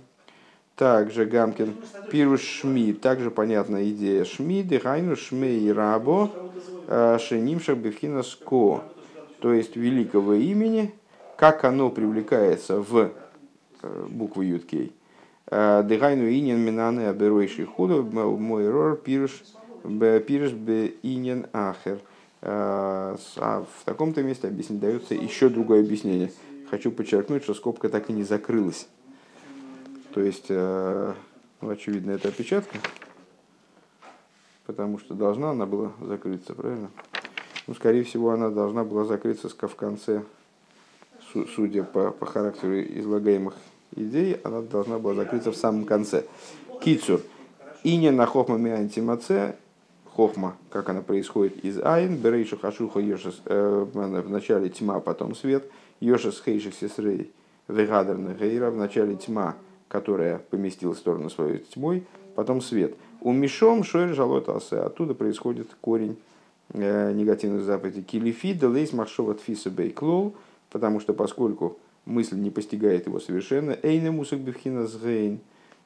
Также 0.76 1.24
Гамкин 1.24 1.74
Пируш 2.10 2.42
Шми, 2.42 2.92
также 2.92 3.30
понятна 3.30 3.88
идея 3.90 4.24
Шми, 4.24 4.62
Дыхайну 4.62 5.16
Шмей 5.16 5.72
Рабо, 5.72 6.30
э, 6.86 7.18
Шенимшах 7.18 7.78
Бевхина 7.78 8.22
Ско, 8.22 8.82
то 9.40 9.54
есть 9.54 9.74
великого 9.74 10.34
имени, 10.34 10.92
как 11.37 11.64
оно 11.64 11.91
привлекается 11.91 12.80
в 12.80 13.12
э, 13.82 14.07
букву 14.09 14.43
Юткей. 14.43 14.93
Э, 15.49 15.82
Дыхайну 15.82 16.28
Инин 16.28 16.59
Минаны 16.59 17.07
Аберойший 17.07 17.64
Худу, 17.64 18.03
мой 18.03 18.68
рор 18.68 18.97
Пируш 18.97 19.43
Пируш 19.82 20.53
Бе 20.53 20.95
Инин 21.03 21.47
Ахер. 21.53 22.01
А 22.43 23.16
в 23.80 23.84
таком-то 23.84 24.22
месте 24.22 24.47
объяснить 24.47 24.78
дается 24.78 25.14
еще 25.14 25.49
другое 25.49 25.80
объяснение. 25.80 26.30
Хочу 26.70 26.91
подчеркнуть, 26.91 27.43
что 27.43 27.55
скобка 27.55 27.89
так 27.89 28.11
и 28.11 28.12
не 28.12 28.24
закрылась. 28.24 28.89
То 30.16 30.20
есть, 30.22 30.47
э, 30.49 31.12
ну, 31.61 31.68
очевидно, 31.68 32.12
это 32.12 32.28
опечатка, 32.28 32.78
потому 34.64 34.99
что 34.99 35.12
должна 35.14 35.51
она 35.51 35.66
была 35.66 35.93
закрыться, 36.01 36.55
правильно? 36.55 36.91
Ну, 37.66 37.74
скорее 37.74 38.03
всего, 38.03 38.30
она 38.30 38.49
должна 38.49 38.82
была 38.84 39.05
закрыться 39.05 39.49
в 39.49 39.76
конце, 39.76 40.22
судя 41.45 41.84
по, 41.84 42.11
по 42.11 42.26
характеру 42.26 42.80
излагаемых 42.80 43.55
идей, 43.95 44.39
она 44.45 44.62
должна 44.62 44.99
была 44.99 45.14
закрыться 45.14 45.53
в 45.53 45.57
самом 45.57 45.84
конце. 45.84 46.24
Кицур. 46.82 47.20
И 47.82 47.97
не 47.97 48.11
на 48.11 48.26
хохма 48.26 48.57
антимаце, 48.74 49.57
хохма, 50.14 50.57
как 50.70 50.89
она 50.89 51.03
происходит 51.03 51.64
из 51.64 51.78
айн, 51.80 52.16
берейшу 52.16 52.59
хашуха 52.59 53.01
йошес, 53.01 53.43
э, 53.45 53.87
в 53.93 54.30
начале 54.30 54.68
тьма, 54.68 55.01
потом 55.01 55.34
свет, 55.34 55.64
йошес 56.01 56.43
хейших 56.45 56.74
сесрей, 56.74 57.30
вегадер 57.68 58.16
гейра, 58.16 58.70
в 58.70 58.76
начале 58.76 59.16
тьма, 59.16 59.57
которая 59.89 60.39
поместила 60.51 60.95
сторону 60.95 61.30
свою 61.30 61.59
тьмой, 61.59 62.05
потом 62.34 62.61
свет. 62.61 62.95
У 63.20 63.32
Мишом 63.32 63.82
Шоэль 63.82 64.14
Жалот 64.14 64.49
Асе. 64.49 64.76
Оттуда 64.76 65.14
происходит 65.14 65.68
корень 65.80 66.16
э, 66.72 67.12
негативных 67.12 67.62
заповедей. 67.62 68.03
Килифи 68.03 68.53
Делейс 68.53 68.93
Махшова 68.93 69.34
Тфиса 69.34 69.70
Бейклол, 69.70 70.34
потому 70.70 71.00
что 71.00 71.14
поскольку 71.14 71.78
мысль 72.04 72.36
не 72.36 72.50
постигает 72.50 73.06
его 73.06 73.20
совершенно, 73.20 73.76
Эйна 73.82 74.12
Мусак 74.12 74.40
Бевхина 74.40 74.86
Згейн, 74.86 75.40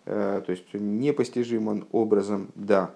э, 0.07 0.43
то 0.45 0.51
есть 0.51 0.72
непостижим 0.74 1.68
он 1.68 1.87
образом 1.93 2.49
да, 2.55 2.95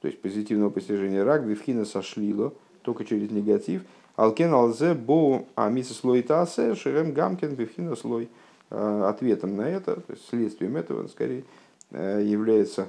то 0.00 0.08
есть 0.08 0.20
позитивного 0.20 0.70
постижения 0.70 1.24
рак, 1.24 1.46
Бевхина 1.46 1.84
сошлило, 1.84 2.52
только 2.82 3.04
через 3.04 3.30
негатив. 3.30 3.82
Алкен 4.14 4.54
алзе 4.54 4.94
бо 4.94 5.44
амиса 5.56 5.92
слой 5.92 6.22
тасе 6.22 6.74
шерем 6.74 7.12
гамкен 7.12 7.54
бевхина 7.54 7.96
слой. 7.96 8.28
Э, 8.70 9.04
ответом 9.08 9.56
на 9.56 9.68
это, 9.68 9.96
то 9.96 10.12
есть 10.12 10.28
следствием 10.28 10.76
этого, 10.76 11.06
скорее, 11.06 11.44
э, 11.90 12.22
является, 12.24 12.88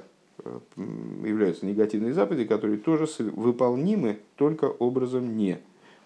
являются 1.24 1.66
негативные 1.66 2.14
заповеди, 2.14 2.46
которые 2.46 2.78
тоже 2.78 3.06
выполнимы 3.18 4.18
только 4.36 4.64
образом 4.64 5.36
не, 5.36 5.58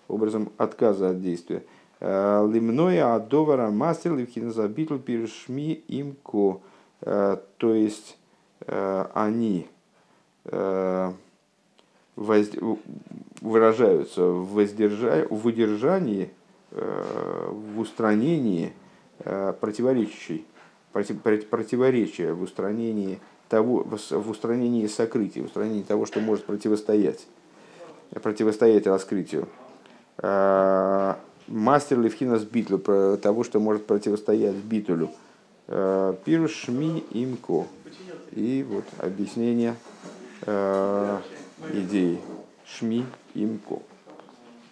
образом 0.09 0.51
отказа 0.59 1.11
от 1.11 1.23
действия. 1.23 1.63
Лимноя 2.03 3.15
адовара 3.15 3.71
мастер 3.71 4.17
ливхиназабитл 4.17 4.99
пиршми 4.99 5.85
имко. 5.87 6.61
То 7.01 7.75
есть 7.75 8.19
они 8.67 9.69
выражаются 12.17 14.25
в, 14.25 14.55
воздержа... 14.55 15.27
в 15.31 15.43
выдержании, 15.43 16.31
в 16.71 17.79
устранении 17.79 18.73
Э, 19.25 19.53
противоречащий, 19.59 20.45
противоречие 20.93 22.35
в 22.35 22.43
устранении 22.43 23.21
того, 23.49 23.85
в 23.85 24.31
устранении 24.31 24.87
сокрытия, 24.89 25.43
в 25.43 25.47
устранении 25.47 25.83
того, 25.83 26.07
что 26.07 26.21
может 26.21 26.45
противостоять, 26.45 27.27
противостоять 28.11 28.87
раскрытию. 28.87 29.49
Э, 31.49 31.53
мастер 31.53 32.01
Левхинас 32.01 32.45
Битлю, 32.45 32.79
того, 32.79 33.45
что 33.45 33.61
может 33.61 33.87
противостоять 33.87 34.55
Битулю. 34.57 35.11
Э, 35.69 36.15
Пируш 36.25 36.53
Шми 36.53 37.05
Имко. 37.11 37.67
И 38.33 38.65
вот 38.69 38.85
объяснение 38.99 39.77
идеи 40.45 42.19
Шми 42.65 43.05
Имко. 43.35 43.83